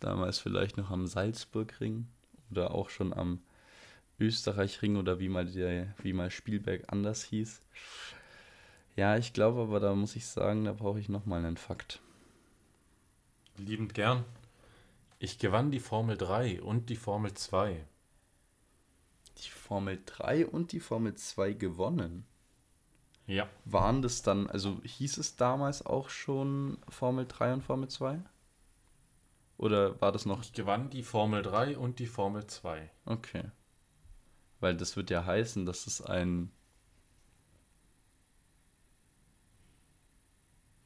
Damals 0.00 0.38
vielleicht 0.38 0.76
noch 0.76 0.90
am 0.90 1.06
Salzburgring 1.06 2.08
oder 2.50 2.74
auch 2.74 2.90
schon 2.90 3.12
am 3.12 3.40
Österreichring 4.18 4.96
oder 4.96 5.18
wie 5.18 5.28
mal, 5.28 5.46
der, 5.46 5.94
wie 6.02 6.12
mal 6.12 6.30
Spielberg 6.30 6.84
anders 6.88 7.24
hieß. 7.24 7.62
Ja, 8.96 9.16
ich 9.16 9.32
glaube 9.32 9.62
aber, 9.62 9.80
da 9.80 9.94
muss 9.94 10.16
ich 10.16 10.26
sagen, 10.26 10.64
da 10.64 10.72
brauche 10.72 11.00
ich 11.00 11.08
nochmal 11.08 11.44
einen 11.44 11.56
Fakt. 11.56 12.00
Liebend 13.60 13.94
gern. 13.94 14.24
Ich 15.18 15.38
gewann 15.38 15.70
die 15.70 15.80
Formel 15.80 16.16
3 16.16 16.62
und 16.62 16.88
die 16.88 16.96
Formel 16.96 17.34
2. 17.34 17.84
Die 19.38 19.50
Formel 19.50 20.02
3 20.04 20.46
und 20.46 20.72
die 20.72 20.80
Formel 20.80 21.14
2 21.14 21.52
gewonnen? 21.52 22.26
Ja. 23.26 23.48
Waren 23.64 24.02
das 24.02 24.22
dann, 24.22 24.48
also 24.48 24.80
hieß 24.82 25.18
es 25.18 25.36
damals 25.36 25.84
auch 25.84 26.08
schon 26.08 26.78
Formel 26.88 27.26
3 27.26 27.54
und 27.54 27.62
Formel 27.62 27.88
2? 27.88 28.20
Oder 29.58 30.00
war 30.00 30.10
das 30.10 30.24
noch. 30.24 30.42
Ich 30.42 30.54
gewann 30.54 30.88
die 30.88 31.02
Formel 31.02 31.42
3 31.42 31.76
und 31.76 31.98
die 31.98 32.06
Formel 32.06 32.46
2. 32.46 32.90
Okay. 33.04 33.44
Weil 34.58 34.74
das 34.74 34.96
wird 34.96 35.10
ja 35.10 35.26
heißen, 35.26 35.66
dass 35.66 35.86
es 35.86 36.00
ein 36.00 36.50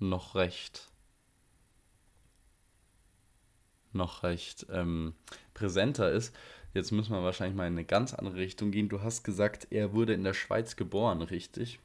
noch 0.01 0.35
recht 0.35 0.91
noch 3.95 4.23
recht 4.23 4.67
ähm, 4.71 5.15
präsenter 5.55 6.11
ist. 6.11 6.35
Jetzt 6.73 6.91
müssen 6.91 7.13
wir 7.13 7.23
wahrscheinlich 7.23 7.57
mal 7.57 7.67
in 7.67 7.75
eine 7.75 7.85
ganz 7.85 8.15
andere 8.15 8.37
Richtung 8.37 8.71
gehen. 8.71 8.89
Du 8.89 9.03
hast 9.03 9.23
gesagt, 9.23 9.69
er 9.71 9.93
wurde 9.93 10.13
in 10.13 10.25
der 10.25 10.35
Schweiz 10.35 10.77
geboren, 10.77 11.23
richtig? 11.23 11.79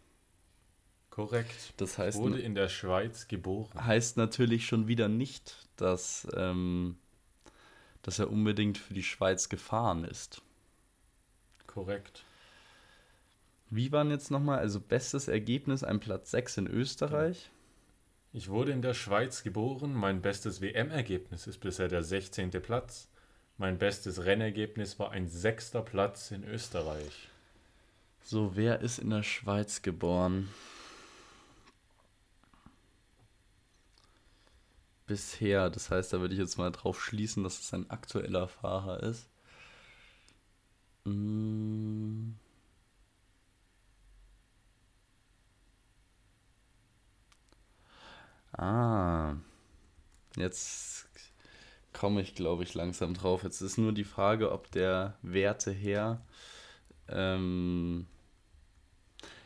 Korrekt. 1.11 1.73
Das 1.77 1.97
heißt, 1.97 2.17
wurde 2.17 2.39
in 2.39 2.55
der 2.55 2.69
Schweiz 2.69 3.27
geboren. 3.27 3.85
Heißt 3.85 4.17
natürlich 4.17 4.65
schon 4.65 4.87
wieder 4.87 5.07
nicht, 5.07 5.67
dass, 5.75 6.27
ähm, 6.35 6.97
dass 8.01 8.19
er 8.19 8.31
unbedingt 8.31 8.77
für 8.77 8.93
die 8.93 9.03
Schweiz 9.03 9.49
gefahren 9.49 10.05
ist. 10.05 10.41
Korrekt. 11.67 12.23
Wie 13.69 13.91
waren 13.91 14.09
jetzt 14.09 14.31
nochmal, 14.31 14.59
also 14.59 14.79
bestes 14.79 15.27
Ergebnis, 15.27 15.83
ein 15.83 15.99
Platz 15.99 16.31
6 16.31 16.57
in 16.57 16.67
Österreich? 16.67 17.51
Ich 18.31 18.49
wurde 18.49 18.71
in 18.71 18.81
der 18.81 18.93
Schweiz 18.93 19.43
geboren. 19.43 19.93
Mein 19.93 20.21
bestes 20.21 20.61
WM-Ergebnis 20.61 21.47
ist 21.47 21.59
bisher 21.59 21.87
der 21.87 22.03
16. 22.03 22.51
Platz. 22.51 23.09
Mein 23.57 23.77
bestes 23.77 24.23
Rennergebnis 24.25 24.99
war 24.99 25.11
ein 25.11 25.27
sechster 25.27 25.81
Platz 25.81 26.31
in 26.31 26.43
Österreich. 26.43 27.29
So, 28.23 28.55
wer 28.55 28.81
ist 28.81 28.99
in 28.99 29.09
der 29.09 29.23
Schweiz 29.23 29.81
geboren? 29.81 30.47
bisher. 35.09 35.69
Das 35.69 35.91
heißt, 35.91 36.13
da 36.13 36.21
würde 36.21 36.35
ich 36.35 36.39
jetzt 36.39 36.57
mal 36.57 36.71
drauf 36.71 37.03
schließen, 37.03 37.43
dass 37.43 37.59
es 37.59 37.73
ein 37.73 37.89
aktueller 37.89 38.47
Fahrer 38.47 39.03
ist. 39.03 39.27
Mm. 41.03 42.31
Ah, 48.59 49.35
jetzt 50.35 51.07
komme 51.93 52.21
ich, 52.21 52.35
glaube 52.35 52.63
ich, 52.63 52.73
langsam 52.73 53.13
drauf. 53.13 53.43
Jetzt 53.43 53.61
ist 53.61 53.77
nur 53.77 53.93
die 53.93 54.03
Frage, 54.03 54.51
ob 54.51 54.69
der 54.71 55.15
Werte 55.21 55.71
her. 55.71 56.21
Ähm, 57.07 58.05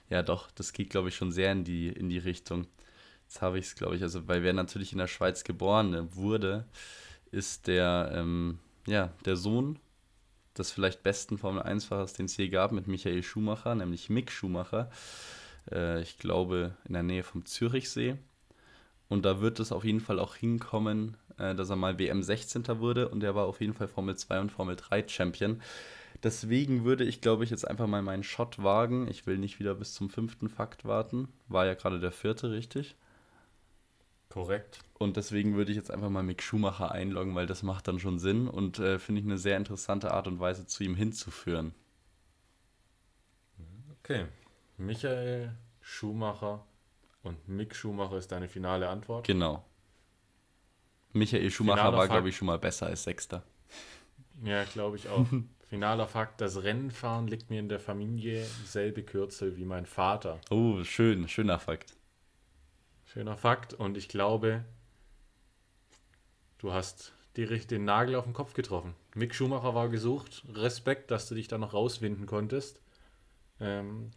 ja, 0.10 0.24
doch, 0.24 0.50
das 0.52 0.74
geht, 0.74 0.90
glaube 0.90 1.10
ich, 1.10 1.16
schon 1.16 1.32
sehr 1.32 1.52
in 1.52 1.64
die, 1.64 1.90
in 1.90 2.10
die 2.10 2.18
Richtung. 2.18 2.66
Jetzt 3.28 3.42
habe 3.44 3.60
ich 3.60 3.66
es, 3.66 3.76
glaube 3.76 3.96
ich, 3.96 4.02
also, 4.02 4.28
weil 4.28 4.42
wer 4.42 4.54
natürlich 4.54 4.94
in 4.94 4.98
der 4.98 5.08
Schweiz 5.08 5.44
geboren 5.44 6.16
wurde, 6.16 6.66
ist 7.32 7.68
der, 7.68 8.12
ähm, 8.16 8.58
ja, 8.88 9.14
der 9.26 9.36
Sohn 9.36 9.80
des 10.58 10.72
vielleicht 10.72 11.04
besten 11.04 11.38
Formel-1-Fahrers, 11.38 12.14
den 12.14 12.26
es 12.26 12.38
je 12.38 12.50
gab, 12.50 12.72
mit 12.72 12.88
Michael 12.88 13.22
Schumacher, 13.22 13.76
nämlich 13.76 14.10
Mick 14.10 14.32
Schumacher. 14.32 14.90
Äh, 15.72 16.02
ich 16.02 16.18
glaube, 16.18 16.76
in 16.86 16.94
der 16.94 17.04
Nähe 17.04 17.24
vom 17.24 17.46
Zürichsee. 17.46 18.18
Und 19.14 19.26
da 19.26 19.42
wird 19.42 19.60
es 19.60 19.72
auf 19.72 19.84
jeden 19.84 20.00
Fall 20.00 20.18
auch 20.18 20.36
hinkommen, 20.36 21.18
äh, 21.38 21.54
dass 21.54 21.70
er 21.70 21.76
mal 21.76 22.00
WM 22.00 22.24
16. 22.24 22.80
wurde 22.80 23.10
und 23.10 23.22
er 23.24 23.36
war 23.36 23.46
auf 23.46 23.62
jeden 23.62 23.76
Fall 23.76 23.88
Formel 23.88 24.18
2 24.18 24.40
und 24.40 24.52
Formel 24.52 24.76
3 24.76 25.08
Champion. 25.08 25.62
Deswegen 26.24 26.84
würde 26.84 27.04
ich, 27.04 27.22
glaube 27.22 27.44
ich, 27.44 27.52
jetzt 27.52 27.68
einfach 27.68 27.86
mal 27.86 28.02
meinen 28.02 28.24
Shot 28.24 28.64
wagen. 28.64 29.08
Ich 29.08 29.28
will 29.28 29.38
nicht 29.38 29.60
wieder 29.60 29.76
bis 29.76 29.94
zum 29.94 30.10
fünften 30.10 30.50
Fakt 30.50 30.86
warten. 30.86 31.28
War 31.48 31.68
ja 31.68 31.76
gerade 31.76 32.00
der 32.00 32.12
vierte, 32.12 32.50
richtig? 32.50 32.96
Korrekt. 34.30 34.80
Und 34.98 35.16
deswegen 35.16 35.54
würde 35.58 35.70
ich 35.70 35.78
jetzt 35.78 35.92
einfach 35.92 36.10
mal 36.10 36.24
Mick 36.24 36.42
Schumacher 36.42 36.92
einloggen, 36.92 37.36
weil 37.36 37.46
das 37.46 37.62
macht 37.62 37.88
dann 37.88 38.00
schon 38.00 38.18
Sinn 38.18 38.48
und 38.48 38.80
äh, 38.80 38.98
finde 38.98 39.22
ich 39.22 39.28
eine 39.28 39.38
sehr 39.38 39.58
interessante 39.58 40.12
Art 40.12 40.28
und 40.28 40.40
Weise, 40.40 40.66
zu 40.66 40.84
ihm 40.84 40.96
hinzuführen. 40.96 41.76
Okay. 44.00 44.26
Michael 44.78 45.56
Schumacher 45.82 46.66
und 47.24 47.48
Mick 47.48 47.76
Schumacher 47.76 48.18
ist 48.18 48.32
deine 48.32 48.48
finale 48.48 48.88
Antwort? 48.90 49.26
Genau. 49.26 49.66
Michael 51.14 51.50
Schumacher 51.52 51.78
Finaler 51.78 51.98
war, 51.98 52.08
glaube 52.08 52.30
ich, 52.30 52.36
schon 52.36 52.48
mal 52.48 52.60
besser 52.60 52.88
als 52.88 53.04
Sechster. 53.04 53.44
Ja, 54.44 54.64
glaube 54.66 54.98
ich 54.98 55.08
auch. 55.10 55.26
Finaler 55.70 56.08
Fakt: 56.08 56.42
Das 56.42 56.62
Rennenfahren 56.62 57.28
liegt 57.28 57.50
mir 57.50 57.60
in 57.60 57.70
der 57.70 57.80
Familie 57.80 58.46
selbe 58.66 59.04
Kürzel 59.04 59.58
wie 59.58 59.66
mein 59.66 59.86
Vater. 59.86 60.40
Oh, 60.50 60.84
schön, 60.84 61.28
schöner 61.28 61.60
Fakt. 61.60 61.96
Schöner 63.06 63.38
Fakt. 63.38 63.74
Und 63.74 63.98
ich 63.98 64.10
glaube, 64.10 64.66
du 66.60 66.74
hast 66.74 67.14
direkt 67.38 67.72
den 67.72 67.86
Nagel 67.86 68.16
auf 68.16 68.26
den 68.26 68.34
Kopf 68.34 68.54
getroffen. 68.54 68.96
Mick 69.16 69.34
Schumacher 69.34 69.74
war 69.76 69.90
gesucht. 69.90 70.44
Respekt, 70.54 71.10
dass 71.12 71.28
du 71.28 71.36
dich 71.36 71.48
da 71.48 71.58
noch 71.58 71.74
rauswinden 71.74 72.26
konntest. 72.26 72.82
Ähm, 73.60 74.12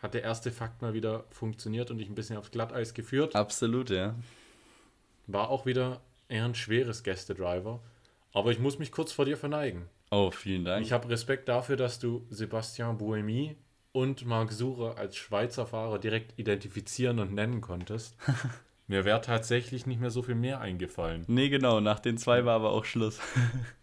hat 0.00 0.14
der 0.14 0.22
erste 0.22 0.50
Fakt 0.50 0.82
mal 0.82 0.94
wieder 0.94 1.24
funktioniert 1.30 1.90
und 1.90 1.98
dich 1.98 2.08
ein 2.08 2.14
bisschen 2.14 2.36
aufs 2.36 2.50
Glatteis 2.50 2.94
geführt. 2.94 3.36
Absolut, 3.36 3.90
ja. 3.90 4.14
War 5.26 5.50
auch 5.50 5.66
wieder 5.66 6.00
eher 6.28 6.44
ein 6.44 6.54
schweres 6.54 7.02
Gästedriver. 7.02 7.80
Aber 8.32 8.50
ich 8.50 8.58
muss 8.58 8.78
mich 8.78 8.92
kurz 8.92 9.12
vor 9.12 9.24
dir 9.24 9.36
verneigen. 9.36 9.88
Oh, 10.10 10.30
vielen 10.30 10.64
Dank. 10.64 10.84
Ich 10.84 10.92
habe 10.92 11.08
Respekt 11.08 11.48
dafür, 11.48 11.76
dass 11.76 11.98
du 11.98 12.26
Sebastian 12.30 12.98
Buemi 12.98 13.56
und 13.92 14.24
Marc 14.24 14.52
Sucher 14.52 14.96
als 14.96 15.16
Schweizer 15.16 15.66
Fahrer 15.66 15.98
direkt 15.98 16.38
identifizieren 16.38 17.18
und 17.18 17.32
nennen 17.34 17.60
konntest. 17.60 18.16
Mir 18.86 19.04
wäre 19.04 19.20
tatsächlich 19.20 19.86
nicht 19.86 20.00
mehr 20.00 20.10
so 20.10 20.22
viel 20.22 20.34
mehr 20.34 20.60
eingefallen. 20.60 21.24
Nee, 21.28 21.48
genau, 21.48 21.80
nach 21.80 22.00
den 22.00 22.18
zwei 22.18 22.44
war 22.44 22.56
aber 22.56 22.70
auch 22.70 22.84
Schluss. 22.84 23.20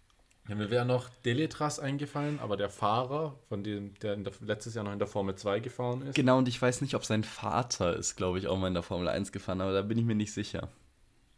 ja, 0.48 0.56
mir 0.56 0.70
wäre 0.70 0.86
noch 0.86 1.10
Deletras 1.26 1.80
eingefallen, 1.80 2.40
aber 2.40 2.58
der 2.58 2.70
Fahrer, 2.70 3.36
von 3.50 3.64
dem, 3.64 3.94
der, 4.00 4.16
der, 4.16 4.34
letztes 4.42 4.76
Jahr 4.76 4.84
noch 4.86 4.94
in 4.94 5.00
der 5.00 5.08
Formel 5.08 5.36
2 5.36 5.60
gefahren 5.60 6.02
ist. 6.04 6.16
Genau, 6.16 6.38
und 6.38 6.48
ich 6.48 6.62
weiß 6.62 6.82
nicht, 6.82 6.96
ob 6.96 7.06
sein 7.06 7.24
Vater 7.24 7.96
ist, 7.96 8.16
glaube 8.16 8.40
ich, 8.40 8.48
auch 8.48 8.58
mal 8.58 8.68
in 8.68 8.74
der 8.74 8.84
Formel 8.84 9.08
1 9.08 9.32
gefahren, 9.32 9.62
aber 9.62 9.74
da 9.74 9.82
bin 9.82 9.98
ich 9.98 10.06
mir 10.06 10.16
nicht 10.16 10.34
sicher. 10.34 10.70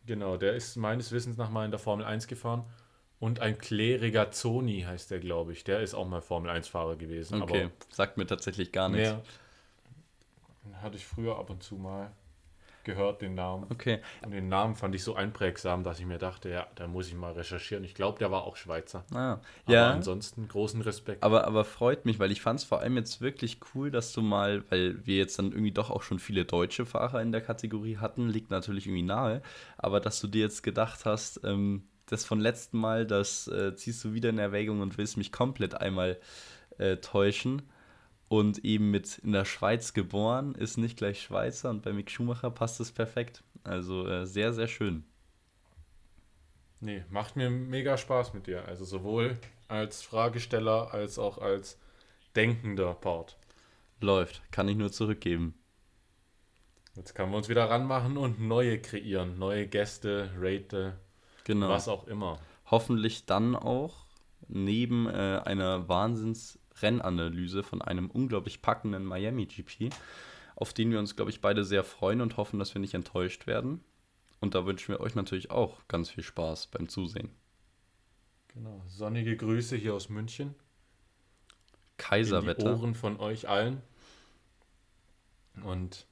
Genau, 0.06 0.38
der 0.38 0.54
ist 0.54 0.76
meines 0.76 1.12
Wissens 1.12 1.38
nach 1.38 1.50
mal 1.50 1.66
in 1.66 1.72
der 1.72 1.80
Formel 1.80 2.06
1 2.06 2.28
gefahren. 2.28 2.66
Und 3.20 3.42
ein 3.42 3.58
Clay 3.58 3.96
Regazzoni 3.96 4.82
heißt 4.88 5.12
der, 5.12 5.20
glaube 5.20 5.52
ich. 5.52 5.66
Der 5.66 5.82
ist 5.82 5.94
auch 5.94 6.08
mal 6.08 6.22
Formel 6.22 6.50
1-Fahrer 6.50 6.96
gewesen. 6.96 7.42
Okay, 7.42 7.70
sagt 7.92 8.18
mir 8.18 8.26
tatsächlich 8.26 8.72
gar 8.72 8.88
nichts. 8.88 9.10
Mehr 9.10 9.22
hatte 10.82 10.98
ich 10.98 11.06
früher 11.06 11.38
ab 11.38 11.50
und 11.50 11.64
zu 11.64 11.76
mal 11.76 12.12
gehört, 12.84 13.22
den 13.22 13.36
Namen. 13.36 13.66
Okay. 13.70 14.00
Und 14.24 14.32
den 14.32 14.50
Namen 14.50 14.76
fand 14.76 14.96
ich 14.96 15.04
so 15.04 15.16
einprägsam, 15.16 15.84
dass 15.84 16.00
ich 16.00 16.06
mir 16.06 16.18
dachte, 16.18 16.50
ja, 16.50 16.68
da 16.76 16.88
muss 16.88 17.08
ich 17.08 17.16
mal 17.16 17.34
recherchieren. 17.34 17.84
Ich 17.84 17.94
glaube, 17.94 18.20
der 18.20 18.32
war 18.32 18.44
auch 18.44 18.56
Schweizer. 18.56 19.04
Ah, 19.14 19.40
aber 19.66 19.74
ja. 19.74 19.92
ansonsten 19.92 20.48
großen 20.48 20.82
Respekt. 20.82 21.24
Aber, 21.24 21.46
aber 21.46 21.66
freut 21.66 22.06
mich, 22.06 22.20
weil 22.20 22.32
ich 22.32 22.42
fand 22.42 22.60
es 22.60 22.66
vor 22.66 22.80
allem 22.80 22.98
jetzt 22.98 23.22
wirklich 23.22 23.60
cool, 23.74 23.92
dass 23.92 24.14
du 24.14 24.22
mal, 24.22 24.64
weil 24.70 25.06
wir 25.06 25.18
jetzt 25.18 25.40
dann 25.40 25.52
irgendwie 25.52 25.72
doch 25.72 25.90
auch 25.90 26.04
schon 26.04 26.20
viele 26.20 26.46
deutsche 26.46 26.86
Fahrer 26.86 27.22
in 27.22 27.32
der 27.32 27.42
Kategorie 27.42 27.98
hatten, 27.98 28.30
liegt 28.30 28.52
natürlich 28.52 28.88
irgendwie 28.88 29.04
nahe, 29.04 29.42
aber 29.78 30.00
dass 30.00 30.20
du 30.20 30.28
dir 30.28 30.42
jetzt 30.42 30.64
gedacht 30.64 31.06
hast, 31.06 31.42
ähm, 31.44 31.84
das 32.06 32.26
von 32.26 32.40
letzten 32.40 32.80
Mal, 32.80 33.06
das 33.06 33.48
äh, 33.48 33.76
ziehst 33.76 34.04
du 34.04 34.14
wieder 34.14 34.30
in 34.30 34.40
Erwägung 34.40 34.82
und 34.82 34.98
willst 34.98 35.18
mich 35.18 35.32
komplett 35.32 35.76
einmal 35.76 36.18
äh, 36.78 36.98
täuschen 36.98 37.62
und 38.30 38.64
eben 38.64 38.92
mit 38.92 39.18
in 39.18 39.34
der 39.34 39.44
Schweiz 39.44 39.94
geboren, 39.94 40.56
ist 40.56 40.78
nicht 40.78 40.98
gleich 40.98 41.22
Schweizer 41.22 41.72
und 41.72 41.82
bei 41.82 41.92
Mick 41.92 42.10
Schumacher 42.10 42.52
passt 42.52 42.80
es 42.80 42.92
perfekt. 42.92 43.44
Also 43.64 44.08
äh, 44.08 44.26
sehr, 44.26 44.54
sehr 44.54 44.68
schön. 44.68 45.04
Nee, 46.80 47.04
macht 47.10 47.36
mir 47.36 47.50
mega 47.50 47.98
Spaß 47.98 48.34
mit 48.34 48.48
dir. 48.48 48.66
Also 48.66 48.86
sowohl 48.86 49.38
als 49.68 50.02
Fragesteller 50.02 50.94
als 50.94 51.20
auch 51.20 51.40
als 51.40 51.78
denkender 52.36 52.94
Part. 52.94 53.38
Läuft, 54.00 54.42
kann 54.52 54.70
ich 54.70 54.78
nur 54.78 54.92
zurückgeben. 54.92 55.56
Jetzt 56.96 57.16
können 57.16 57.32
wir 57.32 57.38
uns 57.38 57.50
wieder 57.50 57.70
ranmachen 57.70 58.16
und 58.18 58.40
neue 58.40 58.80
kreieren. 58.80 59.40
Neue 59.40 59.68
Gäste, 59.68 60.30
Rate, 60.38 60.98
genau. 61.44 61.70
was 61.70 61.88
auch 61.88 62.08
immer. 62.08 62.40
Hoffentlich 62.70 63.26
dann 63.26 63.56
auch 63.56 64.06
neben 64.48 65.08
äh, 65.08 65.42
einer 65.44 65.88
Wahnsinns- 65.90 66.59
Rennanalyse 66.82 67.64
von 67.64 67.82
einem 67.82 68.10
unglaublich 68.10 68.62
packenden 68.62 69.06
Miami 69.06 69.46
GP, 69.46 69.90
auf 70.56 70.74
den 70.74 70.92
wir 70.92 71.00
uns, 71.00 71.16
glaube 71.16 71.32
ich, 71.32 71.42
beide 71.42 71.64
sehr 71.64 71.84
freuen 71.84 72.22
und 72.22 72.38
hoffen, 72.38 72.60
dass 72.60 72.74
wir 72.74 72.82
nicht 72.82 72.94
enttäuscht 72.94 73.48
werden. 73.48 73.84
Und 74.40 74.56
da 74.56 74.66
wünschen 74.66 74.94
wir 74.94 75.02
euch 75.02 75.16
natürlich 75.16 75.52
auch 75.52 75.88
ganz 75.88 76.10
viel 76.10 76.24
Spaß 76.24 76.68
beim 76.68 76.88
Zusehen. 76.88 77.30
Genau. 78.54 78.84
Sonnige 78.88 79.36
Grüße 79.38 79.76
hier 79.76 79.94
aus 79.94 80.10
München. 80.10 80.56
Kaiserwetter. 81.98 82.72
In 82.72 82.76
die 82.76 82.82
Ohren 82.82 82.96
von 82.96 83.20
euch 83.20 83.48
allen. 83.48 83.82
Und 85.64 86.08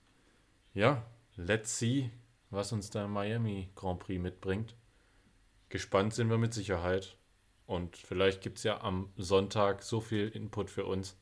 ja, 0.74 1.05
let's 1.36 1.80
see, 1.80 2.11
was 2.49 2.72
uns 2.72 2.89
der 2.89 3.07
Miami 3.07 3.70
Grand 3.76 3.99
Prix 3.99 4.22
mitbringt. 4.22 4.76
Gespannt 5.70 6.13
sind 6.13 6.30
wir 6.30 6.38
mit 6.38 6.53
Sicherheit. 6.53 7.16
Und 7.68 7.97
vielleicht 7.97 8.41
gibt 8.41 8.57
es 8.57 8.63
ja 8.63 8.82
am 8.82 9.09
Sonntag 9.18 9.84
so 9.84 10.01
viel 10.01 10.30
Input 10.30 10.70
für 10.70 10.86
uns, 10.86 11.18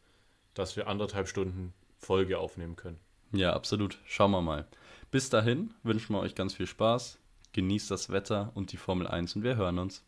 dass 0.53 0.77
wir 0.77 0.87
anderthalb 0.87 1.27
Stunden 1.27 1.73
Folge 1.97 2.39
aufnehmen 2.39 2.75
können. 2.75 2.99
Ja, 3.33 3.53
absolut. 3.53 3.99
Schauen 4.05 4.31
wir 4.31 4.41
mal. 4.41 4.67
Bis 5.11 5.29
dahin 5.29 5.73
wünschen 5.83 6.13
wir 6.13 6.19
euch 6.19 6.35
ganz 6.35 6.53
viel 6.53 6.67
Spaß. 6.67 7.19
Genießt 7.53 7.89
das 7.89 8.09
Wetter 8.09 8.51
und 8.53 8.71
die 8.71 8.77
Formel 8.77 9.07
1 9.07 9.35
und 9.35 9.43
wir 9.43 9.55
hören 9.55 9.79
uns. 9.79 10.05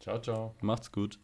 Ciao, 0.00 0.20
ciao. 0.20 0.54
Macht's 0.60 0.90
gut. 0.90 1.18